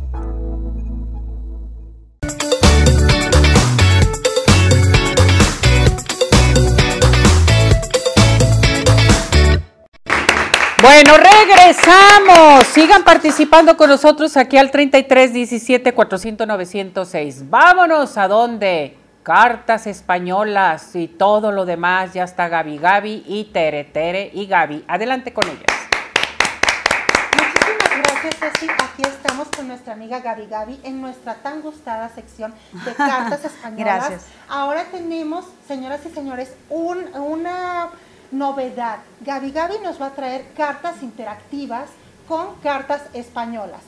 Regresamos. 11.45 12.65
Sigan 12.67 13.03
participando 13.03 13.75
con 13.77 13.89
nosotros 13.89 14.37
aquí 14.37 14.57
al 14.57 14.71
33 14.71 15.33
17 15.33 15.93
400 15.93 16.47
906. 16.47 17.49
Vámonos 17.49 18.17
a 18.17 18.27
dónde? 18.27 18.97
Cartas 19.23 19.87
españolas 19.87 20.95
y 20.95 21.07
todo 21.07 21.51
lo 21.51 21.65
demás. 21.65 22.13
Ya 22.13 22.23
está 22.23 22.47
Gaby 22.47 22.77
Gaby 22.77 23.23
y 23.27 23.45
Tere 23.45 23.83
Tere 23.83 24.31
y 24.33 24.45
Gaby. 24.47 24.83
Adelante 24.87 25.33
con 25.33 25.45
ellas. 25.45 25.61
Muchísimas 27.37 28.03
gracias, 28.03 28.35
Ceci. 28.39 28.67
Aquí 28.71 29.03
estamos 29.03 29.47
con 29.55 29.67
nuestra 29.67 29.93
amiga 29.93 30.19
Gaby 30.19 30.47
Gaby 30.47 30.79
en 30.83 31.01
nuestra 31.01 31.35
tan 31.35 31.61
gustada 31.61 32.09
sección 32.09 32.53
de 32.85 32.93
cartas 32.93 33.45
españolas. 33.45 34.09
Gracias. 34.09 34.25
Ahora 34.49 34.85
tenemos, 34.91 35.45
señoras 35.67 36.01
y 36.05 36.13
señores, 36.13 36.53
un, 36.69 36.97
una 37.15 37.89
novedad. 38.31 38.99
Gaby 39.21 39.51
Gaby 39.51 39.75
nos 39.83 40.01
va 40.01 40.07
a 40.07 40.15
traer 40.15 40.45
cartas 40.55 41.01
interactivas 41.01 41.89
con 42.27 42.55
cartas 42.63 43.01
españolas. 43.13 43.81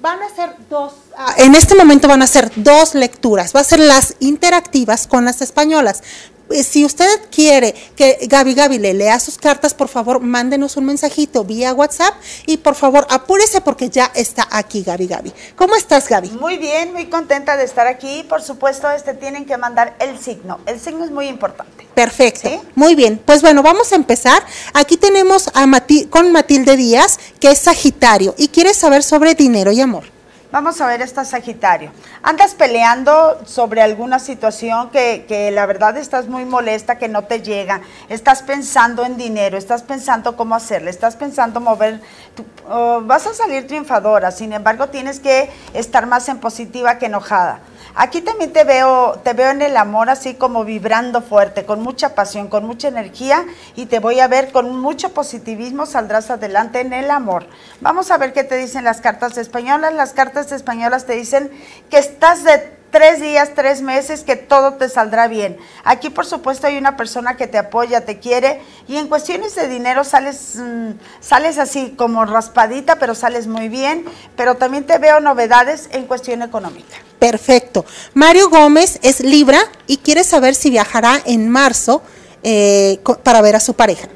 Van 0.00 0.22
a 0.22 0.28
ser 0.32 0.54
dos, 0.70 0.92
ah, 1.16 1.34
en 1.38 1.56
este 1.56 1.74
momento 1.74 2.06
van 2.06 2.22
a 2.22 2.26
ser 2.28 2.52
dos 2.54 2.94
lecturas, 2.94 3.54
va 3.54 3.60
a 3.60 3.64
ser 3.64 3.80
las 3.80 4.14
interactivas 4.20 5.08
con 5.08 5.24
las 5.24 5.42
españolas. 5.42 6.02
Eh, 6.50 6.62
Si 6.64 6.84
usted 6.84 7.06
quiere 7.30 7.74
que 7.96 8.18
Gaby 8.28 8.54
Gaby 8.54 8.78
le 8.78 8.94
lea 8.94 9.18
sus 9.20 9.36
cartas, 9.38 9.74
por 9.74 9.88
favor, 9.88 10.20
mándenos 10.20 10.76
un 10.76 10.84
mensajito 10.86 11.44
vía 11.44 11.72
WhatsApp 11.74 12.14
y 12.46 12.56
por 12.58 12.74
favor 12.74 13.06
apúrese 13.10 13.60
porque 13.60 13.90
ya 13.90 14.10
está 14.14 14.46
aquí 14.50 14.82
Gaby 14.82 15.06
Gaby. 15.06 15.32
¿Cómo 15.56 15.74
estás, 15.76 16.08
Gaby? 16.08 16.30
Muy 16.30 16.58
bien, 16.58 16.92
muy 16.92 17.06
contenta 17.06 17.56
de 17.56 17.64
estar 17.64 17.86
aquí. 17.86 18.24
Por 18.28 18.42
supuesto, 18.42 18.90
este 18.90 19.14
tienen 19.14 19.44
que 19.44 19.56
mandar 19.56 19.96
el 20.00 20.18
signo. 20.18 20.58
El 20.66 20.80
signo 20.80 21.04
es 21.04 21.10
muy 21.10 21.26
importante. 21.28 21.86
Perfecto. 21.94 22.48
¿Sí? 22.48 22.60
Muy 22.74 22.94
bien. 22.94 23.20
Pues 23.24 23.42
bueno, 23.42 23.62
vamos 23.62 23.92
a 23.92 23.96
empezar. 23.96 24.42
Aquí 24.74 24.96
tenemos 24.96 25.48
a 25.54 25.66
Mati- 25.66 26.08
con 26.08 26.30
Matilde 26.32 26.76
Díaz, 26.76 27.18
que 27.40 27.50
es 27.50 27.58
Sagitario 27.58 28.34
y 28.38 28.48
quiere 28.48 28.72
saber 28.74 29.02
sobre 29.02 29.34
dinero 29.34 29.72
y 29.72 29.80
amor. 29.80 30.17
Vamos 30.50 30.80
a 30.80 30.86
ver 30.86 31.02
esta 31.02 31.26
Sagitario. 31.26 31.90
Andas 32.22 32.54
peleando 32.54 33.38
sobre 33.44 33.82
alguna 33.82 34.18
situación 34.18 34.88
que, 34.88 35.26
que 35.28 35.50
la 35.50 35.66
verdad 35.66 35.98
estás 35.98 36.26
muy 36.26 36.46
molesta, 36.46 36.96
que 36.96 37.06
no 37.06 37.24
te 37.24 37.42
llega. 37.42 37.82
Estás 38.08 38.42
pensando 38.42 39.04
en 39.04 39.18
dinero, 39.18 39.58
estás 39.58 39.82
pensando 39.82 40.36
cómo 40.38 40.54
hacerle, 40.54 40.88
estás 40.88 41.16
pensando 41.16 41.60
mover. 41.60 42.00
tu- 42.34 42.46
oh, 42.66 43.02
vas 43.02 43.26
a 43.26 43.34
salir 43.34 43.66
triunfadora, 43.66 44.30
sin 44.30 44.54
embargo 44.54 44.88
tienes 44.88 45.20
que 45.20 45.50
estar 45.74 46.06
más 46.06 46.30
en 46.30 46.38
positiva 46.38 46.96
que 46.96 47.06
enojada. 47.06 47.60
Aquí 48.00 48.20
también 48.20 48.52
te 48.52 48.62
veo, 48.62 49.18
te 49.24 49.32
veo 49.32 49.50
en 49.50 49.60
el 49.60 49.76
amor 49.76 50.08
así 50.08 50.34
como 50.34 50.64
vibrando 50.64 51.20
fuerte, 51.20 51.66
con 51.66 51.82
mucha 51.82 52.14
pasión, 52.14 52.46
con 52.46 52.64
mucha 52.64 52.86
energía 52.86 53.44
y 53.74 53.86
te 53.86 53.98
voy 53.98 54.20
a 54.20 54.28
ver 54.28 54.52
con 54.52 54.78
mucho 54.78 55.12
positivismo, 55.12 55.84
saldrás 55.84 56.30
adelante 56.30 56.78
en 56.78 56.92
el 56.92 57.10
amor. 57.10 57.48
Vamos 57.80 58.12
a 58.12 58.16
ver 58.16 58.32
qué 58.32 58.44
te 58.44 58.56
dicen 58.56 58.84
las 58.84 59.00
cartas 59.00 59.36
españolas. 59.36 59.92
Las 59.94 60.12
cartas 60.12 60.52
españolas 60.52 61.06
te 61.06 61.14
dicen 61.14 61.50
que 61.90 61.98
estás 61.98 62.44
de 62.44 62.70
tres 62.90 63.20
días, 63.20 63.50
tres 63.54 63.82
meses, 63.82 64.22
que 64.22 64.36
todo 64.36 64.74
te 64.74 64.88
saldrá 64.88 65.28
bien. 65.28 65.56
Aquí, 65.84 66.10
por 66.10 66.26
supuesto, 66.26 66.66
hay 66.66 66.78
una 66.78 66.96
persona 66.96 67.36
que 67.36 67.46
te 67.46 67.58
apoya, 67.58 68.04
te 68.04 68.18
quiere, 68.18 68.60
y 68.86 68.96
en 68.96 69.08
cuestiones 69.08 69.54
de 69.54 69.68
dinero 69.68 70.04
sales, 70.04 70.56
mm, 70.56 70.90
sales 71.20 71.58
así 71.58 71.94
como 71.96 72.24
raspadita, 72.24 72.98
pero 72.98 73.14
sales 73.14 73.46
muy 73.46 73.68
bien, 73.68 74.04
pero 74.36 74.56
también 74.56 74.84
te 74.84 74.98
veo 74.98 75.20
novedades 75.20 75.88
en 75.92 76.06
cuestión 76.06 76.42
económica. 76.42 76.96
Perfecto. 77.18 77.84
Mario 78.14 78.48
Gómez 78.48 78.98
es 79.02 79.20
Libra 79.20 79.60
y 79.86 79.98
quiere 79.98 80.24
saber 80.24 80.54
si 80.54 80.70
viajará 80.70 81.20
en 81.24 81.48
marzo 81.48 82.02
eh, 82.42 83.00
para 83.22 83.42
ver 83.42 83.56
a 83.56 83.60
su 83.60 83.74
pareja. 83.74 84.08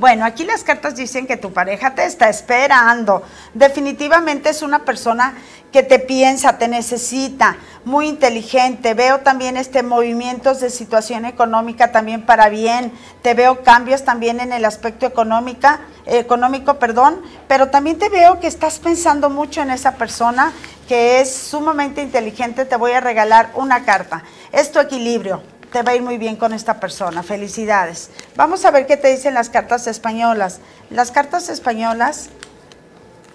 Bueno, 0.00 0.24
aquí 0.24 0.44
las 0.44 0.64
cartas 0.64 0.96
dicen 0.96 1.26
que 1.26 1.36
tu 1.36 1.52
pareja 1.52 1.94
te 1.94 2.06
está 2.06 2.30
esperando. 2.30 3.22
Definitivamente 3.52 4.48
es 4.48 4.62
una 4.62 4.86
persona 4.86 5.34
que 5.72 5.82
te 5.82 5.98
piensa, 5.98 6.56
te 6.56 6.68
necesita, 6.68 7.58
muy 7.84 8.08
inteligente. 8.08 8.94
Veo 8.94 9.18
también 9.18 9.58
este 9.58 9.82
movimientos 9.82 10.58
de 10.60 10.70
situación 10.70 11.26
económica 11.26 11.92
también 11.92 12.24
para 12.24 12.48
bien. 12.48 12.94
Te 13.20 13.34
veo 13.34 13.62
cambios 13.62 14.02
también 14.02 14.40
en 14.40 14.54
el 14.54 14.64
aspecto 14.64 15.04
económica, 15.04 15.80
económico, 16.06 16.78
perdón, 16.78 17.20
pero 17.46 17.68
también 17.68 17.98
te 17.98 18.08
veo 18.08 18.40
que 18.40 18.46
estás 18.46 18.78
pensando 18.78 19.28
mucho 19.28 19.60
en 19.60 19.70
esa 19.70 19.96
persona 19.96 20.54
que 20.88 21.20
es 21.20 21.30
sumamente 21.30 22.00
inteligente. 22.00 22.64
Te 22.64 22.76
voy 22.76 22.92
a 22.92 23.00
regalar 23.00 23.50
una 23.54 23.84
carta. 23.84 24.24
Es 24.50 24.72
tu 24.72 24.80
equilibrio. 24.80 25.59
Te 25.72 25.82
va 25.82 25.92
a 25.92 25.94
ir 25.96 26.02
muy 26.02 26.18
bien 26.18 26.36
con 26.36 26.52
esta 26.52 26.80
persona. 26.80 27.22
Felicidades. 27.22 28.10
Vamos 28.36 28.64
a 28.64 28.70
ver 28.70 28.86
qué 28.86 28.96
te 28.96 29.08
dicen 29.08 29.34
las 29.34 29.50
cartas 29.50 29.86
españolas. 29.86 30.60
Las 30.90 31.10
cartas 31.10 31.48
españolas 31.48 32.30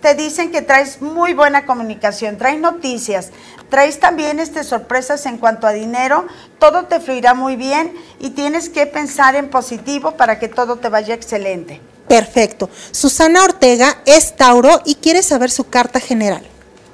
te 0.02 0.14
dicen 0.14 0.52
que 0.52 0.62
traes 0.62 1.02
muy 1.02 1.34
buena 1.34 1.66
comunicación, 1.66 2.38
traes 2.38 2.60
noticias, 2.60 3.32
traes 3.70 4.00
también 4.00 4.40
este, 4.40 4.64
sorpresas 4.64 5.26
en 5.26 5.40
cuanto 5.40 5.66
a 5.66 5.72
dinero, 5.72 6.28
todo 6.60 6.86
te 6.86 7.00
fluirá 7.00 7.34
muy 7.34 7.56
bien 7.56 7.92
y 8.20 8.30
tienes 8.32 8.70
que 8.70 8.86
pensar 8.86 9.36
en 9.36 9.50
positivo 9.50 10.12
para 10.12 10.38
que 10.38 10.48
todo 10.48 10.76
te 10.76 10.90
vaya 10.90 11.16
excelente. 11.16 11.82
Perfecto. 12.08 12.70
Susana 12.92 13.44
Ortega 13.44 13.98
es 14.06 14.36
Tauro 14.36 14.82
y 14.86 14.96
quiere 14.96 15.24
saber 15.24 15.50
su 15.50 15.70
carta 15.70 16.00
general. 16.00 16.46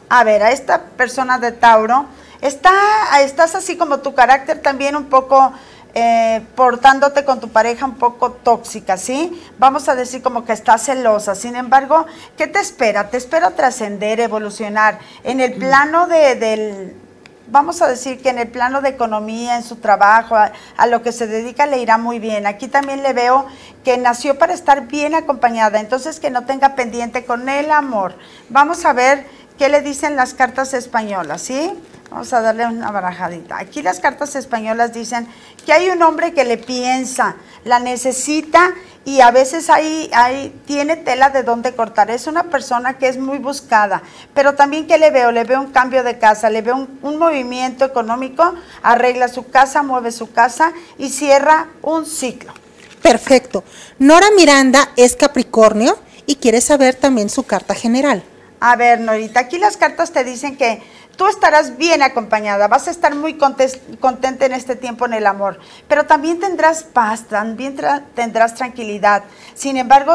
A 0.08 0.24
ver, 0.24 0.42
a 0.44 0.52
esta 0.52 0.82
persona 0.82 1.38
de 1.38 1.52
Tauro, 1.52 2.06
está, 2.42 2.72
estás 3.22 3.56
así 3.56 3.78
como 3.78 4.00
tu 4.00 4.14
carácter 4.14 4.62
también 4.62 4.96
un 4.96 5.06
poco 5.06 5.54
eh, 5.94 6.42
portándote 6.56 7.26
con 7.26 7.42
tu 7.42 7.50
pareja 7.50 7.86
un 7.86 7.96
poco 7.96 8.32
tóxica, 8.32 8.96
¿sí? 8.96 9.44
Vamos 9.60 9.90
a 9.90 9.96
decir 9.96 10.22
como 10.22 10.46
que 10.46 10.54
estás 10.54 10.86
celosa. 10.86 11.36
Sin 11.36 11.58
embargo, 11.58 12.06
¿qué 12.38 12.48
te 12.48 12.60
espera? 12.60 13.10
Te 13.10 13.18
espera 13.18 13.52
trascender, 13.52 14.22
evolucionar. 14.22 15.00
En 15.26 15.42
el 15.42 15.54
plano 15.56 16.08
de, 16.08 16.36
del, 16.36 16.96
vamos 17.48 17.82
a 17.82 17.90
decir 17.90 18.22
que 18.22 18.30
en 18.30 18.40
el 18.40 18.48
plano 18.48 18.80
de 18.80 18.88
economía, 18.88 19.58
en 19.58 19.64
su 19.64 19.76
trabajo, 19.76 20.38
a, 20.38 20.54
a, 20.78 20.88
lo 20.88 21.04
que 21.04 21.12
se 21.12 21.28
dedica, 21.28 21.66
le 21.66 21.80
irá 21.80 21.98
muy 21.98 22.20
bien. 22.20 22.48
Aquí 22.48 22.70
también 22.70 23.04
le 23.04 23.12
veo 23.12 23.46
que 23.84 23.98
nació 23.98 24.40
para 24.40 24.54
estar 24.54 24.88
bien 24.88 25.14
acompañada, 25.14 25.82
entonces 25.82 26.22
que 26.22 26.32
no 26.32 26.46
tenga 26.46 26.74
pendiente 26.76 27.26
con 27.26 27.50
el 27.50 27.70
amor. 27.70 28.16
Vamos 28.48 28.86
a 28.86 28.94
ver 28.94 29.26
qué 29.58 29.68
le 29.68 29.82
dicen 29.82 30.16
las 30.16 30.34
cartas 30.34 30.74
españolas, 30.74 31.42
¿sí? 31.42 31.78
Vamos 32.12 32.34
a 32.34 32.42
darle 32.42 32.66
una 32.66 32.92
barajadita. 32.92 33.58
Aquí 33.58 33.82
las 33.82 34.02
cartas 34.02 34.36
españolas 34.36 34.92
dicen 34.92 35.26
que 35.66 35.72
hay 35.72 35.90
un 35.90 36.02
hombre 36.04 36.34
que 36.34 36.44
le 36.44 36.58
piensa, 36.58 37.38
la 37.64 37.80
necesita 37.80 38.74
y 39.06 39.22
a 39.22 39.32
veces 39.32 39.70
ahí, 39.70 40.12
ahí 40.14 40.54
tiene 40.66 40.98
tela 40.98 41.30
de 41.30 41.44
dónde 41.44 41.74
cortar. 41.74 42.12
Es 42.12 42.28
una 42.28 42.44
persona 42.44 42.98
que 42.98 43.08
es 43.08 43.18
muy 43.18 43.38
buscada, 43.38 44.04
pero 44.34 44.56
también 44.56 44.88
que 44.88 44.98
le 44.98 45.10
veo, 45.10 45.32
le 45.32 45.46
veo 45.46 45.62
un 45.62 45.72
cambio 45.72 46.04
de 46.04 46.20
casa, 46.20 46.50
le 46.50 46.62
veo 46.62 46.76
un, 46.76 47.00
un 47.02 47.18
movimiento 47.18 47.86
económico, 47.86 48.56
arregla 48.84 49.30
su 49.30 49.50
casa, 49.50 49.82
mueve 49.82 50.12
su 50.12 50.34
casa 50.34 50.74
y 50.98 51.12
cierra 51.12 51.70
un 51.82 52.06
ciclo. 52.06 52.52
Perfecto. 53.02 53.64
Nora 54.00 54.28
Miranda 54.36 54.90
es 54.98 55.16
Capricornio 55.16 55.98
y 56.26 56.36
quiere 56.36 56.60
saber 56.60 56.96
también 56.96 57.30
su 57.30 57.44
carta 57.44 57.74
general. 57.74 58.22
A 58.64 58.76
ver, 58.76 59.00
Norita, 59.00 59.40
aquí 59.40 59.58
las 59.58 59.76
cartas 59.76 60.12
te 60.12 60.24
dicen 60.24 60.56
que 60.56 60.84
tú 61.16 61.28
estarás 61.28 61.78
bien 61.78 62.02
acompañada, 62.02 62.68
vas 62.68 62.88
a 62.88 62.92
estar 62.92 63.14
muy 63.16 63.38
contenta 63.38 64.46
en 64.46 64.54
este 64.54 64.76
tiempo 64.76 65.06
en 65.06 65.14
el 65.14 65.28
amor, 65.28 65.60
pero 65.88 66.06
también 66.06 66.40
tendrás 66.40 66.84
paz, 66.84 67.26
también 67.26 67.78
tendrás 68.16 68.56
tranquilidad. 68.56 69.24
Sin 69.54 69.78
embargo, 69.78 70.14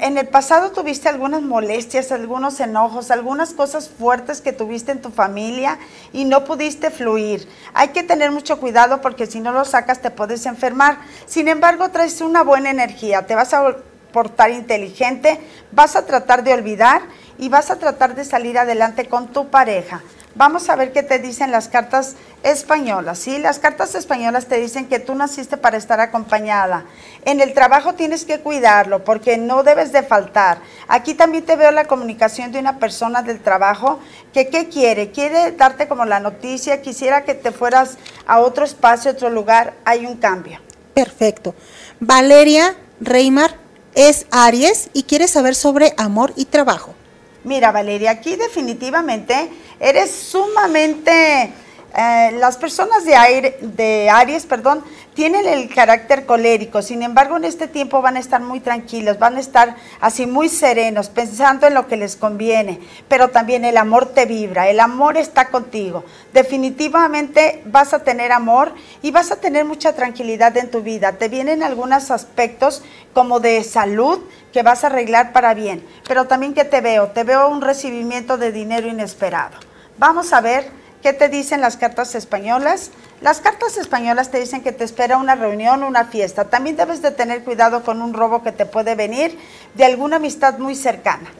en 0.00 0.18
el 0.18 0.28
pasado 0.28 0.72
tuviste 0.72 1.08
algunas 1.08 1.40
molestias, 1.40 2.12
algunos 2.12 2.60
enojos, 2.60 3.10
algunas 3.10 3.54
cosas 3.54 3.88
fuertes 3.88 4.40
que 4.40 4.52
tuviste 4.52 4.92
en 4.92 5.00
tu 5.00 5.10
familia 5.10 5.78
y 6.12 6.24
no 6.26 6.44
pudiste 6.44 6.90
fluir. 6.90 7.48
Hay 7.72 7.88
que 7.88 8.02
tener 8.02 8.32
mucho 8.32 8.58
cuidado 8.60 9.00
porque 9.00 9.26
si 9.26 9.40
no 9.40 9.52
lo 9.52 9.64
sacas 9.64 10.02
te 10.02 10.10
puedes 10.10 10.44
enfermar. 10.46 10.98
Sin 11.26 11.48
embargo, 11.48 11.88
traes 11.90 12.20
una 12.20 12.42
buena 12.42 12.70
energía, 12.70 13.26
te 13.26 13.34
vas 13.34 13.54
a 13.54 13.76
portar 14.16 14.50
inteligente, 14.50 15.38
vas 15.72 15.94
a 15.94 16.06
tratar 16.06 16.42
de 16.42 16.54
olvidar 16.54 17.02
y 17.36 17.50
vas 17.50 17.70
a 17.70 17.76
tratar 17.76 18.14
de 18.14 18.24
salir 18.24 18.56
adelante 18.56 19.10
con 19.10 19.28
tu 19.28 19.48
pareja. 19.48 20.00
Vamos 20.34 20.70
a 20.70 20.76
ver 20.76 20.90
qué 20.90 21.02
te 21.02 21.18
dicen 21.18 21.50
las 21.50 21.68
cartas 21.68 22.16
españolas, 22.42 23.18
¿sí? 23.18 23.36
Las 23.36 23.58
cartas 23.58 23.94
españolas 23.94 24.46
te 24.46 24.58
dicen 24.58 24.86
que 24.86 25.00
tú 25.00 25.14
naciste 25.14 25.58
para 25.58 25.76
estar 25.76 26.00
acompañada. 26.00 26.86
En 27.26 27.42
el 27.42 27.52
trabajo 27.52 27.92
tienes 27.92 28.24
que 28.24 28.40
cuidarlo 28.40 29.04
porque 29.04 29.36
no 29.36 29.62
debes 29.62 29.92
de 29.92 30.02
faltar. 30.02 30.60
Aquí 30.88 31.12
también 31.12 31.44
te 31.44 31.56
veo 31.56 31.70
la 31.70 31.84
comunicación 31.84 32.52
de 32.52 32.58
una 32.58 32.78
persona 32.78 33.20
del 33.20 33.40
trabajo 33.40 34.00
que 34.32 34.48
¿qué 34.48 34.70
quiere? 34.70 35.10
Quiere 35.10 35.52
darte 35.52 35.88
como 35.88 36.06
la 36.06 36.20
noticia, 36.20 36.80
quisiera 36.80 37.24
que 37.24 37.34
te 37.34 37.52
fueras 37.52 37.98
a 38.26 38.40
otro 38.40 38.64
espacio, 38.64 39.10
otro 39.10 39.28
lugar, 39.28 39.74
hay 39.84 40.06
un 40.06 40.16
cambio. 40.16 40.58
Perfecto. 40.94 41.54
Valeria 42.00 42.76
Reymar 42.98 43.65
es 43.96 44.26
Aries 44.30 44.90
y 44.92 45.02
quiere 45.02 45.26
saber 45.26 45.56
sobre 45.56 45.94
amor 45.96 46.32
y 46.36 46.44
trabajo. 46.44 46.94
Mira, 47.42 47.72
Valeria, 47.72 48.12
aquí 48.12 48.36
definitivamente 48.36 49.50
eres 49.80 50.10
sumamente... 50.12 51.52
Eh, 51.98 52.32
las 52.38 52.58
personas 52.58 53.06
de, 53.06 53.16
aire, 53.16 53.56
de 53.62 54.10
Aries, 54.10 54.44
perdón, 54.44 54.84
tienen 55.14 55.46
el 55.46 55.74
carácter 55.74 56.26
colérico, 56.26 56.82
sin 56.82 57.02
embargo 57.02 57.38
en 57.38 57.46
este 57.46 57.68
tiempo 57.68 58.02
van 58.02 58.16
a 58.16 58.20
estar 58.20 58.42
muy 58.42 58.60
tranquilos, 58.60 59.18
van 59.18 59.38
a 59.38 59.40
estar 59.40 59.76
así 59.98 60.26
muy 60.26 60.50
serenos, 60.50 61.08
pensando 61.08 61.66
en 61.66 61.72
lo 61.72 61.86
que 61.86 61.96
les 61.96 62.16
conviene, 62.16 62.80
pero 63.08 63.30
también 63.30 63.64
el 63.64 63.78
amor 63.78 64.12
te 64.12 64.26
vibra, 64.26 64.68
el 64.68 64.80
amor 64.80 65.16
está 65.16 65.48
contigo. 65.48 66.04
Definitivamente 66.34 67.62
vas 67.64 67.94
a 67.94 68.04
tener 68.04 68.30
amor 68.30 68.74
y 69.00 69.10
vas 69.10 69.30
a 69.30 69.36
tener 69.36 69.64
mucha 69.64 69.94
tranquilidad 69.94 70.54
en 70.58 70.70
tu 70.70 70.82
vida. 70.82 71.12
Te 71.12 71.30
vienen 71.30 71.62
algunos 71.62 72.10
aspectos 72.10 72.82
como 73.14 73.40
de 73.40 73.64
salud 73.64 74.18
que 74.52 74.62
vas 74.62 74.84
a 74.84 74.88
arreglar 74.88 75.32
para 75.32 75.54
bien, 75.54 75.82
pero 76.06 76.26
también 76.26 76.52
que 76.52 76.66
te 76.66 76.82
veo, 76.82 77.06
te 77.12 77.24
veo 77.24 77.48
un 77.48 77.62
recibimiento 77.62 78.36
de 78.36 78.52
dinero 78.52 78.86
inesperado. 78.86 79.56
Vamos 79.96 80.34
a 80.34 80.42
ver 80.42 80.70
¿Qué 81.06 81.12
te 81.12 81.28
dicen 81.28 81.60
las 81.60 81.76
cartas 81.76 82.16
españolas? 82.16 82.90
Las 83.20 83.38
cartas 83.38 83.76
españolas 83.76 84.32
te 84.32 84.40
dicen 84.40 84.60
que 84.60 84.72
te 84.72 84.82
espera 84.82 85.18
una 85.18 85.36
reunión, 85.36 85.84
una 85.84 86.06
fiesta. 86.06 86.50
También 86.50 86.74
debes 86.74 87.00
de 87.00 87.12
tener 87.12 87.44
cuidado 87.44 87.84
con 87.84 88.02
un 88.02 88.12
robo 88.12 88.42
que 88.42 88.50
te 88.50 88.66
puede 88.66 88.96
venir 88.96 89.38
de 89.76 89.84
alguna 89.84 90.16
amistad 90.16 90.58
muy 90.58 90.74
cercana. 90.74 91.30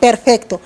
Perfecto. 0.00 0.60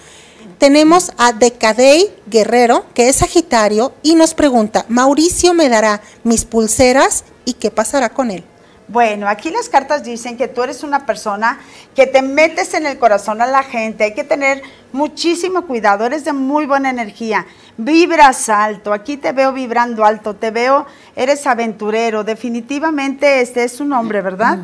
Tenemos 0.56 1.12
a 1.18 1.34
Decadey 1.34 2.10
Guerrero, 2.26 2.86
que 2.94 3.10
es 3.10 3.16
Sagitario, 3.16 3.92
y 4.02 4.14
nos 4.14 4.32
pregunta, 4.32 4.86
Mauricio 4.88 5.52
me 5.52 5.68
dará 5.68 6.00
mis 6.24 6.46
pulseras 6.46 7.24
y 7.44 7.52
qué 7.52 7.70
pasará 7.70 8.08
con 8.08 8.30
él. 8.30 8.42
Bueno, 8.90 9.28
aquí 9.28 9.50
las 9.50 9.68
cartas 9.68 10.02
dicen 10.02 10.36
que 10.36 10.48
tú 10.48 10.64
eres 10.64 10.82
una 10.82 11.06
persona 11.06 11.60
que 11.94 12.08
te 12.08 12.22
metes 12.22 12.74
en 12.74 12.86
el 12.86 12.98
corazón 12.98 13.40
a 13.40 13.46
la 13.46 13.62
gente. 13.62 14.02
Hay 14.02 14.14
que 14.14 14.24
tener 14.24 14.62
muchísimo 14.92 15.64
cuidado. 15.66 16.04
Eres 16.04 16.24
de 16.24 16.32
muy 16.32 16.66
buena 16.66 16.90
energía. 16.90 17.46
Vibras 17.76 18.48
alto. 18.48 18.92
Aquí 18.92 19.16
te 19.16 19.30
veo 19.30 19.52
vibrando 19.52 20.04
alto. 20.04 20.34
Te 20.34 20.50
veo, 20.50 20.86
eres 21.14 21.46
aventurero. 21.46 22.24
Definitivamente 22.24 23.40
este 23.40 23.62
es 23.62 23.78
un 23.78 23.92
hombre, 23.92 24.22
¿verdad? 24.22 24.58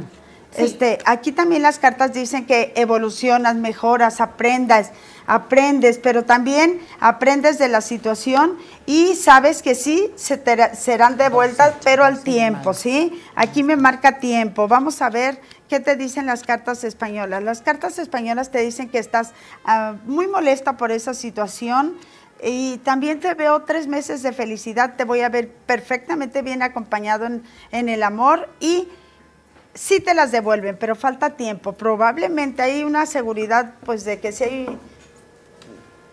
Sí. 0.50 0.64
Este, 0.64 0.98
aquí 1.04 1.30
también 1.30 1.62
las 1.62 1.78
cartas 1.78 2.12
dicen 2.12 2.46
que 2.46 2.72
evolucionas, 2.74 3.54
mejoras, 3.54 4.20
aprendas 4.20 4.90
aprendes, 5.26 5.98
pero 5.98 6.24
también 6.24 6.80
aprendes 7.00 7.58
de 7.58 7.68
la 7.68 7.80
situación 7.80 8.56
y 8.86 9.14
sabes 9.14 9.62
que 9.62 9.74
sí 9.74 10.12
se 10.16 10.36
te, 10.36 10.74
serán 10.74 11.16
devueltas, 11.16 11.74
pero 11.82 12.04
al 12.04 12.22
tiempo, 12.22 12.74
¿sí? 12.74 13.22
Aquí 13.34 13.62
me 13.62 13.76
marca 13.76 14.18
tiempo. 14.18 14.68
Vamos 14.68 15.02
a 15.02 15.10
ver 15.10 15.40
qué 15.68 15.80
te 15.80 15.96
dicen 15.96 16.26
las 16.26 16.42
cartas 16.42 16.84
españolas. 16.84 17.42
Las 17.42 17.60
cartas 17.60 17.98
españolas 17.98 18.50
te 18.50 18.60
dicen 18.60 18.88
que 18.88 18.98
estás 18.98 19.32
uh, 19.66 19.94
muy 20.08 20.26
molesta 20.26 20.76
por 20.76 20.92
esa 20.92 21.14
situación. 21.14 21.96
Y 22.42 22.78
también 22.78 23.18
te 23.18 23.32
veo 23.32 23.62
tres 23.62 23.86
meses 23.86 24.22
de 24.22 24.30
felicidad, 24.30 24.94
te 24.96 25.04
voy 25.04 25.22
a 25.22 25.30
ver 25.30 25.48
perfectamente 25.48 26.42
bien 26.42 26.62
acompañado 26.62 27.24
en, 27.24 27.42
en 27.72 27.88
el 27.88 28.02
amor 28.02 28.50
y 28.60 28.88
sí 29.72 30.00
te 30.00 30.12
las 30.12 30.32
devuelven, 30.32 30.76
pero 30.78 30.96
falta 30.96 31.30
tiempo. 31.30 31.72
Probablemente 31.72 32.60
hay 32.60 32.84
una 32.84 33.06
seguridad, 33.06 33.72
pues, 33.84 34.04
de 34.04 34.20
que 34.20 34.32
si 34.32 34.44
hay 34.44 34.78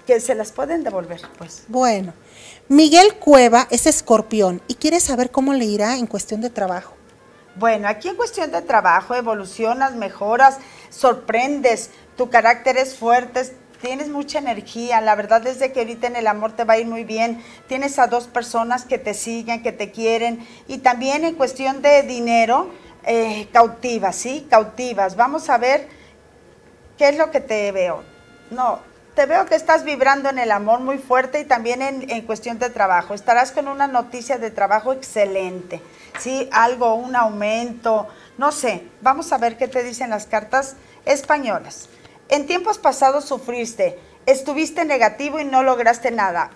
que 0.05 0.19
se 0.19 0.35
las 0.35 0.51
pueden 0.51 0.83
devolver, 0.83 1.21
pues. 1.37 1.63
Bueno, 1.67 2.13
Miguel 2.67 3.15
Cueva 3.15 3.67
es 3.71 3.85
escorpión 3.85 4.61
y 4.67 4.75
quiere 4.75 4.99
saber 4.99 5.31
cómo 5.31 5.53
le 5.53 5.65
irá 5.65 5.97
en 5.97 6.07
cuestión 6.07 6.41
de 6.41 6.49
trabajo. 6.49 6.95
Bueno, 7.55 7.87
aquí 7.87 8.09
en 8.09 8.15
cuestión 8.15 8.51
de 8.51 8.61
trabajo 8.61 9.13
evolucionas, 9.13 9.95
mejoras, 9.95 10.57
sorprendes, 10.89 11.91
tu 12.17 12.29
carácter 12.29 12.77
es 12.77 12.97
fuerte, 12.97 13.55
tienes 13.79 14.07
mucha 14.07 14.39
energía, 14.39 15.01
la 15.01 15.13
verdad 15.13 15.45
es 15.45 15.59
de 15.59 15.71
que 15.71 15.81
ahorita 15.81 16.07
en 16.07 16.15
el 16.15 16.27
amor 16.27 16.53
te 16.53 16.63
va 16.63 16.73
a 16.73 16.77
ir 16.79 16.87
muy 16.87 17.03
bien, 17.03 17.43
tienes 17.67 17.99
a 17.99 18.07
dos 18.07 18.27
personas 18.27 18.85
que 18.85 18.97
te 18.97 19.13
siguen, 19.13 19.61
que 19.61 19.71
te 19.71 19.91
quieren 19.91 20.47
y 20.67 20.79
también 20.79 21.25
en 21.25 21.35
cuestión 21.35 21.81
de 21.81 22.01
dinero, 22.03 22.71
eh, 23.05 23.47
cautivas, 23.51 24.15
¿sí? 24.15 24.47
Cautivas. 24.49 25.15
Vamos 25.15 25.49
a 25.49 25.57
ver 25.57 25.87
qué 26.97 27.09
es 27.09 27.17
lo 27.17 27.29
que 27.29 27.41
te 27.41 27.71
veo. 27.71 28.03
No, 28.49 28.79
te 29.15 29.25
veo 29.25 29.45
que 29.45 29.55
estás 29.55 29.83
vibrando 29.83 30.29
en 30.29 30.39
el 30.39 30.51
amor 30.51 30.79
muy 30.79 30.97
fuerte 30.97 31.39
y 31.39 31.45
también 31.45 31.81
en, 31.81 32.09
en, 32.09 32.25
cuestión 32.25 32.57
de 32.59 32.69
trabajo. 32.69 33.13
Estarás 33.13 33.51
con 33.51 33.67
una 33.67 33.87
noticia 33.87 34.37
de 34.37 34.49
trabajo 34.49 34.93
excelente, 34.93 35.81
¿sí? 36.19 36.49
Algo, 36.51 36.95
un 36.95 37.15
aumento, 37.15 38.07
no 38.37 38.51
sé. 38.51 38.83
Vamos 39.01 39.31
a 39.31 39.37
ver 39.37 39.57
qué 39.57 39.67
te 39.67 39.83
dicen 39.83 40.09
las 40.09 40.25
cartas 40.25 40.75
españolas. 41.05 41.89
En 42.29 42.47
tiempos 42.47 42.79
pasados 42.79 43.25
sufriste, 43.25 43.99
estuviste 44.25 44.85
negativo 44.85 45.39
y 45.39 45.45
no 45.45 45.61
lograste 45.61 46.09
nada. 46.09 46.49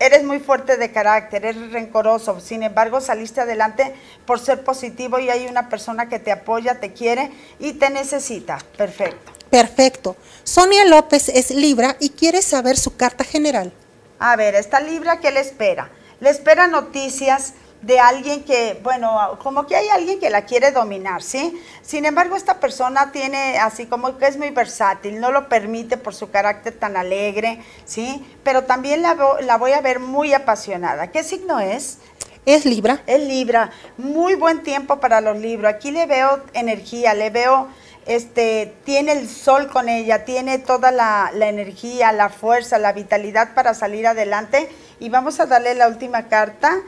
Eres 0.00 0.24
muy 0.24 0.40
fuerte 0.40 0.78
de 0.78 0.90
carácter, 0.90 1.44
eres 1.44 1.70
rencoroso, 1.70 2.40
sin 2.40 2.62
embargo 2.64 3.00
saliste 3.00 3.42
adelante 3.42 3.94
por 4.26 4.40
ser 4.40 4.64
positivo 4.64 5.18
y 5.20 5.30
hay 5.30 5.46
una 5.46 5.68
persona 5.68 6.08
que 6.08 6.18
te 6.18 6.32
apoya, 6.32 6.80
te 6.80 6.92
quiere 6.92 7.30
y 7.60 7.74
te 7.74 7.90
necesita. 7.90 8.58
Perfecto. 8.76 9.32
Perfecto. 9.50 10.16
Sonia 10.42 10.84
López 10.86 11.28
es 11.28 11.50
Libra 11.50 11.96
y 12.00 12.10
quiere 12.10 12.40
saber 12.40 12.78
su 12.78 12.96
carta 12.96 13.24
general. 13.24 13.72
A 14.18 14.36
ver, 14.36 14.54
esta 14.54 14.80
Libra, 14.80 15.20
¿qué 15.20 15.30
le 15.30 15.40
espera? 15.40 15.90
Le 16.20 16.30
espera 16.30 16.66
noticias 16.66 17.54
de 17.82 17.98
alguien 17.98 18.44
que, 18.44 18.78
bueno, 18.82 19.38
como 19.42 19.66
que 19.66 19.76
hay 19.76 19.88
alguien 19.88 20.20
que 20.20 20.30
la 20.30 20.44
quiere 20.44 20.70
dominar, 20.70 21.22
¿sí? 21.22 21.60
Sin 21.82 22.04
embargo, 22.04 22.36
esta 22.36 22.60
persona 22.60 23.10
tiene 23.12 23.58
así 23.58 23.86
como 23.86 24.18
que 24.18 24.26
es 24.26 24.36
muy 24.36 24.50
versátil, 24.50 25.20
no 25.20 25.32
lo 25.32 25.48
permite 25.48 25.96
por 25.96 26.14
su 26.14 26.30
carácter 26.30 26.78
tan 26.78 26.96
alegre, 26.96 27.62
¿sí? 27.84 28.24
Pero 28.44 28.64
también 28.64 29.02
la, 29.02 29.16
la 29.40 29.56
voy 29.56 29.72
a 29.72 29.80
ver 29.80 30.00
muy 30.00 30.34
apasionada. 30.34 31.10
¿Qué 31.10 31.24
signo 31.24 31.60
es? 31.60 31.98
Es 32.46 32.64
Libra. 32.64 33.02
Es 33.06 33.20
Libra. 33.20 33.70
Muy 33.98 34.34
buen 34.34 34.62
tiempo 34.62 34.98
para 34.98 35.20
los 35.20 35.38
libros. 35.38 35.72
Aquí 35.72 35.90
le 35.90 36.06
veo 36.06 36.42
energía, 36.54 37.14
le 37.14 37.30
veo 37.30 37.68
este, 38.06 38.74
tiene 38.84 39.12
el 39.12 39.28
sol 39.28 39.68
con 39.68 39.88
ella, 39.88 40.24
tiene 40.24 40.58
toda 40.58 40.90
la, 40.90 41.30
energía, 41.34 42.12
la 42.12 42.28
fuerza, 42.28 42.78
la 42.78 42.92
vitalidad 42.92 43.54
para 43.54 43.74
salir 43.74 44.06
adelante. 44.06 44.68
Y 44.98 45.10
vamos 45.10 45.38
a 45.40 45.46
darle 45.46 45.74
la 45.74 45.88
última 45.88 46.28
carta. 46.28 46.78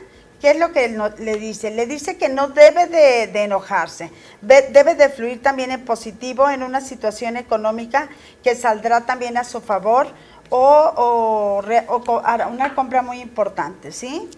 ¿Qué 0.43 0.51
es 0.51 0.59
lo 0.59 0.73
que 0.73 0.89
le 1.21 1.37
dice? 1.37 1.71
Le 1.71 1.87
dice 1.87 2.17
que 2.17 2.29
no 2.29 2.49
debe 2.49 2.89
de, 2.89 3.45
enojarse, 3.45 4.11
debe 4.41 4.97
de 4.97 5.09
fluir 5.09 5.41
también 5.41 5.71
en 5.71 5.85
positivo 5.85 6.51
en 6.51 6.65
una 6.65 6.81
situación 6.81 7.37
económica 7.37 8.09
que 8.43 8.57
saldrá 8.57 9.03
también 9.03 9.37
a 9.37 9.45
su 9.45 9.61
favor 9.61 10.09
o, 10.51 11.63
o 11.87 12.23
una 12.51 12.75
compra 12.75 13.03
muy 13.03 13.21
importante, 13.21 13.93
¿sí? 13.93 14.29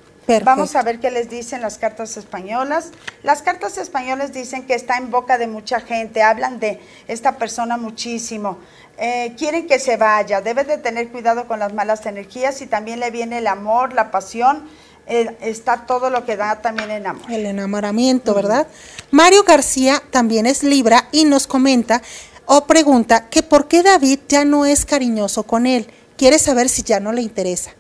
Vamos 0.43 0.77
a 0.77 0.83
ver 0.83 1.01
qué 1.01 1.11
les 1.11 1.31
dicen 1.31 1.63
las 1.63 1.79
cartas 1.79 2.19
españolas. 2.19 2.91
Las 3.23 3.41
cartas 3.41 3.79
españolas 3.79 4.35
dicen 4.35 4.67
que 4.67 4.75
está 4.75 4.99
en 4.99 5.11
boca 5.11 5.39
de 5.39 5.47
mucha 5.47 5.81
gente, 5.81 6.23
hablan 6.23 6.61
de 6.61 6.81
esta 7.09 7.39
persona 7.39 7.79
muchísimo. 7.79 8.59
Eh, 8.99 9.35
quieren 9.39 9.67
que 9.67 9.79
se 9.79 9.97
vaya, 9.97 10.41
debe 10.41 10.65
de 10.65 10.79
tener 10.79 11.09
cuidado 11.09 11.49
con 11.49 11.59
las 11.59 11.73
malas 11.73 12.07
energías 12.07 12.61
y 12.61 12.67
también 12.67 13.01
le 13.01 13.11
viene 13.11 13.39
el 13.39 13.47
amor, 13.47 13.93
la 13.93 14.11
pasión, 14.11 14.69
eh, 15.07 15.37
está 15.41 15.87
todo 15.87 16.11
lo 16.11 16.25
que 16.25 16.37
da 16.37 16.63
también 16.63 16.91
en 16.91 17.07
amor. 17.07 17.31
El 17.31 17.47
enamoramiento, 17.47 18.35
¿verdad? 18.35 18.67
Mario 19.11 19.45
García 19.45 20.03
también 20.11 20.47
es 20.47 20.63
Libra 20.63 21.09
y 21.13 21.25
nos 21.25 21.47
comenta 21.47 22.03
o 22.47 22.67
pregunta 22.67 23.29
que 23.29 23.43
por 23.43 23.69
qué 23.69 23.83
David 23.83 24.21
ya 24.29 24.45
no 24.45 24.67
es 24.67 24.85
cariñoso 24.85 25.45
con 25.45 25.67
él. 25.67 25.87
Quiere 26.17 26.39
saber 26.39 26.69
si 26.69 26.83
ya 26.83 27.01
no 27.01 27.13
le 27.13 27.23
interesa. 27.23 27.73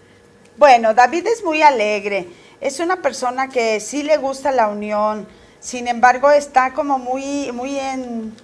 Bueno, 0.56 0.94
David 0.94 1.26
es 1.26 1.42
muy 1.42 1.62
alegre, 1.62 2.28
es 2.60 2.78
una 2.78 3.02
persona 3.02 3.48
que 3.48 3.80
sí 3.80 4.02
le 4.02 4.16
gusta 4.18 4.52
la 4.52 4.68
unión, 4.68 5.26
sin 5.58 5.88
embargo 5.88 6.30
está 6.30 6.72
como 6.74 6.98
muy, 6.98 7.50
muy 7.50 7.78
en, 7.78 8.34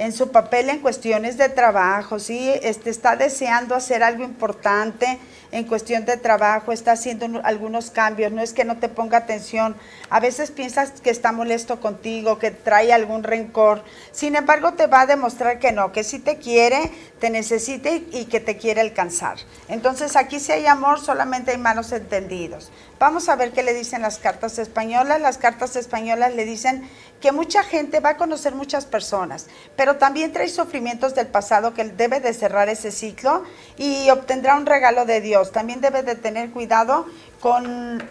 en 0.00 0.14
su 0.14 0.30
papel 0.30 0.70
en 0.70 0.78
cuestiones 0.78 1.36
de 1.36 1.50
trabajo, 1.50 2.18
¿sí? 2.18 2.50
Este, 2.62 2.88
está 2.88 3.16
deseando 3.16 3.74
hacer 3.74 4.02
algo 4.02 4.24
importante 4.24 5.18
en 5.52 5.64
cuestión 5.64 6.06
de 6.06 6.16
trabajo, 6.16 6.72
está 6.72 6.92
haciendo 6.92 7.42
algunos 7.44 7.90
cambios, 7.90 8.32
no 8.32 8.40
es 8.40 8.54
que 8.54 8.64
no 8.64 8.78
te 8.78 8.88
ponga 8.88 9.18
atención, 9.18 9.76
a 10.08 10.18
veces 10.18 10.52
piensas 10.52 11.02
que 11.02 11.10
está 11.10 11.32
molesto 11.32 11.80
contigo, 11.80 12.38
que 12.38 12.50
trae 12.50 12.94
algún 12.94 13.24
rencor, 13.24 13.84
sin 14.10 14.36
embargo 14.36 14.72
te 14.72 14.86
va 14.86 15.02
a 15.02 15.06
demostrar 15.06 15.58
que 15.58 15.70
no, 15.70 15.92
que 15.92 16.02
sí 16.02 16.18
te 16.18 16.38
quiere, 16.38 16.90
te 17.18 17.28
necesita 17.28 17.90
y 17.90 18.24
que 18.24 18.40
te 18.40 18.56
quiere 18.56 18.80
alcanzar. 18.80 19.36
Entonces 19.68 20.16
aquí 20.16 20.40
si 20.40 20.52
hay 20.52 20.66
amor, 20.66 20.98
solamente 20.98 21.50
hay 21.50 21.58
malos 21.58 21.92
entendidos. 21.92 22.70
Vamos 23.00 23.30
a 23.30 23.36
ver 23.36 23.52
qué 23.52 23.62
le 23.62 23.72
dicen 23.72 24.02
las 24.02 24.18
cartas 24.18 24.58
españolas. 24.58 25.22
Las 25.22 25.38
cartas 25.38 25.74
españolas 25.74 26.34
le 26.34 26.44
dicen 26.44 26.86
que 27.18 27.32
mucha 27.32 27.62
gente 27.62 28.00
va 28.00 28.10
a 28.10 28.16
conocer 28.18 28.54
muchas 28.54 28.84
personas, 28.84 29.46
pero 29.74 29.89
también 29.96 30.32
trae 30.32 30.48
sufrimientos 30.48 31.14
del 31.14 31.26
pasado 31.26 31.74
que 31.74 31.84
debe 31.84 32.20
de 32.20 32.34
cerrar 32.34 32.68
ese 32.68 32.90
ciclo 32.90 33.44
y 33.76 34.10
obtendrá 34.10 34.56
un 34.56 34.66
regalo 34.66 35.04
de 35.06 35.20
Dios. 35.20 35.52
También 35.52 35.80
debe 35.80 36.02
de 36.02 36.14
tener 36.14 36.50
cuidado 36.50 37.06
con, 37.40 38.02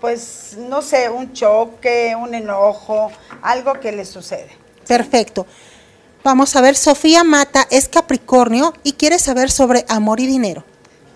pues, 0.00 0.56
no 0.58 0.82
sé, 0.82 1.10
un 1.10 1.32
choque, 1.32 2.16
un 2.16 2.34
enojo, 2.34 3.10
algo 3.42 3.74
que 3.74 3.92
le 3.92 4.04
sucede. 4.04 4.50
Perfecto. 4.86 5.46
Vamos 6.22 6.54
a 6.56 6.60
ver, 6.60 6.76
Sofía 6.76 7.24
Mata 7.24 7.66
es 7.70 7.88
Capricornio 7.88 8.74
y 8.82 8.92
quiere 8.92 9.18
saber 9.18 9.50
sobre 9.50 9.86
amor 9.88 10.20
y 10.20 10.26
dinero. 10.26 10.64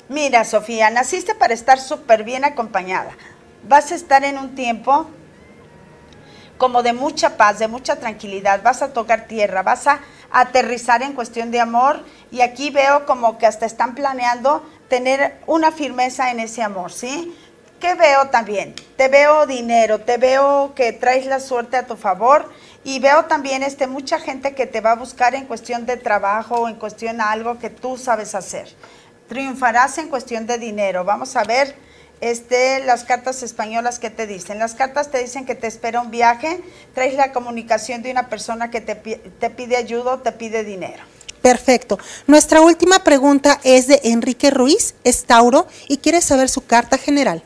Mira, 0.08 0.44
Sofía, 0.44 0.90
naciste 0.90 1.34
para 1.34 1.54
estar 1.54 1.80
súper 1.80 2.24
bien 2.24 2.44
acompañada. 2.44 3.10
Vas 3.68 3.92
a 3.92 3.94
estar 3.94 4.24
en 4.24 4.38
un 4.38 4.54
tiempo 4.54 5.08
como 6.58 6.82
de 6.82 6.92
mucha 6.92 7.36
paz, 7.36 7.58
de 7.58 7.68
mucha 7.68 7.96
tranquilidad, 7.96 8.62
vas 8.62 8.82
a 8.82 8.92
tocar 8.92 9.26
tierra, 9.26 9.62
vas 9.62 9.86
a 9.86 10.00
aterrizar 10.30 11.02
en 11.02 11.12
cuestión 11.12 11.50
de 11.50 11.60
amor 11.60 12.04
y 12.30 12.40
aquí 12.40 12.70
veo 12.70 13.06
como 13.06 13.38
que 13.38 13.46
hasta 13.46 13.66
están 13.66 13.94
planeando 13.94 14.64
tener 14.88 15.38
una 15.46 15.72
firmeza 15.72 16.30
en 16.30 16.40
ese 16.40 16.62
amor, 16.62 16.92
¿sí? 16.92 17.36
¿Qué 17.80 17.94
veo 17.94 18.30
también? 18.30 18.74
Te 18.96 19.08
veo 19.08 19.46
dinero, 19.46 20.00
te 20.00 20.16
veo 20.16 20.72
que 20.74 20.92
traes 20.92 21.26
la 21.26 21.40
suerte 21.40 21.76
a 21.76 21.86
tu 21.86 21.96
favor 21.96 22.50
y 22.82 22.98
veo 22.98 23.26
también 23.26 23.62
este, 23.62 23.86
mucha 23.86 24.18
gente 24.18 24.54
que 24.54 24.66
te 24.66 24.80
va 24.80 24.92
a 24.92 24.96
buscar 24.96 25.34
en 25.34 25.46
cuestión 25.46 25.84
de 25.84 25.96
trabajo 25.96 26.54
o 26.54 26.68
en 26.68 26.76
cuestión 26.76 27.18
de 27.18 27.24
algo 27.24 27.58
que 27.58 27.70
tú 27.70 27.98
sabes 27.98 28.34
hacer. 28.34 28.74
Triunfarás 29.28 29.98
en 29.98 30.08
cuestión 30.08 30.46
de 30.46 30.58
dinero. 30.58 31.04
Vamos 31.04 31.36
a 31.36 31.44
ver 31.44 31.74
este, 32.20 32.84
las 32.84 33.04
cartas 33.04 33.42
españolas 33.42 33.98
que 33.98 34.10
te 34.10 34.26
dicen. 34.26 34.58
Las 34.58 34.74
cartas 34.74 35.10
te 35.10 35.18
dicen 35.18 35.46
que 35.46 35.54
te 35.54 35.66
espera 35.66 36.00
un 36.00 36.10
viaje, 36.10 36.60
traes 36.94 37.14
la 37.14 37.32
comunicación 37.32 38.02
de 38.02 38.10
una 38.10 38.28
persona 38.28 38.70
que 38.70 38.80
te, 38.80 38.94
te 38.94 39.50
pide 39.50 39.76
ayuda 39.76 40.14
o 40.14 40.18
te 40.18 40.32
pide 40.32 40.64
dinero. 40.64 41.02
Perfecto. 41.42 41.98
Nuestra 42.26 42.62
última 42.62 43.04
pregunta 43.04 43.60
es 43.64 43.86
de 43.86 44.00
Enrique 44.04 44.50
Ruiz, 44.50 44.94
es 45.04 45.24
Tauro, 45.24 45.66
y 45.88 45.98
quiere 45.98 46.22
saber 46.22 46.48
su 46.48 46.64
carta 46.64 46.96
general. 46.96 47.42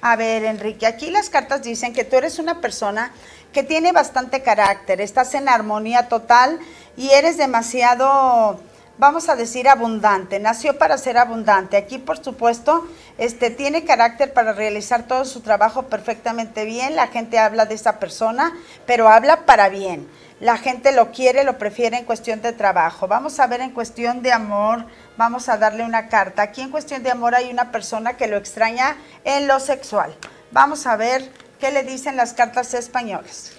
A 0.00 0.16
ver, 0.16 0.44
Enrique, 0.44 0.86
aquí 0.86 1.10
las 1.10 1.28
cartas 1.28 1.62
dicen 1.62 1.92
que 1.92 2.04
tú 2.04 2.16
eres 2.16 2.38
una 2.38 2.60
persona 2.60 3.12
que 3.52 3.62
tiene 3.62 3.92
bastante 3.92 4.42
carácter, 4.42 5.00
estás 5.00 5.34
en 5.34 5.48
armonía 5.48 6.08
total 6.08 6.58
y 6.96 7.10
eres 7.10 7.36
demasiado 7.36 8.60
vamos 8.98 9.28
a 9.28 9.36
decir 9.36 9.68
abundante, 9.68 10.38
nació 10.38 10.78
para 10.78 10.98
ser 10.98 11.18
abundante. 11.18 11.76
Aquí, 11.76 11.98
por 11.98 12.22
supuesto, 12.22 12.86
este 13.18 13.50
tiene 13.50 13.84
carácter 13.84 14.32
para 14.32 14.52
realizar 14.52 15.06
todo 15.06 15.24
su 15.24 15.40
trabajo 15.40 15.84
perfectamente 15.84 16.64
bien. 16.64 16.96
La 16.96 17.08
gente 17.08 17.38
habla 17.38 17.66
de 17.66 17.74
esa 17.74 17.98
persona, 17.98 18.52
pero 18.86 19.08
habla 19.08 19.46
para 19.46 19.68
bien. 19.68 20.08
La 20.40 20.58
gente 20.58 20.92
lo 20.92 21.12
quiere, 21.12 21.44
lo 21.44 21.58
prefiere 21.58 21.96
en 21.96 22.04
cuestión 22.04 22.42
de 22.42 22.52
trabajo. 22.52 23.06
Vamos 23.06 23.38
a 23.40 23.46
ver 23.46 23.60
en 23.60 23.70
cuestión 23.70 24.20
de 24.22 24.32
amor, 24.32 24.84
vamos 25.16 25.48
a 25.48 25.56
darle 25.56 25.84
una 25.84 26.08
carta. 26.08 26.42
Aquí 26.42 26.60
en 26.60 26.70
cuestión 26.70 27.02
de 27.02 27.10
amor 27.10 27.34
hay 27.34 27.50
una 27.50 27.70
persona 27.70 28.16
que 28.16 28.26
lo 28.26 28.36
extraña 28.36 28.96
en 29.24 29.46
lo 29.46 29.60
sexual. 29.60 30.14
Vamos 30.50 30.86
a 30.86 30.96
ver 30.96 31.30
qué 31.60 31.70
le 31.70 31.82
dicen 31.82 32.16
las 32.16 32.34
cartas 32.34 32.74
españolas. 32.74 33.52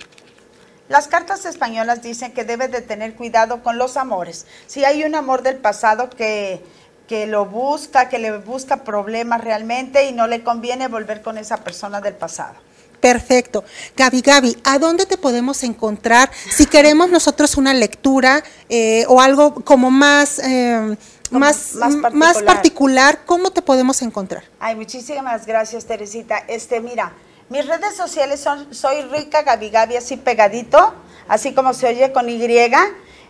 Las 0.88 1.08
cartas 1.08 1.46
españolas 1.46 2.04
dicen 2.04 2.32
que 2.32 2.44
debe 2.44 2.68
de 2.68 2.82
tener 2.82 3.16
cuidado 3.16 3.64
con 3.64 3.78
los 3.78 3.98
amores. 3.98 4.46
Si 4.68 4.86
hay 4.86 5.04
un 5.04 5.16
amor 5.16 5.42
del 5.42 5.58
pasado 5.58 6.10
que, 6.10 6.64
que 7.08 7.26
lo 7.26 7.46
busca, 7.46 8.08
que 8.08 8.20
le 8.20 8.38
busca 8.38 8.84
problemas 8.84 9.44
realmente 9.44 10.06
y 10.06 10.12
no 10.12 10.28
le 10.28 10.44
conviene 10.44 10.88
volver 10.88 11.22
con 11.22 11.38
esa 11.38 11.58
persona 11.58 12.02
del 12.02 12.14
pasado. 12.14 12.56
Perfecto. 13.00 13.64
Gaby, 13.96 14.22
Gaby, 14.22 14.58
¿a 14.64 14.80
dónde 14.80 15.06
te 15.06 15.18
podemos 15.18 15.64
encontrar 15.64 16.32
si 16.50 16.66
queremos 16.66 17.10
nosotros 17.10 17.56
una 17.58 17.74
lectura 17.74 18.44
eh, 18.70 19.06
o 19.08 19.22
algo 19.22 19.56
como 19.64 19.92
más... 19.92 20.40
Eh, 20.40 20.98
más, 21.32 21.74
más, 21.74 21.96
particular. 21.96 22.14
más, 22.14 22.44
particular. 22.44 23.20
¿cómo 23.26 23.52
te 23.52 23.62
podemos 23.62 24.02
encontrar? 24.04 24.44
Ay, 24.60 24.76
muchísimas 24.76 25.46
gracias, 25.46 25.86
Teresita. 25.86 26.38
Este, 26.48 26.80
mira, 26.80 27.14
mis 27.50 27.66
redes 27.68 27.96
sociales 27.96 28.40
son 28.40 28.74
Soy 28.74 29.02
Rica 29.04 29.44
Gabi 29.44 29.70
Gabi, 29.70 29.98
así 29.98 30.18
pegadito, 30.18 30.94
así 31.28 31.54
como 31.54 31.74
se 31.74 31.88
oye 31.88 32.12
con 32.12 32.30
Y. 32.30 32.40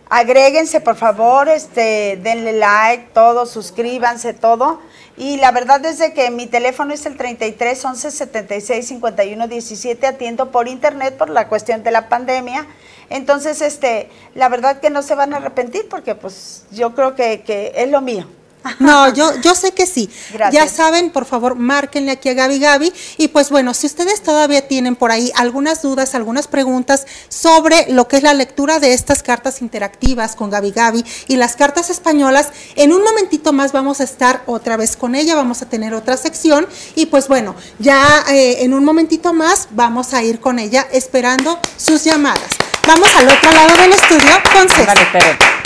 Agréguense, 0.08 0.80
por 0.80 0.94
favor, 0.94 1.48
este, 1.48 2.16
denle 2.22 2.52
like, 2.52 3.08
todo, 3.12 3.44
suscríbanse, 3.44 4.34
todo. 4.34 4.80
Y 5.16 5.38
la 5.38 5.50
verdad 5.50 5.84
es 5.84 5.98
que 6.12 6.30
mi 6.30 6.46
teléfono 6.46 6.94
es 6.94 7.06
el 7.06 7.16
33 7.16 7.84
11 7.84 8.10
76 8.12 8.86
51 8.86 9.48
17. 9.48 10.06
Atiendo 10.06 10.52
por 10.52 10.68
internet 10.68 11.16
por 11.16 11.28
la 11.28 11.48
cuestión 11.48 11.82
de 11.82 11.90
la 11.90 12.08
pandemia. 12.08 12.66
Entonces, 13.10 13.60
este, 13.60 14.08
la 14.34 14.48
verdad 14.48 14.78
que 14.80 14.90
no 14.90 15.02
se 15.02 15.16
van 15.16 15.34
a 15.34 15.38
arrepentir 15.38 15.88
porque 15.88 16.14
pues 16.14 16.64
yo 16.70 16.94
creo 16.94 17.16
que, 17.16 17.42
que 17.42 17.72
es 17.74 17.90
lo 17.90 18.00
mío. 18.00 18.28
No, 18.78 19.12
yo, 19.12 19.40
yo 19.40 19.54
sé 19.54 19.72
que 19.72 19.86
sí. 19.86 20.10
Gracias. 20.32 20.64
Ya 20.64 20.70
saben, 20.70 21.10
por 21.10 21.24
favor, 21.24 21.54
márquenle 21.56 22.12
aquí 22.12 22.28
a 22.28 22.34
Gaby 22.34 22.58
Gaby. 22.58 22.92
Y 23.18 23.28
pues 23.28 23.50
bueno, 23.50 23.74
si 23.74 23.86
ustedes 23.86 24.22
todavía 24.22 24.68
tienen 24.68 24.96
por 24.96 25.10
ahí 25.10 25.30
algunas 25.36 25.82
dudas, 25.82 26.14
algunas 26.14 26.48
preguntas 26.48 27.06
sobre 27.28 27.86
lo 27.92 28.08
que 28.08 28.18
es 28.18 28.22
la 28.22 28.34
lectura 28.34 28.78
de 28.78 28.92
estas 28.92 29.22
cartas 29.22 29.62
interactivas 29.62 30.36
con 30.36 30.50
Gaby 30.50 30.70
Gaby 30.70 31.04
y 31.28 31.36
las 31.36 31.56
cartas 31.56 31.90
españolas, 31.90 32.48
en 32.74 32.92
un 32.92 33.02
momentito 33.02 33.52
más 33.52 33.72
vamos 33.72 34.00
a 34.00 34.04
estar 34.04 34.42
otra 34.46 34.76
vez 34.76 34.96
con 34.96 35.14
ella, 35.14 35.34
vamos 35.34 35.62
a 35.62 35.68
tener 35.68 35.94
otra 35.94 36.16
sección. 36.16 36.66
Y 36.94 37.06
pues 37.06 37.28
bueno, 37.28 37.54
ya 37.78 38.24
eh, 38.28 38.64
en 38.64 38.74
un 38.74 38.84
momentito 38.84 39.32
más 39.32 39.68
vamos 39.70 40.14
a 40.14 40.22
ir 40.22 40.40
con 40.40 40.58
ella 40.58 40.86
esperando 40.92 41.58
sus 41.76 42.04
llamadas. 42.04 42.48
Vamos 42.86 43.08
al 43.16 43.28
otro 43.28 43.50
lado 43.50 43.76
del 43.76 43.92
estudio 43.92 44.30
con 44.52 44.68
César. 44.68 44.96
Tere. 45.10 45.65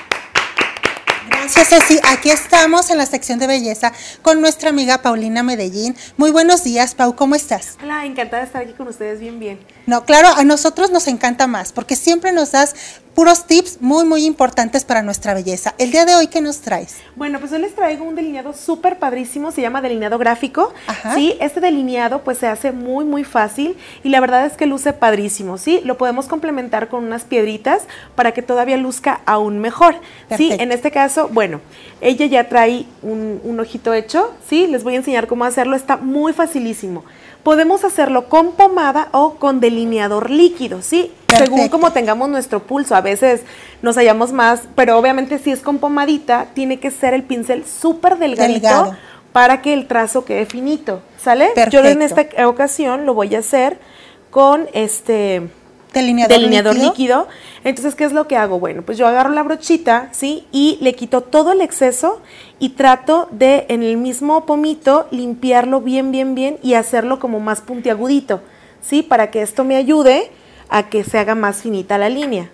Gracias, 1.30 1.70
Ceci. 1.70 2.00
Aquí 2.04 2.30
estamos 2.30 2.90
en 2.90 2.98
la 2.98 3.06
sección 3.06 3.40
de 3.40 3.48
belleza 3.48 3.92
con 4.22 4.42
nuestra 4.42 4.70
amiga 4.70 5.02
Paulina 5.02 5.44
Medellín. 5.44 5.96
Muy 6.18 6.32
buenos 6.32 6.64
días, 6.64 6.96
Pau, 6.96 7.16
¿cómo 7.16 7.36
estás? 7.36 7.78
Hola, 7.84 8.06
encantada 8.06 8.42
de 8.42 8.48
estar 8.48 8.62
aquí 8.62 8.74
con 8.74 8.88
ustedes, 8.88 9.20
bien, 9.20 9.40
bien. 9.40 9.60
No, 9.86 10.06
claro, 10.06 10.30
a 10.30 10.44
nosotros 10.44 10.92
nos 10.92 11.08
encanta 11.08 11.48
más 11.48 11.74
porque 11.74 11.96
siempre 11.96 12.32
nos 12.32 12.52
das 12.52 12.76
puros 13.18 13.48
tips 13.48 13.82
muy, 13.82 14.06
muy 14.06 14.26
importantes 14.26 14.86
para 14.86 15.02
nuestra 15.02 15.34
belleza. 15.34 15.74
El 15.80 15.90
día 15.90 16.06
de 16.06 16.14
hoy, 16.14 16.28
¿qué 16.28 16.40
nos 16.40 16.60
traes? 16.60 16.98
Bueno, 17.16 17.40
pues 17.40 17.52
hoy 17.52 17.58
les 17.58 17.74
traigo 17.74 18.06
un 18.06 18.14
delineado 18.14 18.54
súper 18.54 19.00
padrísimo, 19.00 19.50
se 19.50 19.60
llama 19.64 19.82
delineado 19.82 20.20
gráfico. 20.20 20.72
Ajá. 20.86 21.16
Sí, 21.16 21.36
este 21.40 21.60
delineado 21.60 22.22
pues 22.22 22.38
se 22.38 22.46
hace 22.46 22.72
muy, 22.72 23.06
muy 23.06 23.24
fácil 23.24 23.76
y 24.04 24.10
la 24.10 24.20
verdad 24.20 24.46
es 24.46 24.54
que 24.54 24.68
luce 24.68 24.94
padrísimo, 24.94 25.58
¿sí? 25.58 25.82
Lo 25.84 25.98
podemos 25.98 26.28
complementar 26.28 26.90
con 26.90 27.06
unas 27.06 27.24
piedritas 27.24 27.88
para 28.14 28.36
que 28.36 28.44
todavía 28.44 28.78
luzca 28.78 29.22
aún 29.26 29.58
mejor, 29.58 29.96
¿sí? 30.38 30.52
En 30.52 30.72
este 30.72 30.92
caso, 30.92 31.28
bueno, 31.28 31.60
ella 32.02 32.28
ya 32.28 32.48
trae 32.50 32.86
un, 33.02 33.42
un 33.44 33.60
ojito 33.60 33.96
hecho, 33.96 34.32
¿sí? 34.48 34.68
Les 34.68 34.84
voy 34.84 34.94
a 34.94 34.98
enseñar 34.98 35.26
cómo 35.26 35.44
hacerlo, 35.44 35.76
está 35.76 35.98
muy 35.98 36.34
facilísimo. 36.34 37.04
Podemos 37.44 37.84
hacerlo 37.84 38.28
con 38.30 38.54
pomada 38.54 39.08
o 39.12 39.36
con 39.36 39.60
delineador 39.60 40.30
líquido, 40.30 40.82
¿sí? 40.82 41.14
Según 41.28 41.70
como 41.70 41.92
tengamos 41.92 42.30
nuestro 42.30 42.64
pulso, 42.64 42.96
a 42.96 43.02
veces 43.02 43.42
nos 43.82 43.96
hallamos 43.96 44.32
más, 44.32 44.64
pero 44.76 44.98
obviamente 44.98 45.40
si 45.40 45.52
es 45.52 45.62
con 45.62 45.78
pomadita, 45.78 46.48
tiene 46.54 46.80
que 46.80 46.92
ser 46.92 47.14
el 47.14 47.24
pincel 47.24 47.66
súper 47.66 48.18
delgadito 48.18 48.68
Delgado. 48.68 48.98
para 49.32 49.62
que 49.62 49.74
el 49.74 49.88
trazo 49.88 50.26
quede 50.26 50.46
finito, 50.46 51.02
¿sale? 51.18 51.50
Yo 51.70 51.84
en 51.84 52.02
esta 52.02 52.28
ocasión 52.48 53.06
lo 53.06 53.14
voy 53.14 53.36
a 53.36 53.40
hacer 53.40 53.80
con 54.30 54.68
este 54.74 55.50
Delineador, 55.94 56.38
delineador 56.38 56.74
líquido. 56.74 56.92
líquido. 56.92 57.28
Entonces, 57.64 57.96
¿qué 57.96 58.04
es 58.04 58.12
lo 58.12 58.28
que 58.28 58.36
hago? 58.36 58.60
Bueno, 58.60 58.82
pues 58.84 58.98
yo 58.98 59.08
agarro 59.08 59.30
la 59.32 59.44
brochita, 59.44 60.10
¿sí? 60.12 60.46
Y 60.52 60.78
le 60.82 60.94
quito 60.94 61.22
todo 61.22 61.52
el 61.52 61.62
exceso 61.62 62.22
y 62.60 62.70
trato 62.70 63.28
de 63.32 63.66
en 63.70 63.84
el 63.84 63.98
mismo 63.98 64.46
pomito 64.46 65.08
limpiarlo 65.12 65.82
bien, 65.82 66.12
bien, 66.12 66.36
bien 66.36 66.58
y 66.62 66.76
hacerlo 66.76 67.20
como 67.20 67.40
más 67.40 67.62
puntiagudito, 67.62 68.42
¿sí? 68.82 69.04
Para 69.04 69.32
que 69.32 69.42
esto 69.42 69.64
me 69.64 69.76
ayude 69.76 70.30
a 70.70 70.90
que 70.90 71.04
se 71.04 71.18
haga 71.18 71.36
más 71.36 71.62
finita 71.62 71.98
la 71.98 72.10
línea. 72.10 72.50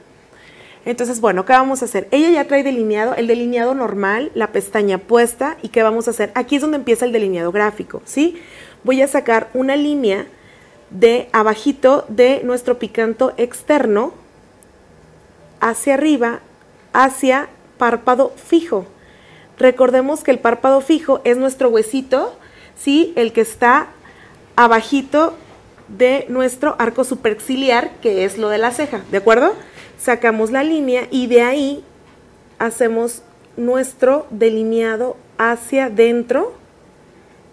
Entonces, 0.85 1.21
bueno, 1.21 1.45
¿qué 1.45 1.53
vamos 1.53 1.81
a 1.81 1.85
hacer? 1.85 2.07
Ella 2.11 2.29
ya 2.29 2.45
trae 2.45 2.63
delineado, 2.63 3.15
el 3.15 3.27
delineado 3.27 3.73
normal, 3.73 4.31
la 4.35 4.47
pestaña 4.47 4.97
puesta, 4.97 5.57
¿y 5.61 5.69
qué 5.69 5.81
vamos 5.81 6.07
a 6.07 6.11
hacer? 6.11 6.31
Aquí 6.35 6.57
es 6.57 6.61
donde 6.61 6.77
empieza 6.77 7.05
el 7.05 7.13
delineado 7.13 7.51
gráfico, 7.51 8.01
¿sí? 8.05 8.37
Voy 8.83 9.01
a 9.01 9.07
sacar 9.07 9.49
una 9.53 9.77
línea 9.77 10.25
de 10.93 11.27
abajito 11.33 12.05
de 12.07 12.41
nuestro 12.45 12.79
picanto 12.79 13.33
externo 13.35 14.13
hacia 15.59 15.95
arriba, 15.95 16.39
hacia 16.93 17.49
párpado 17.77 18.33
fijo. 18.37 18.85
Recordemos 19.57 20.23
que 20.23 20.31
el 20.31 20.39
párpado 20.39 20.79
fijo 20.81 21.19
es 21.25 21.37
nuestro 21.37 21.69
huesito 21.69 22.37
¿sí? 22.75 23.13
El 23.15 23.33
que 23.33 23.41
está 23.41 23.87
abajito 24.55 25.33
de 25.87 26.25
nuestro 26.29 26.75
arco 26.79 27.03
superciliar, 27.03 27.91
que 28.01 28.25
es 28.25 28.37
lo 28.37 28.49
de 28.49 28.57
la 28.57 28.71
ceja, 28.71 29.01
¿de 29.11 29.17
acuerdo? 29.17 29.53
Sacamos 29.99 30.51
la 30.51 30.63
línea 30.63 31.07
y 31.11 31.27
de 31.27 31.41
ahí 31.41 31.83
hacemos 32.59 33.21
nuestro 33.57 34.27
delineado 34.29 35.15
hacia 35.37 35.85
adentro. 35.85 36.53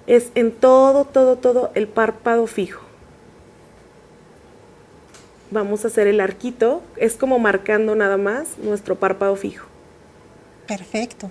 Es 0.07 0.31
en 0.35 0.51
todo, 0.51 1.05
todo, 1.05 1.37
todo 1.37 1.71
el 1.75 1.87
párpado 1.87 2.47
fijo. 2.47 2.90
Vamos 5.51 5.85
a 5.85 5.89
hacer 5.89 6.07
el 6.07 6.21
arquito, 6.21 6.83
es 6.97 7.15
como 7.15 7.39
marcando 7.39 7.95
nada 7.97 8.17
más 8.17 8.57
nuestro 8.63 8.95
párpado 8.97 9.35
fijo. 9.37 9.67
Perfecto. 10.69 11.31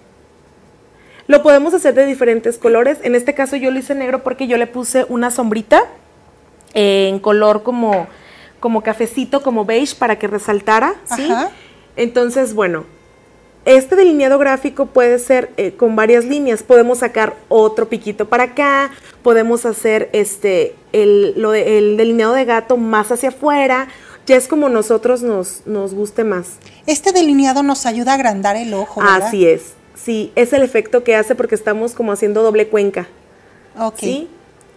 Lo 1.28 1.42
podemos 1.44 1.74
hacer 1.74 1.94
de 1.94 2.06
diferentes 2.06 2.58
colores. 2.58 2.98
En 3.04 3.16
este 3.16 3.34
caso 3.34 3.56
yo 3.56 3.72
lo 3.72 3.80
hice 3.80 3.96
negro 3.96 4.24
porque 4.24 4.48
yo 4.48 4.58
le 4.58 4.68
puse 4.68 5.06
una 5.10 5.32
sombrita 5.32 5.84
en 6.74 7.20
color 7.20 7.64
como, 7.64 8.08
como 8.60 8.82
cafecito, 8.84 9.42
como 9.42 9.64
beige, 9.64 9.96
para 9.96 10.18
que 10.20 10.28
resaltara, 10.28 10.96
¿sí? 11.16 11.30
Ajá. 11.32 11.52
Entonces, 11.96 12.54
bueno, 12.54 12.86
este 13.66 13.96
delineado 13.96 14.38
gráfico 14.40 14.88
puede 14.88 15.20
ser 15.20 15.52
eh, 15.58 15.74
con 15.74 15.96
varias 15.96 16.26
líneas. 16.26 16.64
Podemos 16.64 17.00
sacar 17.00 17.36
otro 17.48 17.88
piquito 17.90 18.28
para 18.28 18.44
acá, 18.46 18.92
podemos 19.22 19.66
hacer 19.66 20.10
este 20.14 20.76
el, 20.94 21.40
lo 21.40 21.52
de- 21.52 21.78
el 21.78 21.96
delineado 21.98 22.34
de 22.34 22.46
gato 22.46 22.76
más 22.78 23.12
hacia 23.12 23.30
afuera. 23.30 23.88
Ya 24.30 24.36
es 24.36 24.48
como 24.48 24.70
nosotros 24.70 25.24
nos, 25.24 25.64
nos 25.66 25.96
guste 25.96 26.24
más. 26.24 26.60
Este 26.86 27.12
delineado 27.12 27.64
nos 27.64 27.88
ayuda 27.88 28.12
a 28.12 28.14
agrandar 28.14 28.58
el 28.58 28.76
ojo, 28.76 29.02
¿verdad? 29.02 29.24
Así 29.24 29.48
es. 29.48 29.74
Sí, 29.96 30.32
es 30.36 30.54
el 30.54 30.62
efecto 30.62 31.04
que 31.04 31.16
hace 31.16 31.34
porque 31.34 31.56
estamos 31.56 31.96
como 31.96 32.12
haciendo 32.12 32.44
doble 32.44 32.68
cuenca. 32.68 33.08
Ok. 33.76 33.98
¿Sí? 33.98 34.28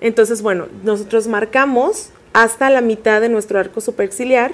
Entonces, 0.00 0.40
bueno, 0.40 0.68
nosotros 0.84 1.26
marcamos 1.26 2.08
hasta 2.32 2.70
la 2.70 2.80
mitad 2.80 3.20
de 3.20 3.28
nuestro 3.28 3.58
arco 3.58 3.82
superciliar 3.82 4.52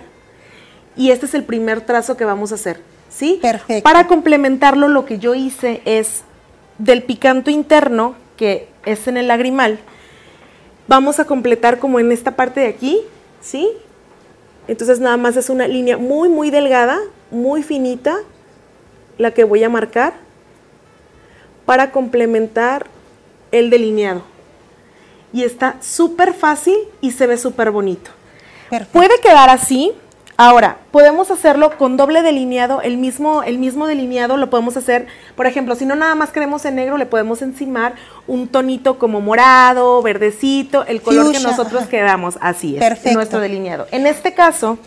y 0.96 1.12
este 1.12 1.26
es 1.26 1.34
el 1.34 1.44
primer 1.44 1.80
trazo 1.82 2.16
que 2.16 2.24
vamos 2.24 2.51
a 2.51 2.57
hacer, 2.57 2.80
¿sí? 3.09 3.38
Perfecto. 3.40 3.84
Para 3.84 4.09
complementarlo, 4.09 4.88
lo 4.88 5.05
que 5.05 5.20
yo 5.20 5.36
hice 5.36 5.80
es 5.84 6.22
del 6.78 7.05
picanto 7.05 7.53
interno, 7.53 8.16
que 8.36 8.66
es 8.84 9.07
en 9.07 9.16
el 9.16 9.28
lagrimal, 9.28 9.78
vamos 10.88 11.20
a 11.20 11.24
completar 11.24 11.78
como 11.78 12.01
en 12.01 12.11
esta 12.11 12.34
parte 12.34 12.59
de 12.59 12.66
aquí, 12.66 13.01
¿sí? 13.40 13.70
Entonces 14.68 15.00
nada 15.00 15.16
más 15.16 15.36
es 15.36 15.50
una 15.50 15.66
línea 15.66 15.96
muy, 15.96 16.28
muy 16.28 16.50
delgada, 16.50 17.00
muy 17.30 17.62
finita, 17.62 18.18
la 19.16 19.32
que 19.32 19.44
voy 19.44 19.64
a 19.64 19.68
marcar 19.68 20.12
para 21.64 21.90
complementar 21.90 22.86
el 23.50 23.70
delineado. 23.70 24.22
Y 25.32 25.42
está 25.42 25.76
súper 25.80 26.34
fácil 26.34 26.76
y 27.00 27.12
se 27.12 27.26
ve 27.26 27.36
súper 27.36 27.70
bonito. 27.70 28.10
Perfecto. 28.70 28.92
Puede 28.92 29.20
quedar 29.20 29.50
así. 29.50 29.92
Ahora, 30.41 30.78
podemos 30.93 31.32
hacerlo 31.32 31.76
con 31.76 31.97
doble 31.97 32.22
delineado, 32.22 32.80
el 32.80 32.97
mismo, 32.97 33.43
el 33.43 33.59
mismo 33.59 33.89
delineado 33.89 34.36
lo 34.36 34.49
podemos 34.51 34.76
hacer, 34.76 35.09
por 35.34 35.49
ejemplo, 35.49 35.74
si 35.74 35.84
no 35.84 35.97
nada 35.97 36.14
más 36.14 36.30
queremos 36.30 36.64
en 36.64 36.76
negro, 36.76 36.97
le 36.97 37.07
podemos 37.07 37.43
encimar 37.43 37.97
un 38.28 38.47
tonito 38.47 39.01
como 39.01 39.20
morado, 39.20 40.01
verdecito, 40.01 40.86
el 40.86 41.03
color 41.03 41.32
que 41.32 41.41
nosotros 41.41 41.82
ajá. 41.82 41.91
queramos, 41.91 42.39
así 42.41 42.76
es, 42.76 42.78
Perfecto. 42.78 43.16
nuestro 43.18 43.41
delineado. 43.41 43.89
En 43.91 44.07
este 44.07 44.32
caso, 44.32 44.78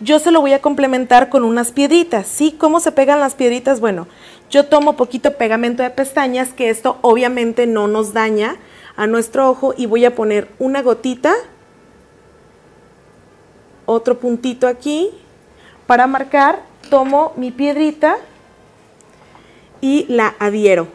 yo 0.00 0.18
se 0.20 0.30
lo 0.30 0.40
voy 0.40 0.54
a 0.54 0.62
complementar 0.62 1.28
con 1.28 1.44
unas 1.44 1.70
piedritas, 1.70 2.26
¿sí? 2.26 2.56
¿Cómo 2.58 2.80
se 2.80 2.90
pegan 2.90 3.20
las 3.20 3.34
piedritas? 3.34 3.80
Bueno, 3.80 4.08
yo 4.48 4.64
tomo 4.64 4.96
poquito 4.96 5.34
pegamento 5.34 5.82
de 5.82 5.90
pestañas, 5.90 6.54
que 6.54 6.70
esto 6.70 6.96
obviamente 7.02 7.66
no 7.66 7.88
nos 7.88 8.14
daña 8.14 8.56
a 8.96 9.06
nuestro 9.06 9.50
ojo, 9.50 9.74
y 9.76 9.84
voy 9.84 10.06
a 10.06 10.14
poner 10.14 10.48
una 10.58 10.80
gotita 10.80 11.34
otro 13.86 14.18
puntito 14.18 14.66
aquí 14.66 15.10
para 15.86 16.06
marcar, 16.06 16.62
tomo 16.90 17.32
mi 17.36 17.50
piedrita 17.50 18.16
y 19.80 20.06
la 20.08 20.34
adhiero. 20.38 20.88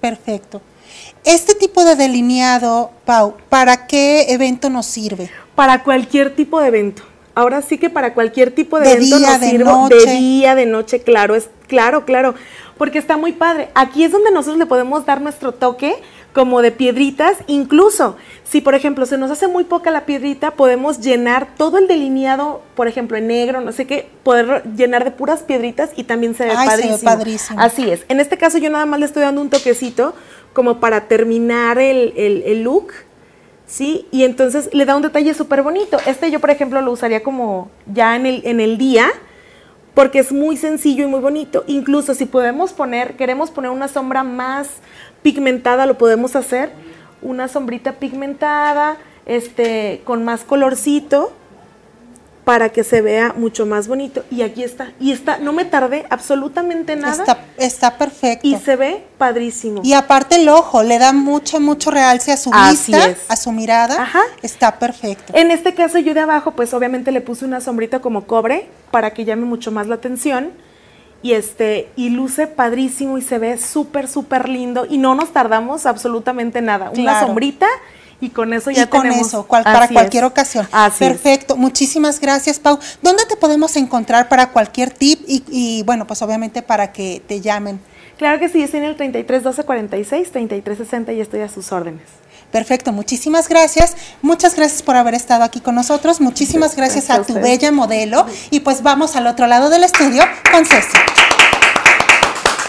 Perfecto. 0.00 0.60
Este 1.24 1.54
tipo 1.54 1.84
de 1.84 1.96
delineado, 1.96 2.90
Pau, 3.04 3.36
¿para 3.48 3.86
qué 3.86 4.32
evento 4.32 4.70
nos 4.70 4.86
sirve? 4.86 5.30
Para 5.54 5.82
cualquier 5.82 6.34
tipo 6.34 6.60
de 6.60 6.68
evento. 6.68 7.02
Ahora 7.34 7.60
sí 7.62 7.78
que 7.78 7.90
para 7.90 8.14
cualquier 8.14 8.54
tipo 8.54 8.78
de, 8.78 8.88
De 8.88 8.92
evento 8.94 9.18
día, 9.18 9.30
nos 9.30 9.40
de 9.40 9.50
sirve 9.50 9.64
noche. 9.64 9.96
de 9.96 10.12
día, 10.12 10.54
de 10.54 10.66
noche, 10.66 11.00
claro, 11.00 11.34
es 11.34 11.50
claro, 11.66 12.04
claro, 12.04 12.34
porque 12.78 12.98
está 12.98 13.16
muy 13.16 13.32
padre. 13.32 13.68
Aquí 13.74 14.04
es 14.04 14.12
donde 14.12 14.30
nosotros 14.30 14.58
le 14.58 14.66
podemos 14.66 15.04
dar 15.04 15.20
nuestro 15.20 15.52
toque 15.52 15.96
como 16.36 16.60
de 16.60 16.70
piedritas, 16.70 17.38
incluso 17.46 18.18
si 18.44 18.60
por 18.60 18.74
ejemplo 18.74 19.06
se 19.06 19.16
nos 19.16 19.30
hace 19.30 19.48
muy 19.48 19.64
poca 19.64 19.90
la 19.90 20.04
piedrita, 20.04 20.50
podemos 20.50 21.00
llenar 21.00 21.48
todo 21.56 21.78
el 21.78 21.88
delineado, 21.88 22.60
por 22.74 22.88
ejemplo 22.88 23.16
en 23.16 23.26
negro, 23.28 23.62
no 23.62 23.72
sé 23.72 23.86
qué, 23.86 24.10
poder 24.22 24.62
llenar 24.76 25.04
de 25.04 25.12
puras 25.12 25.42
piedritas 25.42 25.90
y 25.96 26.04
también 26.04 26.34
se 26.34 26.44
ve 26.44 26.50
Ay, 26.54 26.68
se 26.68 26.76
ve 26.76 26.82
padrísimo. 26.82 27.10
padrísimo. 27.10 27.58
Así 27.60 27.90
es. 27.90 28.04
En 28.10 28.20
este 28.20 28.36
caso 28.36 28.58
yo 28.58 28.68
nada 28.68 28.84
más 28.84 29.00
le 29.00 29.06
estoy 29.06 29.22
dando 29.22 29.40
un 29.40 29.48
toquecito 29.48 30.14
como 30.52 30.78
para 30.78 31.08
terminar 31.08 31.78
el, 31.78 32.12
el- 32.18 32.42
el 32.44 32.62
look, 32.64 32.88
¿sí? 33.66 34.06
Y 34.12 34.24
entonces 34.24 34.68
le 34.74 34.84
da 34.84 34.94
un 34.94 35.00
detalle 35.02 35.32
súper 35.32 35.62
bonito. 35.62 35.96
Este 36.06 36.30
yo, 36.30 36.38
por 36.38 36.50
ejemplo, 36.50 36.82
lo 36.82 36.92
usaría 36.92 37.22
como 37.22 37.70
ya 37.86 38.14
en 38.14 38.26
el, 38.26 38.42
en 38.44 38.60
el 38.60 38.76
día, 38.76 39.06
porque 39.94 40.18
es 40.18 40.30
muy 40.32 40.58
sencillo 40.58 41.04
y 41.04 41.06
muy 41.06 41.20
bonito. 41.20 41.64
Incluso 41.66 42.12
si 42.14 42.26
podemos 42.26 42.74
poner, 42.74 43.16
queremos 43.16 43.50
poner 43.50 43.70
una 43.70 43.88
sombra 43.88 44.22
más 44.22 44.68
pigmentada, 45.26 45.86
lo 45.86 45.98
podemos 45.98 46.36
hacer. 46.36 46.70
Una 47.20 47.48
sombrita 47.48 47.94
pigmentada, 47.94 48.96
este, 49.26 50.00
con 50.04 50.24
más 50.24 50.44
colorcito, 50.44 51.32
para 52.44 52.68
que 52.68 52.84
se 52.84 53.00
vea 53.00 53.34
mucho 53.36 53.66
más 53.66 53.88
bonito. 53.88 54.22
Y 54.30 54.42
aquí 54.42 54.62
está. 54.62 54.92
Y 55.00 55.10
está, 55.10 55.38
no 55.38 55.52
me 55.52 55.64
tardé 55.64 56.06
absolutamente 56.10 56.94
nada. 56.94 57.24
Está, 57.24 57.38
está 57.56 57.98
perfecto. 57.98 58.46
y 58.46 58.54
se 58.54 58.76
ve 58.76 59.02
padrísimo. 59.18 59.80
Y 59.82 59.94
aparte 59.94 60.36
el 60.36 60.48
ojo, 60.48 60.84
le 60.84 61.00
da 61.00 61.12
mucho, 61.12 61.58
mucho 61.58 61.90
realce 61.90 62.30
a 62.30 62.36
su 62.36 62.50
Así 62.52 62.92
vista, 62.92 63.08
es. 63.08 63.18
a 63.28 63.34
su 63.34 63.50
mirada. 63.50 64.00
Ajá. 64.00 64.22
Está 64.42 64.78
perfecto. 64.78 65.32
En 65.34 65.50
este 65.50 65.74
caso 65.74 65.98
yo 65.98 66.14
de 66.14 66.20
abajo 66.20 66.52
pues 66.52 66.72
obviamente 66.72 67.10
le 67.10 67.20
puse 67.20 67.44
una 67.44 67.60
sombrita 67.60 67.98
como 67.98 68.28
cobre 68.28 68.68
para 68.92 69.10
que 69.12 69.24
llame 69.24 69.44
mucho 69.44 69.72
más 69.72 69.88
la 69.88 69.96
atención 69.96 70.52
y 71.26 71.32
este 71.32 71.88
y 71.96 72.10
luce 72.10 72.46
padrísimo 72.46 73.18
y 73.18 73.22
se 73.22 73.38
ve 73.38 73.58
súper 73.58 74.06
súper 74.06 74.48
lindo 74.48 74.86
y 74.88 74.98
no 74.98 75.14
nos 75.16 75.32
tardamos 75.32 75.84
absolutamente 75.86 76.62
nada. 76.62 76.90
Una 76.96 77.18
sombrita 77.20 77.66
y 78.20 78.30
con 78.30 78.52
eso 78.52 78.70
ya 78.70 78.84
y 78.84 78.86
con 78.86 79.02
tenemos. 79.02 79.26
eso, 79.26 79.44
cual- 79.46 79.64
para 79.64 79.88
cualquier 79.88 80.22
es. 80.24 80.30
ocasión. 80.30 80.68
Así 80.70 81.04
es. 81.04 81.10
Perfecto. 81.10 81.56
Muchísimas 81.56 82.20
gracias, 82.20 82.60
Pau. 82.60 82.78
¿Dónde 83.02 83.24
te 83.26 83.36
podemos 83.36 83.74
encontrar 83.76 84.28
para 84.28 84.50
cualquier 84.50 84.90
tip? 84.90 85.20
Y, 85.26 85.42
y, 85.50 85.82
bueno, 85.82 86.06
pues 86.06 86.22
obviamente 86.22 86.62
para 86.62 86.92
que 86.92 87.20
te 87.26 87.40
llamen. 87.40 87.80
Claro 88.18 88.38
que 88.38 88.48
sí, 88.48 88.62
estoy 88.62 88.78
en 88.80 88.86
el 88.86 88.96
33 88.96 89.42
12 89.42 89.64
46, 89.64 90.30
33 90.30 90.78
60 90.78 91.12
y 91.12 91.20
estoy 91.20 91.40
a 91.40 91.48
sus 91.48 91.72
órdenes. 91.72 92.04
Perfecto, 92.50 92.92
muchísimas 92.92 93.48
gracias. 93.48 93.96
Muchas 94.22 94.54
gracias 94.54 94.82
por 94.82 94.96
haber 94.96 95.14
estado 95.14 95.44
aquí 95.44 95.60
con 95.60 95.74
nosotros. 95.74 96.20
Muchísimas 96.20 96.76
gracias, 96.76 97.06
Gracias 97.06 97.30
a 97.30 97.34
tu 97.34 97.40
bella 97.40 97.72
modelo. 97.72 98.26
Y 98.50 98.60
pues 98.60 98.82
vamos 98.82 99.16
al 99.16 99.26
otro 99.26 99.46
lado 99.46 99.68
del 99.68 99.84
estudio 99.84 100.22
con 100.50 100.64
Ceci. 100.64 100.96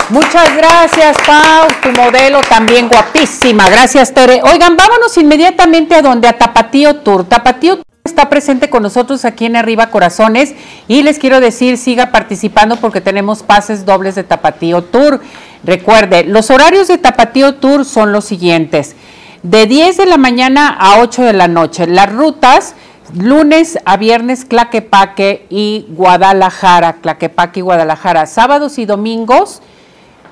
Muchas 0.09 0.55
gracias, 0.55 1.17
Pau, 1.25 1.67
tu 1.83 1.91
modelo 1.91 2.39
también 2.47 2.87
guapísima. 2.87 3.69
Gracias, 3.69 4.13
Tere. 4.13 4.41
Oigan, 4.41 4.77
vámonos 4.77 5.17
inmediatamente 5.17 5.95
a 5.95 6.01
donde 6.01 6.29
a 6.29 6.37
Tapatío 6.37 6.95
Tour. 6.97 7.25
Tapatío 7.25 7.75
Tour 7.75 7.85
está 8.05 8.29
presente 8.29 8.69
con 8.69 8.83
nosotros 8.83 9.25
aquí 9.25 9.45
en 9.45 9.57
Arriba 9.57 9.89
Corazones 9.89 10.53
y 10.87 11.03
les 11.03 11.19
quiero 11.19 11.41
decir, 11.41 11.77
siga 11.77 12.11
participando 12.11 12.77
porque 12.77 13.01
tenemos 13.01 13.43
pases 13.43 13.85
dobles 13.85 14.15
de 14.15 14.23
Tapatío 14.23 14.81
Tour. 14.81 15.19
Recuerde, 15.65 16.23
los 16.23 16.49
horarios 16.51 16.87
de 16.87 16.97
Tapatío 16.97 17.55
Tour 17.55 17.83
son 17.83 18.13
los 18.13 18.23
siguientes. 18.23 18.95
De 19.43 19.65
10 19.65 19.97
de 19.97 20.05
la 20.05 20.17
mañana 20.17 20.69
a 20.69 20.99
8 21.01 21.23
de 21.23 21.33
la 21.33 21.47
noche. 21.47 21.87
Las 21.87 22.11
rutas 22.11 22.75
lunes 23.13 23.77
a 23.85 23.97
viernes 23.97 24.45
Claquepaque 24.45 25.45
y 25.49 25.85
Guadalajara, 25.89 26.93
Claquepaque 27.01 27.59
y 27.59 27.63
Guadalajara. 27.63 28.25
Sábados 28.25 28.77
y 28.79 28.85
domingos 28.85 29.61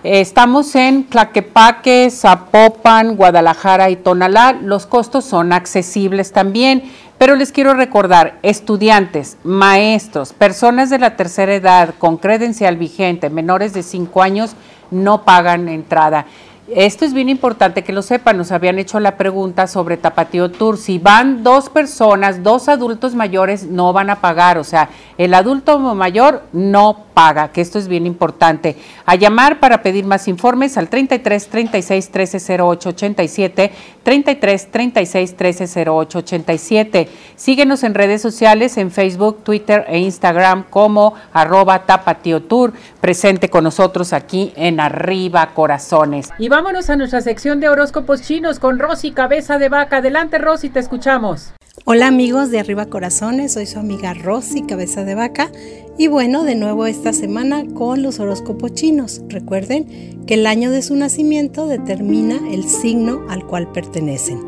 eh, 0.05 0.21
Estamos 0.21 0.75
en 0.75 1.05
Tlaquepaque, 1.05 2.11
Zapopan, 2.11 3.15
Guadalajara 3.15 3.89
y 3.89 3.95
Tonalá. 3.95 4.53
Los 4.53 4.85
costos 4.85 5.25
son 5.25 5.51
accesibles 5.51 6.31
también, 6.31 6.83
pero 7.17 7.35
les 7.35 7.51
quiero 7.51 7.73
recordar, 7.73 8.37
estudiantes, 8.43 9.37
maestros, 9.43 10.31
personas 10.31 10.91
de 10.91 10.99
la 10.99 11.15
tercera 11.15 11.55
edad 11.55 11.95
con 11.97 12.17
credencial 12.17 12.77
vigente, 12.77 13.31
menores 13.31 13.73
de 13.73 13.81
5 13.81 14.21
años, 14.21 14.55
no 14.91 15.23
pagan 15.23 15.69
entrada. 15.69 16.27
Esto 16.67 17.05
es 17.05 17.13
bien 17.13 17.29
importante 17.29 17.83
que 17.83 17.93
lo 17.93 18.01
sepan, 18.01 18.37
nos 18.37 18.51
habían 18.51 18.79
hecho 18.79 18.99
la 18.99 19.17
pregunta 19.17 19.67
sobre 19.67 19.97
Tapatío 19.97 20.49
Tour. 20.49 20.77
Si 20.77 20.97
van 20.97 21.43
dos 21.43 21.69
personas, 21.69 22.41
dos 22.41 22.69
adultos 22.69 23.13
mayores, 23.13 23.65
no 23.65 23.93
van 23.93 24.09
a 24.09 24.19
pagar. 24.19 24.57
O 24.57 24.63
sea, 24.63 24.89
el 25.19 25.35
adulto 25.35 25.77
mayor 25.77 26.41
no 26.53 27.05
paga, 27.13 27.51
que 27.51 27.61
esto 27.61 27.77
es 27.77 27.87
bien 27.87 28.07
importante. 28.07 28.75
A 29.05 29.15
llamar 29.15 29.59
para 29.59 29.83
pedir 29.83 30.05
más 30.05 30.27
informes 30.27 30.77
al 30.77 30.89
33 30.89 31.47
36 31.47 32.09
13 32.09 32.61
08 32.61 32.89
87, 32.89 33.71
33 34.03 34.71
36 34.71 35.37
13 35.37 35.85
08 35.89 36.17
87. 36.19 37.09
Síguenos 37.35 37.83
en 37.83 37.93
redes 37.93 38.21
sociales, 38.21 38.77
en 38.77 38.91
Facebook, 38.91 39.43
Twitter 39.43 39.85
e 39.87 39.99
Instagram 39.99 40.63
como 40.69 41.13
arroba 41.31 41.85
Tapatío 41.85 42.41
Tour, 42.41 42.73
presente 42.99 43.49
con 43.49 43.63
nosotros 43.63 44.13
aquí 44.13 44.51
en 44.55 44.79
Arriba 44.79 45.51
Corazones. 45.53 46.31
Vámonos 46.55 46.89
a 46.89 46.95
nuestra 46.95 47.19
sección 47.19 47.59
de 47.59 47.67
horóscopos 47.67 48.21
chinos 48.21 48.59
con 48.59 48.79
Rosy 48.79 49.11
Cabeza 49.11 49.57
de 49.57 49.67
Vaca. 49.67 49.97
Adelante 49.97 50.37
Rosy, 50.37 50.69
te 50.69 50.79
escuchamos. 50.79 51.51
Hola 51.83 52.07
amigos 52.07 52.49
de 52.49 52.61
Arriba 52.61 52.85
Corazones, 52.85 53.51
soy 53.51 53.65
su 53.65 53.77
amiga 53.77 54.13
Rosy 54.13 54.61
Cabeza 54.61 55.03
de 55.03 55.15
Vaca 55.15 55.51
y 55.97 56.07
bueno, 56.07 56.45
de 56.45 56.55
nuevo 56.55 56.85
esta 56.85 57.11
semana 57.11 57.65
con 57.73 58.01
los 58.01 58.21
horóscopos 58.21 58.73
chinos. 58.73 59.21
Recuerden 59.27 60.23
que 60.25 60.35
el 60.35 60.47
año 60.47 60.71
de 60.71 60.81
su 60.81 60.95
nacimiento 60.95 61.67
determina 61.67 62.39
el 62.49 62.63
signo 62.63 63.25
al 63.27 63.45
cual 63.45 63.69
pertenecen. 63.73 64.39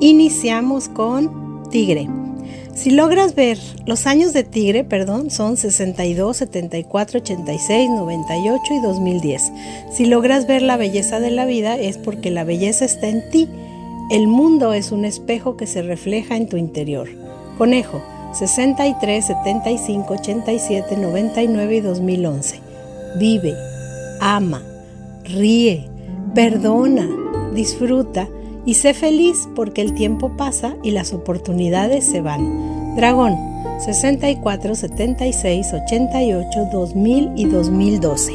Iniciamos 0.00 0.90
con 0.90 1.62
Tigre. 1.70 2.10
Si 2.78 2.92
logras 2.92 3.34
ver, 3.34 3.58
los 3.86 4.06
años 4.06 4.32
de 4.32 4.44
Tigre, 4.44 4.84
perdón, 4.84 5.32
son 5.32 5.56
62, 5.56 6.36
74, 6.36 7.18
86, 7.18 7.90
98 7.90 8.62
y 8.72 8.80
2010. 8.80 9.52
Si 9.92 10.06
logras 10.06 10.46
ver 10.46 10.62
la 10.62 10.76
belleza 10.76 11.18
de 11.18 11.32
la 11.32 11.44
vida 11.44 11.76
es 11.76 11.98
porque 11.98 12.30
la 12.30 12.44
belleza 12.44 12.84
está 12.84 13.08
en 13.08 13.28
ti. 13.30 13.48
El 14.12 14.28
mundo 14.28 14.74
es 14.74 14.92
un 14.92 15.04
espejo 15.04 15.56
que 15.56 15.66
se 15.66 15.82
refleja 15.82 16.36
en 16.36 16.48
tu 16.48 16.56
interior. 16.56 17.08
Conejo, 17.58 18.00
63, 18.32 19.26
75, 19.26 20.14
87, 20.14 20.96
99 20.98 21.74
y 21.74 21.80
2011. 21.80 22.60
Vive, 23.18 23.54
ama, 24.20 24.62
ríe, 25.24 25.88
perdona, 26.32 27.08
disfruta 27.52 28.28
y 28.68 28.74
sé 28.74 28.92
feliz 28.92 29.48
porque 29.54 29.80
el 29.80 29.94
tiempo 29.94 30.36
pasa 30.36 30.76
y 30.82 30.90
las 30.90 31.14
oportunidades 31.14 32.04
se 32.04 32.20
van. 32.20 32.94
Dragón 32.96 33.34
64, 33.82 34.74
76, 34.74 35.72
88, 35.86 36.68
2000 36.70 37.30
y 37.34 37.46
2012. 37.46 38.34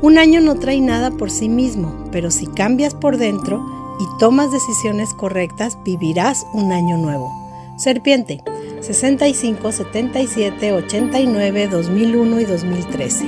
Un 0.00 0.16
año 0.16 0.40
no 0.40 0.54
trae 0.54 0.80
nada 0.80 1.10
por 1.10 1.30
sí 1.30 1.50
mismo, 1.50 1.94
pero 2.10 2.30
si 2.30 2.46
cambias 2.46 2.94
por 2.94 3.18
dentro 3.18 3.62
y 4.00 4.18
tomas 4.18 4.50
decisiones 4.50 5.12
correctas, 5.12 5.76
vivirás 5.84 6.46
un 6.54 6.72
año 6.72 6.96
nuevo. 6.96 7.30
Serpiente 7.76 8.42
65, 8.80 9.72
77, 9.72 10.72
89, 10.72 11.68
2001 11.68 12.40
y 12.40 12.44
2013. 12.46 13.24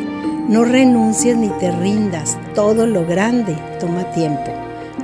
No 0.49 0.65
renuncies 0.65 1.37
ni 1.37 1.51
te 1.61 1.71
rindas, 1.73 2.39
todo 2.55 2.87
lo 2.87 3.07
grande 3.07 3.55
toma 3.79 4.11
tiempo. 4.13 4.51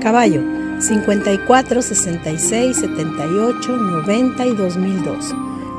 Caballo 0.00 0.67
54, 0.80 1.82
66, 1.82 2.76
78, 2.76 3.76
90 3.76 4.46
y 4.46 4.54
2002. 4.54 5.34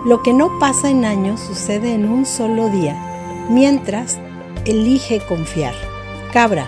Lo 0.05 0.21
que 0.21 0.33
no 0.33 0.59
pasa 0.59 0.89
en 0.89 1.05
años 1.05 1.39
sucede 1.39 1.93
en 1.93 2.09
un 2.09 2.25
solo 2.25 2.69
día, 2.69 2.95
mientras 3.49 4.19
elige 4.65 5.21
confiar. 5.21 5.73
Cabra, 6.33 6.67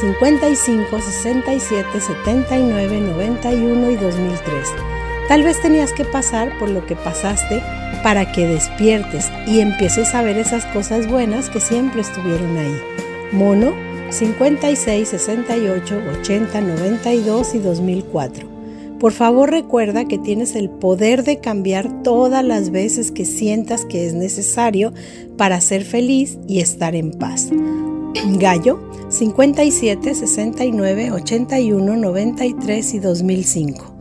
55, 0.00 1.00
67, 1.00 2.00
79, 2.00 3.00
91 3.00 3.90
y 3.90 3.96
2003. 3.96 4.68
Tal 5.28 5.44
vez 5.44 5.60
tenías 5.60 5.92
que 5.92 6.04
pasar 6.04 6.58
por 6.58 6.68
lo 6.68 6.84
que 6.84 6.96
pasaste 6.96 7.62
para 8.02 8.32
que 8.32 8.46
despiertes 8.46 9.30
y 9.46 9.60
empieces 9.60 10.14
a 10.14 10.22
ver 10.22 10.36
esas 10.36 10.66
cosas 10.66 11.06
buenas 11.06 11.48
que 11.48 11.60
siempre 11.60 12.00
estuvieron 12.00 12.56
ahí. 12.56 12.82
Mono, 13.30 13.72
56, 14.12 15.08
68, 15.08 16.00
80, 16.20 16.60
92 16.60 17.54
y 17.54 17.58
2004. 17.58 18.46
Por 19.00 19.12
favor 19.12 19.50
recuerda 19.50 20.04
que 20.04 20.18
tienes 20.18 20.54
el 20.54 20.68
poder 20.68 21.24
de 21.24 21.38
cambiar 21.38 22.02
todas 22.02 22.44
las 22.44 22.70
veces 22.70 23.10
que 23.10 23.24
sientas 23.24 23.84
que 23.86 24.06
es 24.06 24.14
necesario 24.14 24.92
para 25.38 25.60
ser 25.60 25.82
feliz 25.84 26.38
y 26.46 26.60
estar 26.60 26.94
en 26.94 27.10
paz. 27.12 27.48
Gallo 28.38 28.78
57, 29.08 30.14
69, 30.14 31.10
81, 31.10 31.96
93 31.96 32.94
y 32.94 32.98
2005. 32.98 33.94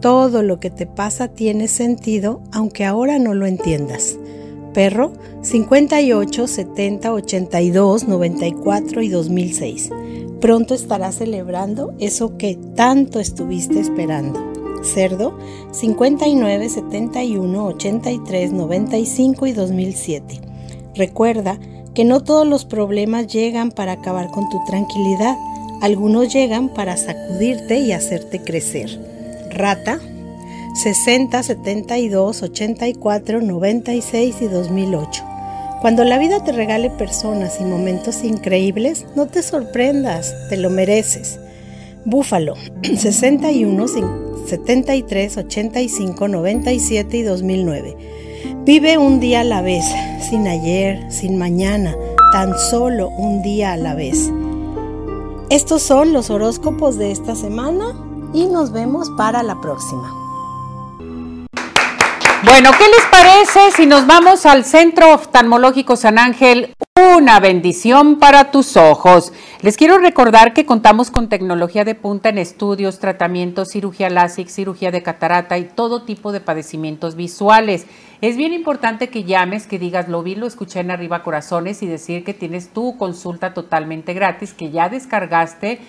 Todo 0.00 0.42
lo 0.42 0.60
que 0.60 0.70
te 0.70 0.86
pasa 0.86 1.28
tiene 1.28 1.68
sentido 1.68 2.42
aunque 2.52 2.86
ahora 2.86 3.18
no 3.18 3.34
lo 3.34 3.46
entiendas. 3.46 4.16
Perro 4.78 5.10
58, 5.42 6.46
70, 6.46 7.12
82, 7.12 8.06
94 8.06 9.02
y 9.02 9.08
2006. 9.08 9.90
Pronto 10.40 10.72
estarás 10.72 11.16
celebrando 11.16 11.94
eso 11.98 12.36
que 12.38 12.56
tanto 12.76 13.18
estuviste 13.18 13.80
esperando. 13.80 14.38
Cerdo 14.84 15.36
59, 15.72 16.68
71, 16.68 17.64
83, 17.64 18.52
95 18.52 19.46
y 19.48 19.52
2007. 19.52 20.40
Recuerda 20.94 21.58
que 21.92 22.04
no 22.04 22.22
todos 22.22 22.46
los 22.46 22.64
problemas 22.64 23.26
llegan 23.26 23.72
para 23.72 23.94
acabar 23.94 24.30
con 24.30 24.48
tu 24.48 24.64
tranquilidad, 24.64 25.36
algunos 25.82 26.32
llegan 26.32 26.72
para 26.72 26.96
sacudirte 26.96 27.80
y 27.80 27.90
hacerte 27.90 28.44
crecer. 28.44 28.96
Rata 29.50 29.98
60, 30.74 31.42
72, 31.42 32.42
84, 32.42 33.40
96 33.40 34.36
y 34.40 34.46
2008. 34.46 35.24
Cuando 35.80 36.04
la 36.04 36.18
vida 36.18 36.42
te 36.42 36.52
regale 36.52 36.90
personas 36.90 37.58
y 37.60 37.64
momentos 37.64 38.24
increíbles, 38.24 39.06
no 39.14 39.26
te 39.26 39.42
sorprendas, 39.42 40.34
te 40.48 40.56
lo 40.56 40.70
mereces. 40.70 41.38
Búfalo, 42.04 42.54
61, 42.82 43.86
73, 44.46 45.36
85, 45.36 46.28
97 46.28 47.16
y 47.16 47.22
2009. 47.22 47.96
Vive 48.64 48.98
un 48.98 49.20
día 49.20 49.40
a 49.40 49.44
la 49.44 49.62
vez, 49.62 49.84
sin 50.28 50.48
ayer, 50.48 51.00
sin 51.10 51.36
mañana, 51.36 51.96
tan 52.32 52.58
solo 52.58 53.08
un 53.08 53.42
día 53.42 53.72
a 53.72 53.76
la 53.76 53.94
vez. 53.94 54.30
Estos 55.50 55.82
son 55.82 56.12
los 56.12 56.28
horóscopos 56.28 56.98
de 56.98 57.12
esta 57.12 57.34
semana 57.34 57.94
y 58.34 58.46
nos 58.46 58.72
vemos 58.72 59.08
para 59.16 59.42
la 59.42 59.60
próxima. 59.60 60.17
Bueno, 62.44 62.70
¿qué 62.78 62.84
les 62.84 63.04
parece 63.10 63.72
si 63.72 63.86
nos 63.86 64.06
vamos 64.06 64.46
al 64.46 64.64
Centro 64.64 65.12
Oftalmológico 65.12 65.96
San 65.96 66.20
Ángel? 66.20 66.72
Una 67.16 67.40
bendición 67.40 68.20
para 68.20 68.52
tus 68.52 68.76
ojos. 68.76 69.32
Les 69.60 69.76
quiero 69.76 69.98
recordar 69.98 70.52
que 70.52 70.64
contamos 70.64 71.10
con 71.10 71.28
tecnología 71.28 71.84
de 71.84 71.96
punta 71.96 72.28
en 72.28 72.38
estudios, 72.38 73.00
tratamientos, 73.00 73.70
cirugía 73.70 74.08
LASIK, 74.08 74.46
cirugía 74.48 74.92
de 74.92 75.02
catarata 75.02 75.58
y 75.58 75.64
todo 75.64 76.04
tipo 76.04 76.30
de 76.30 76.40
padecimientos 76.40 77.16
visuales. 77.16 77.86
Es 78.20 78.36
bien 78.36 78.52
importante 78.52 79.08
que 79.08 79.24
llames, 79.24 79.66
que 79.66 79.80
digas, 79.80 80.08
lo 80.08 80.22
vi, 80.22 80.36
lo 80.36 80.46
escuché 80.46 80.78
en 80.78 80.92
Arriba 80.92 81.24
Corazones 81.24 81.82
y 81.82 81.86
decir 81.86 82.22
que 82.22 82.34
tienes 82.34 82.72
tu 82.72 82.96
consulta 82.96 83.52
totalmente 83.52 84.14
gratis, 84.14 84.54
que 84.54 84.70
ya 84.70 84.88
descargaste 84.88 85.80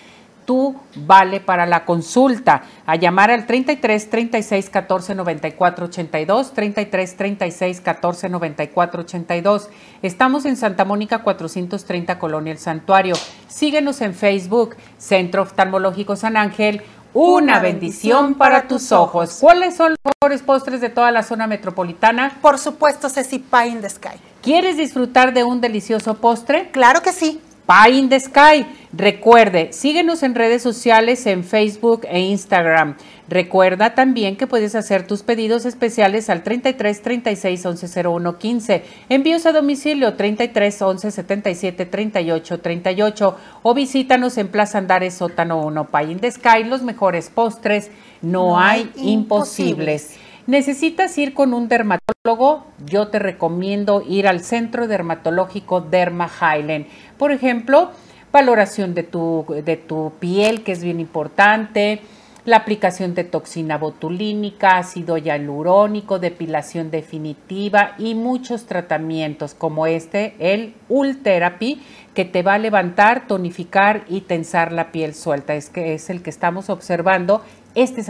tú 0.50 0.74
vale 0.96 1.38
para 1.38 1.64
la 1.64 1.84
consulta. 1.84 2.62
A 2.84 2.96
llamar 2.96 3.30
al 3.30 3.46
33 3.46 4.10
36 4.10 4.68
14 4.68 5.14
94 5.14 5.84
82, 5.84 6.52
33 6.52 7.16
36 7.16 7.80
14 7.80 8.28
94 8.28 9.02
82. 9.02 9.68
Estamos 10.02 10.46
en 10.46 10.56
Santa 10.56 10.84
Mónica 10.84 11.22
430 11.22 12.18
Colonia 12.18 12.52
El 12.52 12.58
Santuario. 12.58 13.14
Síguenos 13.46 14.00
en 14.00 14.12
Facebook, 14.12 14.74
Centro 14.98 15.42
Oftalmológico 15.42 16.16
San 16.16 16.36
Ángel. 16.36 16.82
Una, 17.14 17.60
bendición, 17.60 18.34
para 18.34 18.66
tus 18.66 18.90
ojos. 18.90 19.38
¿Cuáles 19.40 19.76
son 19.76 19.90
los 19.90 20.14
mejores 20.20 20.42
postres 20.42 20.80
de 20.80 20.88
toda 20.88 21.12
la 21.12 21.22
zona 21.22 21.46
metropolitana? 21.46 22.38
Por 22.42 22.58
supuesto, 22.58 23.08
Ceci 23.08 23.38
Pie 23.38 23.68
in 23.68 23.82
the 23.82 23.88
Sky. 23.88 24.18
¿Quieres 24.42 24.76
disfrutar 24.76 25.32
de 25.32 25.44
un 25.44 25.60
delicioso 25.60 26.14
postre? 26.14 26.72
Claro 26.72 27.02
que 27.02 27.12
sí. 27.12 27.40
Pie 27.70 27.98
in 27.98 28.08
the 28.08 28.18
Sky. 28.18 28.66
Recuerde, 28.92 29.72
síguenos 29.72 30.24
en 30.24 30.34
redes 30.34 30.60
sociales 30.60 31.24
en 31.26 31.44
Facebook 31.44 32.00
e 32.10 32.18
Instagram. 32.18 32.96
Recuerda 33.28 33.94
también 33.94 34.36
que 34.36 34.48
puedes 34.48 34.74
hacer 34.74 35.06
tus 35.06 35.22
pedidos 35.22 35.64
especiales 35.64 36.28
al 36.30 36.42
33 36.42 37.00
36 37.00 37.66
11 37.66 38.08
01 38.08 38.38
15. 38.38 38.82
Envíos 39.08 39.46
a 39.46 39.52
domicilio 39.52 40.14
33 40.14 40.82
11 40.82 41.10
77 41.12 41.86
38 41.86 42.58
38 42.58 43.36
o 43.62 43.74
visítanos 43.74 44.36
en 44.38 44.48
Plaza 44.48 44.78
Andares 44.78 45.14
Sótano 45.14 45.60
1. 45.60 45.90
Pie 45.92 46.10
in 46.10 46.18
the 46.18 46.32
Sky, 46.32 46.64
los 46.64 46.82
mejores 46.82 47.30
postres, 47.30 47.92
no, 48.20 48.58
hay 48.58 48.90
imposibles. 48.96 50.18
¿Necesitas 50.46 51.16
ir 51.18 51.34
con 51.34 51.52
un 51.52 51.68
dermatólogo? 51.68 52.64
Yo 52.86 53.08
te 53.08 53.18
recomiendo 53.18 54.02
ir 54.06 54.26
al 54.26 54.40
Centro 54.40 54.88
Dermatológico 54.88 55.80
Derma 55.80 56.28
Highland. 56.28 56.86
Por 57.18 57.30
ejemplo, 57.32 57.90
valoración 58.32 58.94
de 58.94 59.02
tu, 59.02 59.44
de 59.64 59.76
tu 59.76 60.12
piel, 60.18 60.62
que 60.62 60.72
es 60.72 60.82
bien 60.82 60.98
importante, 60.98 62.00
la 62.46 62.56
aplicación 62.56 63.14
de 63.14 63.24
toxina 63.24 63.76
botulínica, 63.76 64.78
ácido 64.78 65.18
hialurónico, 65.18 66.18
depilación 66.18 66.90
definitiva 66.90 67.94
y 67.98 68.14
muchos 68.14 68.64
tratamientos 68.64 69.54
como 69.54 69.86
este, 69.86 70.34
el 70.38 70.74
Ultherapy, 70.88 71.82
que 72.14 72.24
te 72.24 72.42
va 72.42 72.54
a 72.54 72.58
levantar, 72.58 73.26
tonificar 73.26 74.04
y 74.08 74.22
tensar 74.22 74.72
la 74.72 74.90
piel 74.90 75.14
suelta. 75.14 75.54
Es 75.54 75.68
que 75.68 75.94
es 75.94 76.08
el 76.08 76.22
que 76.22 76.30
estamos 76.30 76.70
observando. 76.70 77.42
Este, 77.74 78.02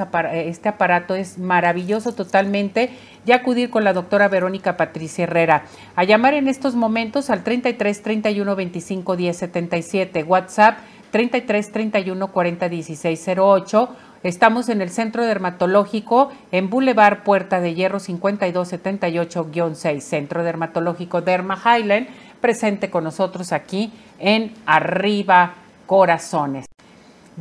este 0.49 0.69
aparato 0.69 1.15
es 1.15 1.39
maravilloso 1.39 2.13
totalmente 2.13 2.91
y 3.27 3.33
acudir 3.33 3.71
con 3.71 3.85
la 3.85 3.93
doctora 3.93 4.29
Verónica 4.29 4.77
Patricia 4.77 5.25
Herrera. 5.25 5.65
A 5.97 6.05
llamar 6.05 6.35
en 6.35 6.49
estos 6.49 6.75
momentos 6.75 7.31
al 7.31 7.45
33 7.45 8.03
31 8.03 8.57
25 8.57 9.17
10 9.17 9.37
77, 9.37 10.25
WhatsApp 10.25 10.79
33 11.11 11.73
31 11.73 12.33
40 12.33 12.69
16 12.69 13.31
08 13.37 13.97
Estamos 14.23 14.69
en 14.69 14.83
el 14.83 14.91
Centro 14.91 15.25
Dermatológico 15.25 16.31
en 16.53 16.69
Boulevard 16.69 17.23
Puerta 17.23 17.63
de 17.63 17.75
Hierro 17.75 18.01
5278-6, 18.01 20.01
Centro 20.01 20.45
Dermatológico 20.45 21.23
Derma 21.23 21.57
Highland, 21.57 22.07
presente 22.39 22.91
con 22.91 23.05
nosotros 23.05 23.53
aquí 23.53 23.91
en 24.19 24.53
Arriba 24.67 25.55
Corazones. 25.87 26.67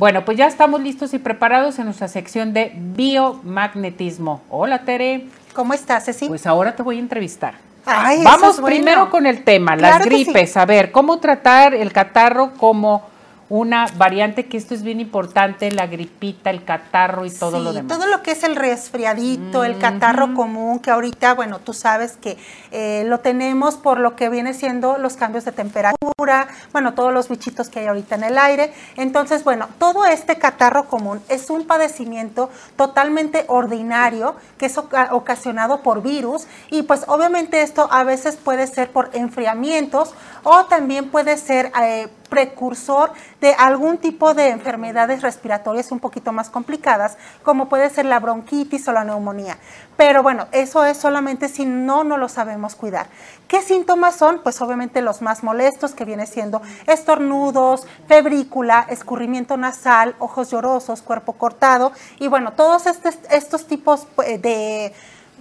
Bueno, 0.00 0.24
pues 0.24 0.38
ya 0.38 0.46
estamos 0.46 0.80
listos 0.80 1.12
y 1.12 1.18
preparados 1.18 1.78
en 1.78 1.84
nuestra 1.84 2.08
sección 2.08 2.54
de 2.54 2.72
biomagnetismo. 2.74 4.40
Hola, 4.48 4.78
Tere. 4.78 5.26
¿Cómo 5.52 5.74
estás, 5.74 6.06
Ceci? 6.06 6.26
Pues 6.26 6.46
ahora 6.46 6.74
te 6.74 6.82
voy 6.82 6.96
a 6.96 7.00
entrevistar. 7.00 7.56
Vamos 7.84 8.62
primero 8.62 9.10
con 9.10 9.26
el 9.26 9.44
tema, 9.44 9.76
las 9.76 10.02
gripes. 10.02 10.56
A 10.56 10.64
ver, 10.64 10.90
¿cómo 10.90 11.18
tratar 11.18 11.74
el 11.74 11.92
catarro 11.92 12.52
como 12.54 13.09
una 13.50 13.86
variante 13.96 14.46
que 14.46 14.56
esto 14.56 14.74
es 14.74 14.84
bien 14.84 15.00
importante, 15.00 15.72
la 15.72 15.88
gripita, 15.88 16.50
el 16.50 16.64
catarro 16.64 17.26
y 17.26 17.30
todo 17.30 17.58
lo 17.58 17.72
demás. 17.72 17.98
Todo 17.98 18.06
lo 18.06 18.22
que 18.22 18.30
es 18.30 18.44
el 18.44 18.54
resfriadito, 18.54 19.64
el 19.64 19.76
catarro 19.76 20.34
común, 20.34 20.78
que 20.78 20.92
ahorita, 20.92 21.34
bueno, 21.34 21.58
tú 21.58 21.74
sabes 21.74 22.16
que 22.16 22.38
eh, 22.70 23.02
lo 23.06 23.18
tenemos 23.18 23.74
por 23.74 23.98
lo 23.98 24.14
que 24.14 24.28
viene 24.28 24.54
siendo 24.54 24.98
los 24.98 25.14
cambios 25.14 25.44
de 25.44 25.50
temperatura, 25.50 26.46
bueno, 26.70 26.94
todos 26.94 27.12
los 27.12 27.28
bichitos 27.28 27.68
que 27.68 27.80
hay 27.80 27.86
ahorita 27.88 28.14
en 28.14 28.22
el 28.22 28.38
aire. 28.38 28.72
Entonces, 28.96 29.42
bueno, 29.42 29.68
todo 29.80 30.06
este 30.06 30.36
catarro 30.36 30.86
común 30.86 31.20
es 31.28 31.50
un 31.50 31.66
padecimiento 31.66 32.50
totalmente 32.76 33.46
ordinario 33.48 34.36
que 34.58 34.66
es 34.66 34.78
ocasionado 34.78 35.82
por 35.82 36.02
virus 36.02 36.46
y 36.70 36.84
pues 36.84 37.02
obviamente 37.08 37.62
esto 37.62 37.88
a 37.90 38.04
veces 38.04 38.36
puede 38.36 38.68
ser 38.68 38.92
por 38.92 39.10
enfriamientos 39.12 40.14
o 40.42 40.64
también 40.66 41.10
puede 41.10 41.36
ser 41.36 41.72
eh, 41.80 42.08
precursor 42.28 43.12
de 43.40 43.52
algún 43.54 43.98
tipo 43.98 44.34
de 44.34 44.48
enfermedades 44.48 45.22
respiratorias 45.22 45.90
un 45.92 46.00
poquito 46.00 46.32
más 46.32 46.48
complicadas, 46.48 47.18
como 47.42 47.68
puede 47.68 47.90
ser 47.90 48.06
la 48.06 48.20
bronquitis 48.20 48.86
o 48.88 48.92
la 48.92 49.04
neumonía. 49.04 49.58
Pero 49.96 50.22
bueno, 50.22 50.46
eso 50.52 50.84
es 50.84 50.96
solamente 50.96 51.48
si 51.48 51.66
no, 51.66 52.04
no 52.04 52.16
lo 52.16 52.28
sabemos 52.28 52.76
cuidar. 52.76 53.08
¿Qué 53.48 53.60
síntomas 53.60 54.16
son? 54.16 54.40
Pues 54.42 54.62
obviamente 54.62 55.02
los 55.02 55.20
más 55.20 55.42
molestos, 55.42 55.92
que 55.92 56.04
viene 56.04 56.26
siendo 56.26 56.62
estornudos, 56.86 57.86
febrícula, 58.06 58.86
escurrimiento 58.88 59.56
nasal, 59.56 60.14
ojos 60.20 60.50
llorosos, 60.50 61.02
cuerpo 61.02 61.32
cortado, 61.34 61.92
y 62.18 62.28
bueno, 62.28 62.52
todos 62.52 62.84
estos 62.86 63.66
tipos 63.66 64.06
pues, 64.14 64.40
de 64.40 64.94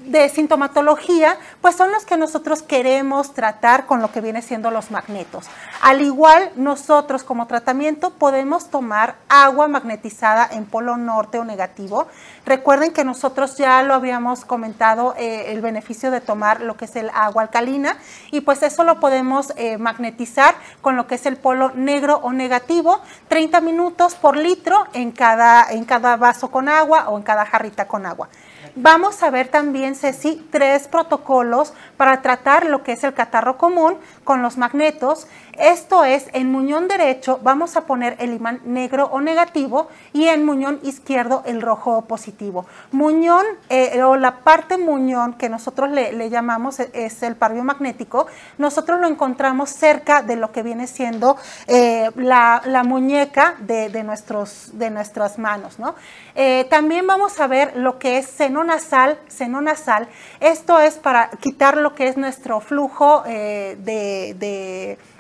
de 0.10 0.28
sintomatología, 0.30 1.38
pues 1.62 1.76
son 1.76 1.92
los 1.92 2.04
que 2.04 2.18
nosotros 2.18 2.64
queremos 2.64 3.34
tratar 3.34 3.86
con 3.86 4.02
lo 4.02 4.12
que 4.12 4.22
viene 4.22 4.42
siendo 4.42 4.72
los 4.72 4.90
magnetos. 4.90 5.46
Al 5.82 6.02
igual, 6.02 6.52
nosotros 6.56 7.24
como 7.24 7.46
tratamiento 7.46 8.10
podemos 8.12 8.70
tomar 8.70 9.16
agua 9.30 9.68
magnetizada 9.68 10.50
en 10.52 10.66
polo 10.66 10.98
norte 10.98 11.38
o 11.38 11.46
negativo. 11.46 12.08
Recuerden 12.46 12.92
que 12.92 13.04
nosotros 13.04 13.56
ya 13.58 13.84
lo 13.84 13.94
habíamos 13.94 14.46
comentado, 14.46 15.14
eh, 15.18 15.52
el 15.52 15.62
beneficio 15.62 16.10
de 16.10 16.22
tomar 16.22 16.62
lo 16.62 16.76
que 16.76 16.86
es 16.86 16.96
el 16.96 17.12
agua 17.14 17.44
alcalina, 17.44 17.98
y 18.32 18.42
pues 18.42 18.64
eso 18.64 18.84
lo 18.84 19.00
podemos 19.00 19.54
eh, 19.58 19.78
magnetizar 19.78 20.56
con 20.82 20.96
lo 20.96 21.06
que 21.06 21.16
es 21.16 21.26
el 21.28 21.38
polo 21.38 21.72
negro 21.76 22.20
o 22.24 22.34
negativo, 22.34 23.00
30 23.28 23.62
minutos 23.62 24.16
por 24.16 24.36
litro 24.36 24.88
en 24.94 25.12
cada, 25.12 25.70
en 25.70 25.86
cada 25.86 26.18
vaso 26.18 26.50
con 26.50 26.68
agua 26.68 27.10
o 27.10 27.18
en 27.18 27.24
cada 27.24 27.46
jarrita 27.46 27.88
con 27.88 28.08
agua. 28.08 28.30
Vamos 28.76 29.24
a 29.24 29.30
ver 29.30 29.48
también, 29.48 29.96
Ceci, 29.96 30.46
tres 30.52 30.88
protocolos 30.88 31.74
para 31.98 32.22
tratar 32.22 32.66
lo 32.66 32.84
que 32.84 32.94
es 32.94 33.04
el 33.04 33.14
catarro 33.14 33.58
común 33.58 33.98
con 34.30 34.44
los 34.44 34.60
magnetos. 34.60 35.26
Esto 35.58 36.06
es, 36.06 36.28
en 36.34 36.52
muñón 36.52 36.88
derecho 36.88 37.40
vamos 37.42 37.76
a 37.76 37.88
poner 37.88 38.16
el 38.20 38.32
imán 38.32 38.62
negro 38.64 39.10
o 39.12 39.22
negativo 39.22 39.88
y 40.14 40.28
en 40.28 40.46
muñón 40.46 40.80
izquierdo 40.84 41.42
el 41.48 41.64
rojo 41.64 41.98
o 41.98 42.02
positivo. 42.04 42.68
Muñón 42.92 43.44
eh, 43.70 44.04
o 44.04 44.18
la 44.18 44.42
parte 44.42 44.78
muñón 44.78 45.34
que 45.34 45.50
nosotros 45.50 45.90
le, 45.90 46.30
llamamos 46.30 46.80
e, 46.80 46.92
es 46.94 47.24
el 47.24 47.36
par 47.36 47.56
magnético, 47.56 48.28
nosotros 48.60 49.02
lo 49.02 49.08
encontramos 49.08 49.72
cerca 49.72 50.22
de 50.22 50.36
lo 50.36 50.52
que 50.52 50.62
viene 50.62 50.86
siendo 50.86 51.36
eh, 51.66 52.12
la, 52.16 52.62
muñeca 52.86 53.56
de, 53.62 54.04
nuestros, 54.04 54.70
de 54.74 54.92
nuestras 54.92 55.40
manos. 55.40 55.80
¿no? 55.80 55.96
Eh, 56.36 56.68
también 56.70 57.08
vamos 57.08 57.40
a 57.40 57.48
ver 57.48 57.76
lo 57.76 57.98
que 57.98 58.20
es 58.20 58.28
seno 58.28 58.64
nasal, 58.64 59.18
seno 59.28 59.60
nasal. 59.60 60.08
Esto 60.40 60.80
es 60.80 61.00
para 61.00 61.32
quitar 61.42 61.78
lo 61.78 61.96
que 61.96 62.08
es 62.08 62.16
nuestro 62.16 62.60
flujo 62.62 63.24
de 63.26 64.19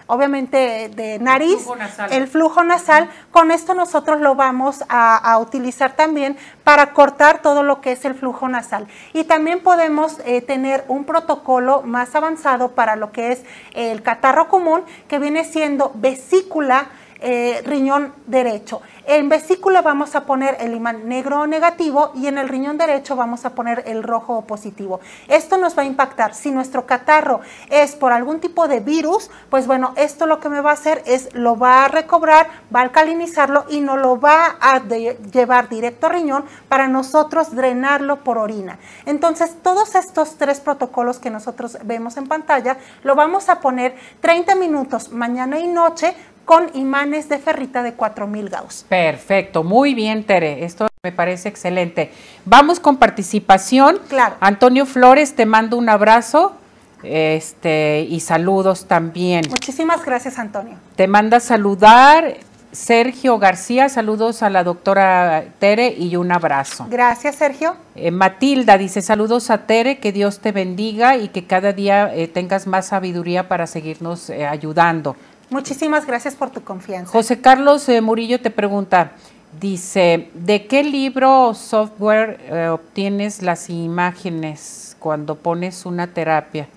obviamente 0.09 0.89
de 0.95 1.19
nariz, 1.19 1.67
el 2.09 2.27
flujo 2.27 2.63
nasal. 2.63 3.09
Con 3.30 3.51
esto 3.51 3.76
nosotros 3.76 4.19
lo 4.21 4.34
vamos 4.34 4.84
a, 4.89 5.38
utilizar 5.39 5.95
también 5.95 6.35
para 6.63 6.93
cortar 6.93 7.43
todo 7.43 7.61
lo 7.61 7.80
que 7.80 7.91
es 7.91 8.03
el 8.05 8.15
flujo 8.15 8.47
nasal. 8.49 8.88
Y 9.13 9.26
también 9.26 9.61
podemos 9.61 10.17
eh, 10.26 10.41
tener 10.41 10.84
un 10.88 11.05
protocolo 11.05 11.84
más 11.84 12.15
avanzado 12.15 12.71
para 12.71 12.95
lo 12.95 13.11
que 13.11 13.31
es 13.31 13.43
el 13.73 14.01
catarro 14.01 14.49
común, 14.49 14.81
que 15.07 15.19
viene 15.19 15.45
siendo 15.45 15.91
vesícula 15.93 16.89
eh, 17.22 17.62
riñón 17.66 18.14
derecho. 18.28 18.82
En 19.06 19.28
vesícula 19.28 19.82
vamos 19.82 20.16
a 20.16 20.26
poner 20.26 20.58
el 20.60 20.74
imán 20.74 21.10
negro 21.10 21.41
o 21.41 21.48
negativo 21.48 22.12
y 22.16 22.28
en 22.28 22.38
el 22.38 22.48
riñón 22.48 22.78
derecho 22.78 23.16
vamos 23.16 23.44
a 23.44 23.56
poner 23.56 23.84
el 23.88 24.04
rojo 24.04 24.38
o 24.38 24.41
positivo. 24.44 25.00
Esto 25.28 25.58
nos 25.58 25.78
va 25.78 25.82
a 25.82 25.86
impactar. 25.86 26.36
Si 26.36 26.52
nuestro 26.52 26.86
catarro 26.86 27.41
es 27.70 27.96
por 27.96 28.12
algún 28.12 28.40
tipo 28.40 28.68
de 28.68 28.80
virus, 28.80 29.32
pues 29.50 29.68
bueno, 29.68 29.94
esto 29.96 30.28
lo 30.28 30.40
que 30.40 30.50
me 30.50 30.62
va 30.62 30.72
a 30.72 30.74
hacer 30.74 31.02
es 31.06 31.34
lo 31.34 31.58
va 31.58 31.86
a 31.86 31.88
recobrar, 31.88 32.48
va 32.74 32.82
a 32.82 32.84
alcalinizarlo 32.84 33.66
y 33.70 33.82
nos 33.82 34.00
lo 34.00 34.20
va 34.20 34.58
a 34.62 34.80
llevar 34.80 35.70
directo 35.70 36.08
a 36.08 36.10
riñón 36.10 36.46
para 36.68 36.88
nosotros 36.88 37.56
drenarlo 37.56 38.24
por 38.24 38.38
orina. 38.38 38.80
Entonces, 39.06 39.56
todos 39.64 39.96
estos 39.96 40.38
tres 40.38 40.60
protocolos 40.60 41.20
que 41.20 41.30
nosotros 41.30 41.78
vemos 41.84 42.18
en 42.18 42.28
pantalla, 42.28 42.78
lo 43.04 43.16
vamos 43.16 43.50
a 43.50 43.60
poner 43.60 43.96
30 44.22 44.56
minutos 44.56 45.12
mañana 45.12 45.60
y 45.60 45.68
noche 45.68 46.16
con 46.49 46.71
imanes 46.73 47.30
de 47.30 47.38
ferrita 47.38 47.84
de 47.84 47.93
4000 47.93 48.49
Gauss. 48.49 48.84
Perfecto, 48.89 49.63
muy 49.63 49.93
bien, 49.93 50.23
Tere. 50.23 50.65
Esto 50.65 50.88
me 51.03 51.11
parece 51.11 51.47
excelente. 51.47 52.11
Vamos 52.43 52.80
con 52.80 52.97
participación. 52.97 53.99
Claro. 54.09 54.35
Antonio 54.39 54.88
Flores, 54.88 55.35
te 55.35 55.45
mando 55.45 55.77
un 55.77 55.89
abrazo. 55.89 56.53
Este, 57.03 58.07
y 58.09 58.19
saludos 58.21 58.88
también. 58.88 59.45
Muchísimas 59.47 60.03
gracias, 60.03 60.39
Antonio. 60.39 60.73
Te 60.95 61.07
manda 61.07 61.39
saludar 61.39 62.38
Sergio 62.71 63.39
García, 63.39 63.89
saludos 63.89 64.43
a 64.43 64.49
la 64.49 64.63
doctora 64.63 65.43
Tere 65.57 65.95
y 65.97 66.15
un 66.15 66.31
abrazo. 66.31 66.85
Gracias, 66.89 67.35
Sergio. 67.35 67.76
Eh, 67.95 68.11
Matilda 68.11 68.77
dice, 68.77 69.01
saludos 69.01 69.49
a 69.49 69.65
Tere, 69.65 69.97
que 69.97 70.11
Dios 70.11 70.39
te 70.39 70.51
bendiga 70.51 71.17
y 71.17 71.30
que 71.30 71.45
cada 71.45 71.73
día 71.73 72.13
eh, 72.13 72.27
tengas 72.27 72.67
más 72.67 72.88
sabiduría 72.88 73.47
para 73.47 73.65
seguirnos 73.65 74.30
eh, 74.30 74.45
ayudando. 74.45 75.15
Muchísimas 75.49 76.05
gracias 76.05 76.35
por 76.35 76.49
tu 76.49 76.61
confianza. 76.63 77.11
José 77.11 77.41
Carlos 77.41 77.88
eh, 77.89 78.01
Murillo 78.01 78.39
te 78.39 78.51
pregunta, 78.51 79.11
dice, 79.59 80.30
¿de 80.34 80.67
qué 80.67 80.84
libro 80.84 81.47
o 81.47 81.53
software 81.53 82.39
eh, 82.43 82.67
obtienes 82.67 83.41
las 83.41 83.69
imágenes 83.69 84.95
cuando 84.99 85.35
pones 85.35 85.85
una 85.85 86.07
terapia? 86.07 86.67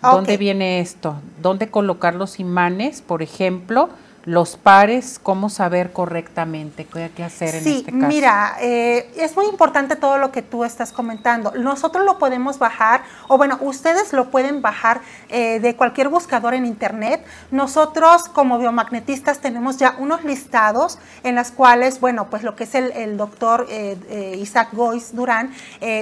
¿Dónde 0.00 0.36
viene 0.36 0.80
esto? 0.80 1.16
¿Dónde 1.40 1.68
colocar 1.68 2.14
los 2.14 2.40
imanes, 2.40 3.02
por 3.02 3.22
ejemplo? 3.22 3.88
Los 4.24 4.56
pares, 4.56 5.18
cómo 5.20 5.50
saber 5.50 5.92
correctamente 5.92 6.84
qué 6.84 7.04
hay 7.04 7.10
que 7.10 7.24
hacer 7.24 7.56
en 7.56 7.66
este 7.66 7.92
caso. 7.92 8.06
Mira, 8.06 8.56
eh, 8.60 9.10
es 9.16 9.34
muy 9.34 9.46
importante 9.46 9.96
todo 9.96 10.18
lo 10.18 10.30
que 10.30 10.42
tú 10.42 10.64
estás 10.64 10.92
comentando. 10.92 11.52
Nosotros 11.56 12.04
lo 12.04 12.18
podemos 12.18 12.58
bajar, 12.58 13.02
o 13.28 13.36
bueno, 13.36 13.58
ustedes 13.60 14.12
lo 14.12 14.30
pueden 14.30 14.62
bajar 14.62 15.00
eh, 15.28 15.58
de 15.58 15.74
cualquier 15.74 16.08
buscador 16.08 16.54
en 16.54 16.66
internet. 16.66 17.24
Nosotros 17.50 18.24
como 18.28 18.58
biomagnetistas 18.58 19.40
tenemos 19.40 19.78
ya 19.78 19.96
unos 19.98 20.24
listados 20.24 20.98
en 21.24 21.34
las 21.34 21.50
cuales, 21.50 21.98
bueno, 22.00 22.28
pues 22.30 22.44
lo 22.44 22.54
que 22.54 22.64
es 22.64 22.74
el, 22.74 23.16
doctor 23.16 23.66
eh, 23.68 24.36
Isaac 24.40 24.68
Gois 24.72 25.14
Durán 25.14 25.52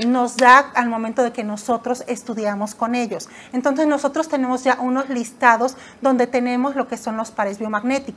nos 0.07 0.37
da 0.37 0.59
al 0.75 0.89
momento 0.89 1.23
de 1.23 1.33
que 1.33 1.43
nosotros 1.43 2.05
estudiamos 2.07 2.75
con 2.75 2.95
ellos. 2.95 3.29
Entonces 3.53 3.87
nosotros 3.87 4.29
tenemos 4.29 4.63
ya 4.65 4.79
unos 4.81 5.09
listados 5.09 5.77
donde 6.01 6.27
tenemos 6.27 6.77
lo 6.77 6.87
que 6.87 6.97
son 6.97 7.17
los 7.17 7.31
pares 7.31 7.59
biomagnéticos 7.59 8.10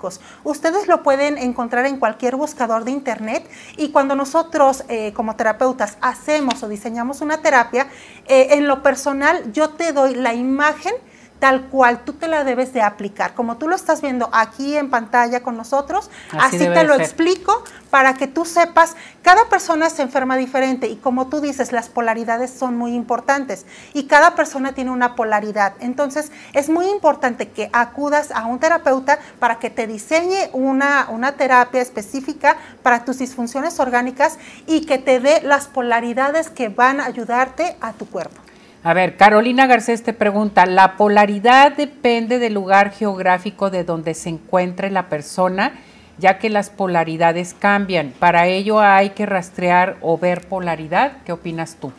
Ustedes 0.44 0.88
lo 0.88 1.04
pueden 1.04 1.38
encontrar 1.38 1.86
en 1.86 1.98
cualquier 1.98 2.36
buscador 2.36 2.84
de 2.84 2.92
internet 2.92 3.48
y 3.78 3.90
cuando 3.90 4.16
nosotros 4.16 4.84
eh, 4.90 5.14
como 5.14 5.36
terapeutas 5.36 5.98
hacemos 6.02 6.64
o 6.64 6.68
diseñamos 6.68 7.22
una 7.22 7.42
terapia, 7.42 7.88
eh, 8.28 8.48
en 8.52 8.68
lo 8.68 8.82
personal 8.82 9.52
yo 9.54 9.70
te 9.70 9.94
doy 9.94 10.16
la 10.16 10.34
imagen 10.34 10.94
tal 11.40 11.64
cual 11.64 12.06
tú 12.06 12.14
te 12.14 12.28
la 12.28 12.44
debes 12.44 12.74
de 12.74 12.82
aplicar. 12.82 13.34
Como 13.34 13.58
tú 13.58 13.68
lo 13.68 13.76
estás 13.76 14.02
viendo 14.02 14.30
aquí 14.32 14.78
en 14.78 14.90
pantalla 14.90 15.42
con 15.44 15.58
nosotros, 15.58 16.10
así, 16.40 16.58
te 16.58 16.84
lo 16.84 16.96
explico 16.96 17.64
para 17.90 18.14
que 18.14 18.28
tú 18.28 18.46
sepas, 18.46 18.96
cada 19.22 19.50
persona 19.50 19.90
se 19.90 20.02
enferma 20.02 20.38
diferente 20.38 20.88
y 20.88 20.96
como 20.96 21.28
tú 21.28 21.42
dices, 21.42 21.72
las 21.72 21.90
polaridades 21.90 22.52
son 22.52 22.78
muy 22.78 22.94
importantes 22.94 23.66
y 23.94 24.06
cada 24.06 24.36
persona 24.36 24.74
tiene 24.74 24.92
una 24.92 25.16
polaridad. 25.16 25.74
Entonces, 25.80 26.32
es 26.54 26.70
muy 26.70 26.88
importante 26.88 27.50
que 27.50 27.70
acudas 27.74 28.32
a 28.32 28.46
un 28.46 28.60
terapeuta 28.60 29.20
para 29.40 29.60
que 29.60 29.70
te 29.70 29.86
diseñe 29.86 30.50
una, 30.54 31.08
una 31.10 31.34
terapia 31.34 31.82
específica 31.82 32.58
para 32.82 33.06
tus 33.06 33.20
disfunciones 33.20 33.80
orgánicas 33.80 34.38
y 34.66 34.86
que 34.86 34.98
te 34.98 35.20
dé 35.20 35.42
las 35.42 35.68
polaridades 35.68 36.50
que 36.50 36.70
van 36.70 37.00
a 37.00 37.06
ayudarte 37.06 37.76
a 37.82 37.94
tu 37.94 38.08
cuerpo. 38.08 38.43
A 38.86 38.94
ver, 38.94 39.16
Carolina 39.16 39.66
Garcés 39.66 40.04
te 40.04 40.12
pregunta, 40.12 40.66
¿la 40.66 40.98
polaridad 40.98 41.72
depende 41.72 42.38
del 42.38 42.54
lugar 42.54 42.92
geográfico 42.92 43.70
de 43.70 43.86
donde 43.86 44.14
se 44.14 44.28
encuentre 44.28 44.92
la 44.92 45.08
persona, 45.08 45.72
ya 46.18 46.38
que 46.38 46.50
las 46.50 46.70
polaridades 46.70 47.54
cambian? 47.54 48.12
Para 48.20 48.48
ello 48.48 48.82
hay 48.82 49.12
que 49.12 49.26
rastrear 49.26 49.96
o 50.02 50.18
ver 50.18 50.42
polaridad. 50.48 51.14
¿Qué 51.26 51.32
opinas 51.32 51.78
tú? 51.80 51.94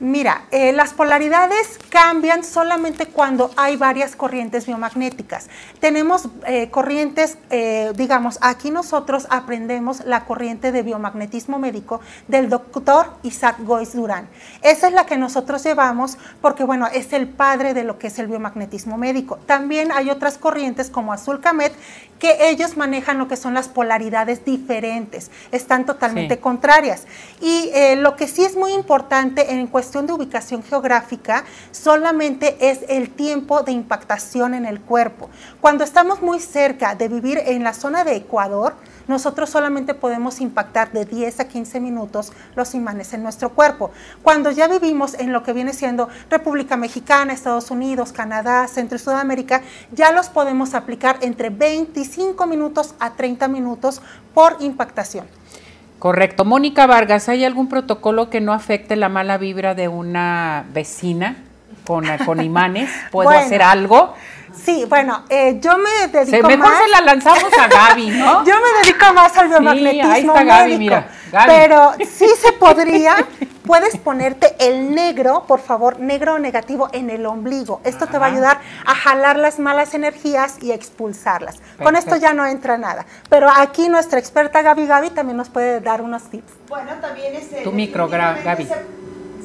Mira, 0.00 0.46
eh, 0.50 0.72
las 0.72 0.92
polaridades 0.92 1.78
cambian 1.88 2.42
solamente 2.42 3.06
cuando 3.06 3.52
hay 3.56 3.76
varias 3.76 4.16
corrientes 4.16 4.66
biomagnéticas. 4.66 5.48
Tenemos 5.78 6.28
eh, 6.48 6.68
corrientes, 6.70 7.38
eh, 7.50 7.92
digamos, 7.94 8.38
aquí 8.40 8.72
nosotros 8.72 9.28
aprendemos 9.30 10.04
la 10.04 10.24
corriente 10.24 10.72
de 10.72 10.82
biomagnetismo 10.82 11.60
médico 11.60 12.00
del 12.26 12.48
doctor 12.48 13.06
Isaac 13.22 13.58
Goiz 13.60 13.94
Durán. 13.94 14.28
Esa 14.62 14.88
es 14.88 14.94
la 14.94 15.06
que 15.06 15.16
nosotros 15.16 15.62
llevamos 15.62 16.18
porque, 16.40 16.64
bueno, 16.64 16.88
es 16.88 17.12
el 17.12 17.28
padre 17.28 17.72
de 17.72 17.84
lo 17.84 17.96
que 17.96 18.08
es 18.08 18.18
el 18.18 18.26
biomagnetismo 18.26 18.98
médico. 18.98 19.38
También 19.46 19.92
hay 19.92 20.10
otras 20.10 20.38
corrientes 20.38 20.90
como 20.90 21.12
Azul 21.12 21.40
Camet 21.40 21.72
que 22.18 22.50
ellos 22.50 22.76
manejan 22.76 23.18
lo 23.18 23.28
que 23.28 23.36
son 23.36 23.54
las 23.54 23.68
polaridades 23.68 24.44
diferentes, 24.44 25.30
están 25.52 25.86
totalmente 25.86 26.38
contrarias. 26.38 27.06
Y 27.40 27.70
lo 27.96 28.16
que 28.16 28.26
sí 28.26 28.44
es 28.44 28.56
muy 28.56 28.72
importante 28.72 29.52
en 29.52 29.66
cuestión 29.68 29.84
cuestión 29.84 30.06
de 30.06 30.14
ubicación 30.14 30.62
geográfica 30.62 31.44
solamente 31.70 32.56
es 32.58 32.80
el 32.88 33.10
tiempo 33.10 33.62
de 33.62 33.72
impactación 33.72 34.54
en 34.54 34.64
el 34.64 34.80
cuerpo. 34.80 35.28
Cuando 35.60 35.84
estamos 35.84 36.22
muy 36.22 36.40
cerca 36.40 36.94
de 36.94 37.08
vivir 37.08 37.38
en 37.44 37.62
la 37.62 37.74
zona 37.74 38.02
de 38.02 38.16
Ecuador, 38.16 38.74
nosotros 39.06 39.50
solamente 39.50 39.94
podemos 39.94 40.40
impactar 40.40 40.92
de 40.92 41.04
10 41.04 41.40
a 41.40 41.48
15 41.48 41.80
minutos 41.80 42.32
los 42.56 42.74
imanes 42.74 43.12
en 43.12 43.22
nuestro 43.22 43.50
cuerpo. 43.50 43.90
Cuando 44.22 44.50
ya 44.50 44.68
vivimos 44.68 45.14
en 45.14 45.32
lo 45.32 45.42
que 45.42 45.52
viene 45.52 45.72
siendo 45.72 46.08
República 46.30 46.76
Mexicana, 46.76 47.32
Estados 47.32 47.70
Unidos, 47.70 48.12
Canadá, 48.12 48.66
Centro 48.68 48.96
y 48.96 49.00
Sudamérica, 49.00 49.62
ya 49.92 50.12
los 50.12 50.28
podemos 50.28 50.74
aplicar 50.74 51.18
entre 51.22 51.50
25 51.50 52.46
minutos 52.46 52.94
a 53.00 53.14
30 53.14 53.48
minutos 53.48 54.00
por 54.32 54.56
impactación. 54.60 55.26
Correcto. 55.98 56.44
Mónica 56.44 56.86
Vargas, 56.86 57.28
¿hay 57.28 57.44
algún 57.44 57.68
protocolo 57.68 58.28
que 58.28 58.40
no 58.40 58.52
afecte 58.52 58.96
la 58.96 59.08
mala 59.08 59.38
vibra 59.38 59.74
de 59.74 59.88
una 59.88 60.66
vecina 60.72 61.36
con, 61.86 62.04
con 62.26 62.42
imanes? 62.42 62.90
¿Puedo 63.10 63.30
hacer 63.30 63.62
algo? 63.62 64.14
Sí, 64.62 64.84
bueno, 64.88 65.24
eh, 65.28 65.58
yo 65.60 65.76
me 65.78 66.08
dedico 66.08 66.48
mejor 66.48 66.72
se 66.84 66.88
la 66.88 67.00
lanzamos 67.00 67.52
a 67.58 67.68
Gaby, 67.68 68.10
¿no? 68.10 68.44
yo 68.46 68.54
me 68.54 68.82
dedico 68.82 69.12
más 69.12 69.36
al 69.36 69.48
biomagnetismo 69.48 70.04
sí, 70.04 70.10
ahí 70.10 70.26
está 70.26 70.44
Gaby, 70.44 70.78
mira. 70.78 71.08
Pero 71.46 71.92
sí 71.98 72.26
se 72.40 72.52
podría, 72.52 73.16
puedes 73.66 73.96
ponerte 73.96 74.54
el 74.60 74.94
negro, 74.94 75.44
por 75.48 75.60
favor, 75.60 75.98
negro 75.98 76.38
negativo 76.38 76.88
en 76.92 77.10
el 77.10 77.26
ombligo. 77.26 77.80
Esto 77.84 78.06
te 78.06 78.18
va 78.18 78.26
a 78.26 78.28
ayudar 78.30 78.60
a 78.86 78.94
jalar 78.94 79.36
las 79.38 79.58
malas 79.58 79.94
energías 79.94 80.62
y 80.62 80.70
a 80.70 80.74
expulsarlas. 80.74 81.60
Con 81.82 81.96
esto 81.96 82.16
ya 82.16 82.34
no 82.34 82.46
entra 82.46 82.78
nada. 82.78 83.04
Pero 83.28 83.48
aquí 83.50 83.88
nuestra 83.88 84.18
experta 84.18 84.62
Gaby 84.62 84.86
Gaby 84.86 85.10
también 85.10 85.36
nos 85.36 85.48
puede 85.48 85.80
dar 85.80 86.02
unos 86.02 86.22
tips. 86.30 86.52
Bueno, 86.68 86.92
también 87.00 87.34
es... 87.34 87.64
Tu 87.64 87.72
micro, 87.72 88.08
Gaby. 88.08 88.66
Se, 88.66 89.03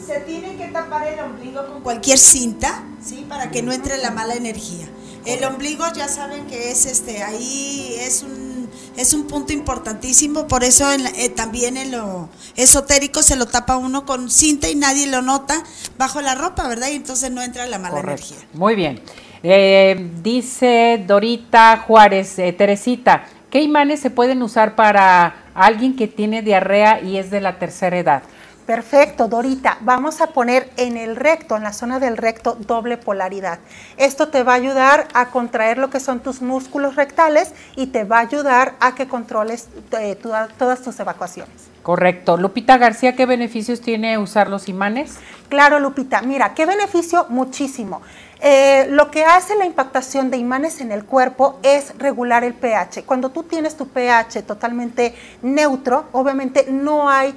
se 0.10 0.22
tiene 0.22 0.56
que 0.56 0.66
tapar 0.70 1.08
el 1.08 1.20
ombligo 1.20 1.68
con 1.68 1.82
cualquier 1.82 2.18
cinta, 2.18 2.84
¿sí? 3.00 3.28
Para 3.30 3.52
que 3.52 3.62
no 3.62 3.72
entre 3.72 4.00
la 4.00 4.10
mala 4.10 4.34
energía. 4.34 4.88
El 5.24 5.44
ombligo 5.44 5.86
ya 5.96 6.08
saben 6.08 6.48
que 6.48 6.72
es 6.72 6.88
este, 6.88 7.22
ahí 7.22 7.96
es 8.00 8.24
un, 8.24 8.68
es 8.98 9.14
un 9.14 9.28
punto 9.28 9.54
importantísimo, 9.54 10.48
por 10.48 10.64
eso 10.64 10.92
eh, 10.92 11.30
también 11.30 11.78
en 11.78 11.92
lo 11.92 12.28
esotérico 12.56 13.22
se 13.22 13.36
lo 13.36 13.46
tapa 13.46 13.78
uno 13.78 14.08
con 14.08 14.32
cinta 14.32 14.68
y 14.68 14.74
nadie 14.74 15.06
lo 15.06 15.22
nota 15.22 15.64
bajo 16.00 16.22
la 16.22 16.34
ropa, 16.34 16.68
¿verdad? 16.68 16.88
Y 16.88 16.96
entonces 16.96 17.30
no 17.30 17.44
entra 17.44 17.68
la 17.68 17.78
mala 17.78 18.00
energía. 18.00 18.38
Muy 18.54 18.74
bien. 18.74 19.02
Eh, 19.44 20.10
dice 20.24 21.04
Dorita 21.06 21.84
Juárez, 21.86 22.40
eh, 22.40 22.52
Teresita, 22.52 23.26
¿qué 23.52 23.62
imanes 23.62 24.00
se 24.00 24.10
pueden 24.10 24.42
usar 24.42 24.76
para 24.76 25.44
alguien 25.54 25.96
que 25.96 26.08
tiene 26.08 26.42
diarrea 26.42 27.00
y 27.00 27.18
es 27.18 27.30
de 27.30 27.42
la 27.42 27.60
tercera 27.60 28.00
edad? 28.00 28.24
Perfecto, 28.70 29.28
Dorita. 29.28 29.80
Vamos 29.82 30.22
a 30.22 30.28
poner 30.28 30.70
en 30.78 30.96
el 30.96 31.16
recto, 31.16 31.58
en 31.58 31.64
la 31.64 31.74
zona 31.74 32.00
del 32.00 32.18
recto, 32.18 32.56
doble 32.68 32.98
polaridad. 32.98 33.58
Esto 33.98 34.28
te 34.28 34.44
va 34.44 34.52
a 34.52 34.58
ayudar 34.58 35.08
a 35.16 35.32
contraer 35.32 35.80
lo 35.80 35.90
que 35.90 36.00
son 36.00 36.20
tus 36.20 36.44
músculos 36.44 36.96
rectales 36.96 37.52
y 37.76 37.88
te 37.88 38.04
va 38.04 38.18
a 38.18 38.20
ayudar 38.20 38.76
a 38.80 38.94
que 38.94 39.08
controles 39.08 39.70
eh, 40.00 40.16
todas 40.16 40.84
tus 40.84 41.00
evacuaciones. 41.00 41.56
Correcto. 41.82 42.38
Lupita 42.38 42.78
García, 42.78 43.16
¿qué 43.16 43.26
beneficios 43.26 43.82
tiene 43.82 44.20
usar 44.20 44.52
los 44.52 44.70
imanes? 44.70 45.18
Claro, 45.48 45.80
Lupita. 45.80 46.22
Mira, 46.22 46.54
¿qué 46.54 46.68
beneficio? 46.68 47.26
Muchísimo. 47.30 48.04
Eh, 48.40 48.86
lo 48.92 49.10
que 49.10 49.26
hace 49.26 49.56
la 49.56 49.66
impactación 49.66 50.30
de 50.30 50.38
imanes 50.38 50.80
en 50.80 50.92
el 50.92 51.06
cuerpo 51.06 51.60
es 51.64 51.98
regular 51.98 52.44
el 52.44 52.54
pH. 52.54 53.04
Cuando 53.04 53.30
tú 53.32 53.42
tienes 53.42 53.76
tu 53.76 53.88
pH 53.88 54.44
totalmente 54.44 55.16
neutro, 55.42 56.06
obviamente 56.12 56.68
no 56.70 57.10
hay 57.10 57.34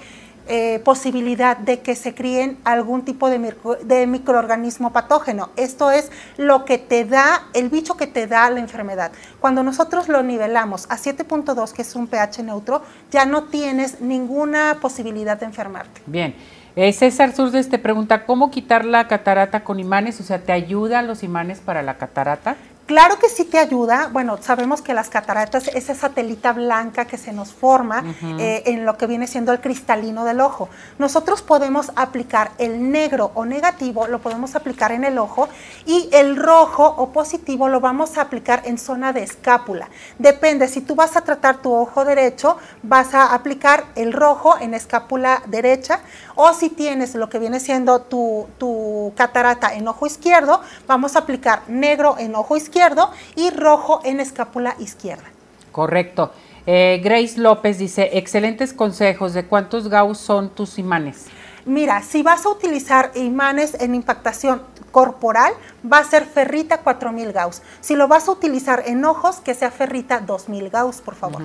eh, 0.48 0.81
posibilidad 0.85 1.56
de 1.56 1.81
que 1.81 1.94
se 1.94 2.14
críen 2.14 2.59
algún 2.64 3.05
tipo 3.05 3.31
de, 3.31 3.55
de, 3.85 4.06
microorganismo 4.06 4.93
patógeno. 4.93 5.51
Esto 5.56 5.90
es 5.90 6.10
lo 6.36 6.64
que 6.64 6.78
te 6.78 7.05
da, 7.05 7.44
el 7.55 7.69
bicho 7.69 7.97
que 7.97 8.06
te 8.06 8.27
da 8.27 8.51
la 8.51 8.60
enfermedad. 8.60 9.12
Cuando 9.40 9.62
nosotros 9.62 10.09
lo 10.09 10.23
nivelamos 10.23 10.86
a 10.90 10.97
7.2, 10.97 11.73
que 11.73 11.82
es 11.82 11.94
un 11.94 12.06
pH 12.06 12.43
neutro, 12.43 12.82
ya 13.10 13.24
no 13.24 13.44
tienes 13.44 14.01
ninguna 14.01 14.78
posibilidad 14.81 15.39
de 15.39 15.47
enfermarte. 15.47 16.02
Bien. 16.06 16.35
Eh, 16.74 16.93
César 16.93 17.35
Surdes 17.36 17.69
te 17.69 17.78
pregunta, 17.78 18.24
¿cómo 18.24 18.51
quitar 18.51 18.86
la 18.86 19.06
catarata 19.06 19.62
con 19.62 19.78
imanes? 19.78 20.19
O 20.20 20.23
sea, 20.23 20.39
¿te 20.39 20.52
ayudan 20.52 21.06
los 21.06 21.23
imanes 21.23 21.60
para 21.60 21.82
la 21.82 21.98
catarata? 21.98 22.56
Claro 22.86 23.16
que 23.20 23.28
sí 23.28 23.44
te 23.44 23.59
ayuda. 23.59 24.09
Bueno, 24.12 24.38
sabemos 24.42 24.82
que 24.82 24.92
las 24.92 25.09
cataratas 25.09 25.68
es 25.68 25.88
esa 25.88 26.09
telita 26.09 26.52
blanca 26.52 27.04
que 27.04 27.16
se 27.16 27.32
nos 27.32 27.52
forma 27.52 28.02
eh, 28.40 28.64
en 28.66 28.84
lo 28.84 28.98
que 28.98 29.06
viene 29.06 29.28
siendo 29.28 29.52
el 29.52 29.60
cristalino 29.60 30.24
del 30.24 30.40
ojo. 30.40 30.68
Nosotros 30.98 31.42
podemos 31.42 31.92
aplicar 31.94 32.50
el 32.59 32.90
negro 32.90 33.30
o 33.34 33.44
negativo, 33.44 34.09
lo 34.09 34.18
podemos 34.18 34.56
aplicar 34.56 34.90
en 34.90 35.04
el 35.04 35.18
ojo 35.18 35.48
y 35.86 36.09
el 36.12 36.36
rojo 36.36 36.84
o 36.84 37.12
positivo 37.12 37.68
lo 37.68 37.78
vamos 37.78 38.18
a 38.18 38.22
aplicar 38.22 38.62
en 38.64 38.78
zona 38.78 39.12
de 39.12 39.22
escápula. 39.22 39.88
Depende, 40.18 40.66
si 40.66 40.80
tú 40.80 40.96
vas 40.96 41.16
a 41.16 41.20
tratar 41.20 41.59
tu 41.59 41.72
ojo 41.72 42.04
derecho, 42.04 42.56
vas 42.82 43.14
a 43.14 43.32
aplicar 43.32 43.84
el 43.94 44.12
rojo 44.12 44.59
en 44.59 44.74
escápula 44.74 45.42
derecha 45.46 46.00
o 46.34 46.52
si 46.52 46.68
tienes 46.68 47.14
lo 47.14 47.28
que 47.28 47.38
viene 47.38 47.60
siendo 47.60 48.00
tu, 48.00 48.48
tu 48.59 49.12
catarata 49.16 49.72
en 49.72 49.86
ojo 49.86 50.04
izquierdo, 50.04 50.60
vamos 50.88 51.14
a 51.14 51.20
aplicar 51.20 51.62
negro 51.68 52.16
en 52.18 52.34
ojo 52.34 52.56
izquierdo 52.56 52.72
izquierdo 52.73 53.11
y 53.36 53.51
rojo 53.51 54.01
en 54.03 54.19
escápula 54.19 54.74
izquierda. 54.78 55.24
Correcto. 55.73 56.32
Eh, 56.66 57.03
Grace 57.05 57.39
López 57.39 57.77
dice, 57.77 58.11
excelentes 58.15 58.73
consejos. 58.73 59.35
¿De 59.35 59.44
cuántos 59.44 59.89
Gauss 59.89 60.19
son 60.19 60.49
tus 60.49 60.78
imanes? 60.78 61.27
Mira, 61.66 62.01
si 62.01 62.23
vas 62.23 62.47
a 62.47 62.49
utilizar 62.49 63.12
imanes 63.15 63.77
en 63.81 63.94
impactación 63.94 64.62
corporal, 64.90 65.53
va 65.90 65.99
a 65.99 66.05
ser 66.05 66.24
ferrita 66.24 66.78
4000 66.78 67.32
Gauss. 67.32 67.62
Si 67.81 67.94
lo 67.94 68.09
vas 68.09 68.27
a 68.28 68.32
utilizar 68.32 68.85
en 68.86 69.05
ojos, 69.05 69.40
que 69.40 69.55
sea 69.55 69.70
ferrita 69.70 70.20
2000 70.20 70.70
Gauss, 70.70 71.03
por 71.03 71.15
favor. 71.15 71.43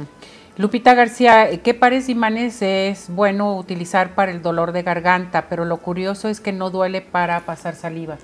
Lupita 0.58 0.95
García, 0.95 1.62
¿qué 1.62 1.74
pares 1.76 2.08
de 2.08 2.14
imanes 2.14 2.62
es 2.62 3.10
bueno 3.10 3.56
utilizar 3.58 4.16
para 4.16 4.32
el 4.32 4.41
dolor 4.41 4.72
de 4.72 4.82
garganta? 4.82 5.49
Pero 5.49 5.66
lo 5.66 5.78
curioso 5.78 6.30
es 6.30 6.40
que 6.40 6.52
no 6.52 6.72
duele 6.72 7.02
para 7.02 7.41
pasar 7.41 7.76
saliva. 7.76 8.18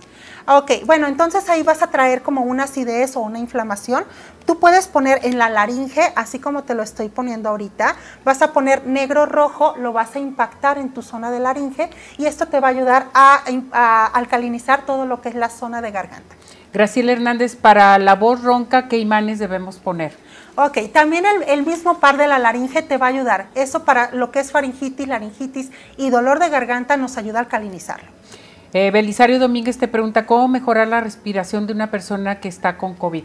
Ok, 0.46 0.72
bueno, 0.86 1.08
entonces 1.08 1.48
ahí 1.50 1.64
vas 1.64 1.82
a 1.84 1.88
traer 1.88 2.22
como 2.22 2.42
una 2.42 2.66
acidez 2.66 3.16
o 3.16 3.22
una 3.22 3.40
inflamación. 3.40 4.04
Tú 4.46 4.60
puedes 4.60 4.88
poner 4.88 5.26
en 5.26 5.38
la 5.38 5.50
laringe, 5.50 6.12
así 6.18 6.38
como 6.38 6.64
te 6.64 6.76
lo 6.76 6.84
estoy 6.84 7.08
poniendo 7.08 7.48
ahorita, 7.48 7.96
vas 8.26 8.42
a 8.42 8.52
poner 8.52 8.86
negro 8.86 9.26
rojo, 9.26 9.74
lo 9.78 9.94
vas 9.94 10.18
a 10.18 10.20
impactar 10.20 10.78
en 10.78 10.94
tu 10.94 11.02
zona 11.02 11.32
de 11.32 11.40
laringe 11.40 11.90
y 12.18 12.26
esto 12.26 12.48
te 12.48 12.60
va 12.60 12.68
a 12.68 12.72
ayudar 12.72 13.08
a, 13.14 13.42
a 13.72 14.06
alcalinizar 14.08 14.86
todo 14.86 15.06
lo 15.06 15.22
que 15.22 15.30
es 15.30 15.36
la 15.36 15.50
zona 15.50 15.82
de 15.82 15.92
garganta. 15.92 16.36
Graciela 16.74 17.14
Hernández, 17.14 17.56
para 17.56 17.98
la 17.98 18.16
voz 18.16 18.44
ronca, 18.44 18.90
¿qué 18.90 18.98
imanes 18.98 19.40
debemos 19.40 19.78
poner? 19.78 20.14
Ok, 20.56 20.92
también 20.92 21.26
el, 21.26 21.44
el, 21.44 21.66
mismo 21.66 22.00
par 22.00 22.18
de 22.18 22.28
la 22.28 22.38
laringe 22.38 22.82
te 22.82 22.98
va 22.98 23.06
a 23.06 23.10
ayudar. 23.10 23.48
Eso 23.56 23.86
para 23.86 24.12
lo 24.12 24.32
que 24.32 24.42
es 24.42 24.52
faringitis, 24.52 25.08
laringitis 25.08 25.72
y 25.96 26.10
dolor 26.10 26.40
de 26.40 26.50
garganta 26.50 26.98
nos 26.98 27.18
ayuda 27.18 27.40
a 27.40 27.44
alcalinizarlo. 27.44 28.13
Eh, 28.76 28.90
Belisario 28.90 29.40
Domínguez 29.40 29.78
te 29.78 29.88
pregunta, 29.88 30.26
¿cómo 30.26 30.48
mejorar 30.48 30.88
la 30.88 31.00
respiración 31.00 31.68
de 31.68 31.74
una 31.74 31.92
persona 31.92 32.40
que 32.40 32.50
está 32.50 32.76
con 32.76 32.96
COVID? 32.96 33.24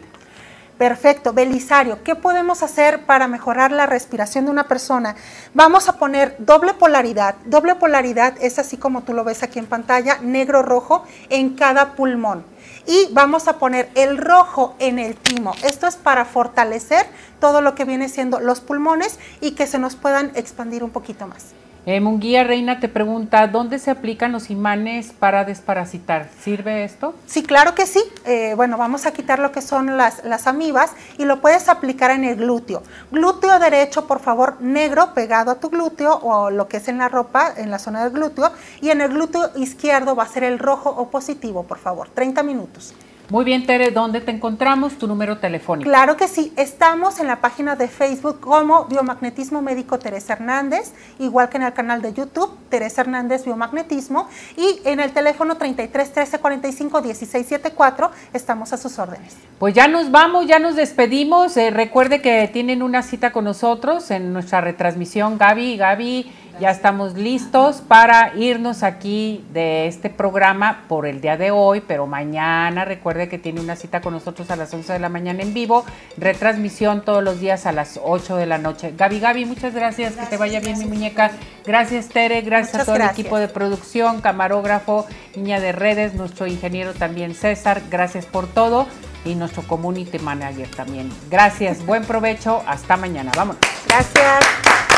Perfecto, 0.77 1.33
Belisario, 1.33 2.05
¿qué 2.05 2.15
podemos 2.15 2.63
hacer 2.63 3.07
para 3.07 3.29
mejorar 3.29 3.73
la 3.73 3.87
respiración 3.87 4.45
de 4.45 4.51
una 4.51 4.69
persona? 4.69 5.17
Vamos 5.55 5.89
a 5.89 5.95
poner 5.95 6.37
doble 6.39 6.75
polaridad. 6.75 7.35
Doble 7.47 7.77
polaridad 7.77 8.35
es 8.43 8.59
así 8.59 8.77
como 8.77 9.05
tú 9.05 9.15
lo 9.15 9.25
ves 9.25 9.43
aquí 9.43 9.59
en 9.59 9.65
pantalla, 9.65 10.19
negro-rojo 10.21 11.05
en 11.31 11.57
cada 11.57 11.95
pulmón. 11.95 12.45
Y 12.87 13.09
vamos 13.13 13.49
a 13.49 13.59
poner 13.59 13.89
el 13.95 14.19
rojo 14.19 14.77
en 14.79 14.99
el 14.99 15.17
timo. 15.17 15.55
Esto 15.65 15.87
es 15.87 15.97
para 15.97 16.27
fortalecer 16.27 17.07
todo 17.41 17.63
lo 17.63 17.75
que 17.75 17.87
viene 17.87 18.11
siendo 18.11 18.39
los 18.39 18.61
pulmones 18.61 19.19
y 19.41 19.53
que 19.53 19.67
se 19.67 19.79
nos 19.79 19.97
puedan 19.97 20.31
expandir 20.35 20.85
un 20.85 20.91
poquito 20.91 21.27
más. 21.27 21.55
Eh, 21.91 22.03
Munguía 22.03 22.45
Reina 22.45 22.81
te 22.81 22.89
pregunta, 22.91 23.47
¿dónde 23.47 23.79
se 23.79 23.91
aplican 23.91 24.31
los 24.31 24.51
imanes 24.51 25.15
para 25.19 25.47
desparasitar? 25.47 26.29
¿Sirve 26.39 26.85
esto? 26.85 27.15
Sí, 27.25 27.43
claro 27.43 27.75
que 27.75 27.87
sí. 27.87 28.05
Eh, 28.27 28.53
bueno, 28.57 28.77
vamos 28.77 29.07
a 29.07 29.15
quitar 29.15 29.39
lo 29.39 29.53
que 29.53 29.63
son 29.63 29.97
las, 29.97 30.23
las 30.23 30.47
amibas 30.47 30.93
y 31.17 31.25
lo 31.25 31.41
puedes 31.41 31.67
aplicar 31.71 32.11
en 32.11 32.25
el 32.25 32.37
glúteo. 32.37 32.83
Glúteo 33.11 33.59
derecho, 33.59 34.07
por 34.07 34.21
favor, 34.21 34.61
negro 34.61 35.15
pegado 35.15 35.51
a 35.51 35.61
tu 35.61 35.71
glúteo 35.71 36.15
o 36.17 36.51
lo 36.51 36.69
que 36.69 36.77
es 36.77 36.89
en 36.89 36.99
la 36.99 37.09
ropa, 37.09 37.55
en 37.57 37.71
la 37.71 37.79
zona 37.79 38.05
del 38.05 38.13
glúteo. 38.13 38.53
Y 38.83 38.91
en 38.91 39.01
el 39.01 39.09
glúteo 39.09 39.53
izquierdo 39.57 40.15
va 40.15 40.25
a 40.25 40.29
ser 40.29 40.45
el 40.45 40.59
rojo 40.59 40.91
o 40.91 41.09
positivo, 41.09 41.63
por 41.63 41.79
favor. 41.79 42.11
30 42.11 42.43
minutos. 42.43 42.93
Muy 43.31 43.45
bien, 43.45 43.67
Tere, 43.67 43.91
¿dónde 43.91 44.23
te 44.23 44.31
encontramos? 44.31 44.97
Tu 44.97 45.07
número 45.07 45.37
telefónico. 45.37 45.91
Claro 45.91 46.17
que 46.17 46.29
sí, 46.29 46.51
estamos 46.57 47.21
en 47.21 47.27
la 47.27 47.43
página 47.43 47.77
de 47.77 47.87
Facebook 47.87 48.41
como 48.41 48.87
Biomagnetismo 48.87 49.61
Médico 49.61 49.99
Teresa 49.99 50.33
Hernández, 50.33 50.95
igual 51.19 51.51
que 51.51 51.59
en 51.59 51.65
el 51.65 51.75
canal 51.75 52.01
de 52.01 52.15
YouTube 52.15 52.57
Teresa 52.71 53.03
Hernández 53.03 53.45
Biomagnetismo 53.45 54.29
y 54.57 54.81
en 54.87 55.01
el 55.01 55.13
teléfono 55.13 55.59
33 55.59 56.11
13 56.11 56.39
45 56.39 57.03
16 57.03 57.47
74 57.47 58.11
estamos 58.33 58.73
a 58.73 58.79
sus 58.79 58.99
órdenes. 58.99 59.37
Pues 59.59 59.75
ya 59.75 59.89
nos 59.89 60.11
vamos, 60.11 60.47
ya 60.47 60.59
nos 60.59 60.75
despedimos. 60.75 61.55
Eh, 61.59 61.69
recuerde 61.71 62.23
que 62.23 62.49
tienen 62.51 62.83
una 62.83 63.03
cita 63.03 63.31
con 63.31 63.45
nosotros 63.45 64.11
en 64.11 64.33
nuestra 64.33 64.63
retransmisión. 64.63 65.37
Gaby, 65.37 65.77
Gaby 65.77 66.33
ya 66.61 66.71
estamos 66.71 67.15
listos 67.15 67.83
para 67.87 68.35
irnos 68.35 68.83
aquí 68.83 69.45
de 69.53 69.87
este 69.87 70.11
programa 70.11 70.85
por 70.89 71.07
el 71.07 71.21
día 71.21 71.37
de 71.37 71.51
hoy, 71.51 71.83
pero 71.87 72.07
mañana 72.07 72.85
recuerde 72.85 73.29
que 73.29 73.39
tiene 73.39 73.61
una 73.61 73.77
cita 73.77 74.01
con 74.01 74.13
nosotros 74.13 74.51
a 74.51 74.57
las 74.57 74.73
11 74.73 74.95
de 74.95 74.99
la 74.99 75.09
mañana 75.09 75.43
en 75.43 75.55
vivo, 75.55 75.85
retransmisión 76.17 77.05
todos 77.05 77.23
los 77.23 77.41
días 77.41 77.67
a 77.67 77.73
las 77.73 78.01
8 78.03 78.37
de 78.37 78.47
la 78.47 78.59
noche. 78.59 78.95
Gaby, 78.97 79.21
Gaby, 79.21 79.45
muchas 79.45 79.75
gracias, 79.75 80.15
que 80.15 80.27
te 80.27 80.37
vaya 80.37 80.61
bien 80.61 80.79
mi 80.79 80.87
muñeca. 80.87 81.31
Gracias 81.65 82.09
Tere, 82.09 82.41
gracias 82.43 82.83
a 82.83 82.85
todo 82.85 82.97
el 82.97 83.03
equipo 83.03 83.39
de 83.39 83.49
producción, 83.49 84.21
camarógrafo, 84.21 85.07
niña 85.37 85.61
de 85.61 85.73
redes, 85.73 86.15
nuestro 86.15 86.47
ingeniero 86.47 86.95
también 86.95 87.35
César, 87.35 87.83
gracias 87.91 88.27
por 88.27 88.47
todo 88.47 88.87
y 89.25 89.35
nuestro 89.35 89.63
community 89.63 90.19
manager 90.19 90.69
también. 90.71 91.11
Gracias, 91.31 91.85
buen 91.85 92.05
provecho, 92.05 92.63
hasta 92.67 92.97
mañana, 92.97 93.31
vámonos. 93.37 93.61
Gracias. 93.87 94.98